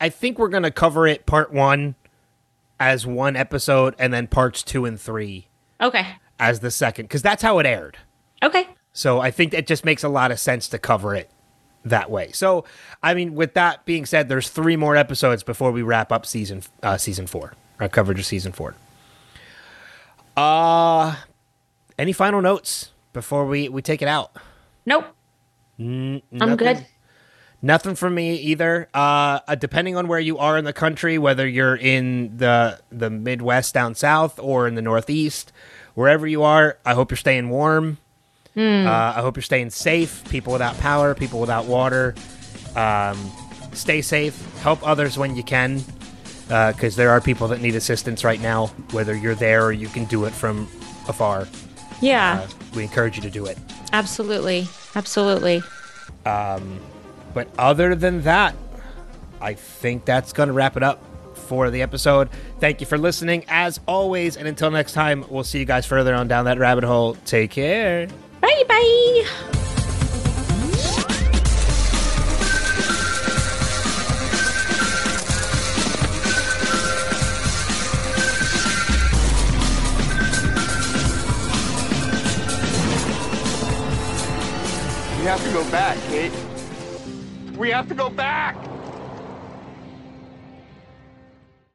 I 0.00 0.08
think 0.08 0.38
we're 0.38 0.48
going 0.48 0.64
to 0.64 0.70
cover 0.70 1.06
it 1.06 1.26
part 1.26 1.52
one 1.52 1.94
as 2.80 3.06
one 3.06 3.36
episode, 3.36 3.94
and 3.98 4.12
then 4.12 4.26
parts 4.26 4.62
two 4.64 4.84
and 4.84 5.00
three 5.00 5.46
Okay. 5.80 6.04
as 6.40 6.58
the 6.60 6.70
second, 6.72 7.04
because 7.04 7.22
that's 7.22 7.42
how 7.42 7.58
it 7.60 7.66
aired. 7.66 7.96
Okay. 8.42 8.66
So 8.92 9.20
I 9.20 9.30
think 9.30 9.54
it 9.54 9.66
just 9.68 9.84
makes 9.84 10.02
a 10.02 10.08
lot 10.08 10.32
of 10.32 10.40
sense 10.40 10.66
to 10.68 10.78
cover 10.78 11.14
it 11.14 11.30
that 11.84 12.10
way. 12.10 12.32
So 12.32 12.64
I 13.02 13.14
mean, 13.14 13.34
with 13.34 13.54
that 13.54 13.84
being 13.84 14.04
said, 14.06 14.28
there's 14.28 14.48
three 14.48 14.76
more 14.76 14.96
episodes 14.96 15.42
before 15.44 15.70
we 15.70 15.82
wrap 15.82 16.10
up 16.10 16.26
season 16.26 16.62
uh, 16.82 16.96
season 16.98 17.26
four, 17.28 17.54
our 17.78 17.88
coverage 17.88 18.18
of 18.18 18.26
season 18.26 18.50
four. 18.52 18.74
Uh 20.36 21.14
any 22.02 22.12
final 22.12 22.42
notes 22.42 22.90
before 23.12 23.46
we 23.46 23.68
we 23.68 23.80
take 23.80 24.02
it 24.02 24.08
out? 24.08 24.32
Nope. 24.84 25.06
N- 25.78 26.20
I'm 26.32 26.38
nothing? 26.38 26.56
good. 26.56 26.86
Nothing 27.64 27.94
from 27.94 28.16
me 28.16 28.34
either. 28.34 28.88
Uh, 28.92 29.38
uh, 29.46 29.54
depending 29.54 29.94
on 29.96 30.08
where 30.08 30.18
you 30.18 30.36
are 30.38 30.58
in 30.58 30.64
the 30.64 30.72
country, 30.72 31.16
whether 31.16 31.46
you're 31.46 31.76
in 31.76 32.36
the 32.38 32.80
the 32.90 33.08
Midwest 33.08 33.72
down 33.72 33.94
south 33.94 34.40
or 34.40 34.66
in 34.66 34.74
the 34.74 34.82
Northeast, 34.82 35.52
wherever 35.94 36.26
you 36.26 36.42
are, 36.42 36.76
I 36.84 36.94
hope 36.94 37.12
you're 37.12 37.16
staying 37.16 37.48
warm. 37.50 37.98
Uh, 38.56 39.14
I 39.16 39.20
hope 39.22 39.36
you're 39.36 39.42
staying 39.42 39.70
safe. 39.70 40.28
People 40.28 40.52
without 40.52 40.76
power, 40.78 41.14
people 41.14 41.40
without 41.40 41.64
water, 41.66 42.14
um, 42.76 43.16
stay 43.72 44.02
safe. 44.02 44.36
Help 44.60 44.86
others 44.86 45.16
when 45.16 45.36
you 45.36 45.42
can, 45.44 45.80
because 46.48 46.96
there 46.96 47.10
are 47.10 47.20
people 47.20 47.48
that 47.48 47.62
need 47.62 47.76
assistance 47.76 48.24
right 48.24 48.40
now. 48.42 48.66
Whether 48.90 49.14
you're 49.14 49.36
there 49.36 49.64
or 49.64 49.72
you 49.72 49.88
can 49.88 50.04
do 50.06 50.24
it 50.26 50.32
from 50.34 50.68
afar, 51.08 51.46
Yeah. 52.02 52.42
uh, 52.46 52.48
we 52.74 52.82
encourage 52.82 53.16
you 53.16 53.22
to 53.22 53.30
do 53.30 53.46
it. 53.46 53.56
absolutely. 53.92 54.68
Absolutely. 54.94 55.62
Um, 56.26 56.78
But 57.34 57.48
other 57.58 57.94
than 57.94 58.22
that, 58.22 58.54
I 59.40 59.54
think 59.54 60.04
that's 60.04 60.32
going 60.34 60.48
to 60.48 60.52
wrap 60.52 60.76
it 60.76 60.82
up 60.82 61.02
for 61.48 61.70
the 61.70 61.80
episode. 61.82 62.28
Thank 62.60 62.80
you 62.80 62.86
for 62.86 62.98
listening, 62.98 63.44
as 63.48 63.80
always. 63.86 64.36
And 64.36 64.46
until 64.46 64.70
next 64.70 64.92
time, 64.92 65.24
we'll 65.30 65.44
see 65.44 65.58
you 65.58 65.64
guys 65.64 65.86
further 65.86 66.14
on 66.14 66.28
down 66.28 66.44
that 66.44 66.58
rabbit 66.58 66.84
hole. 66.84 67.14
Take 67.24 67.50
care. 67.52 68.06
Bye 68.40 68.62
bye. 68.68 69.71
Go 85.62 85.70
back, 85.70 85.98
Kate. 86.08 86.32
We 87.56 87.70
have 87.70 87.88
to 87.88 87.94
go 87.94 88.08
back! 88.10 88.71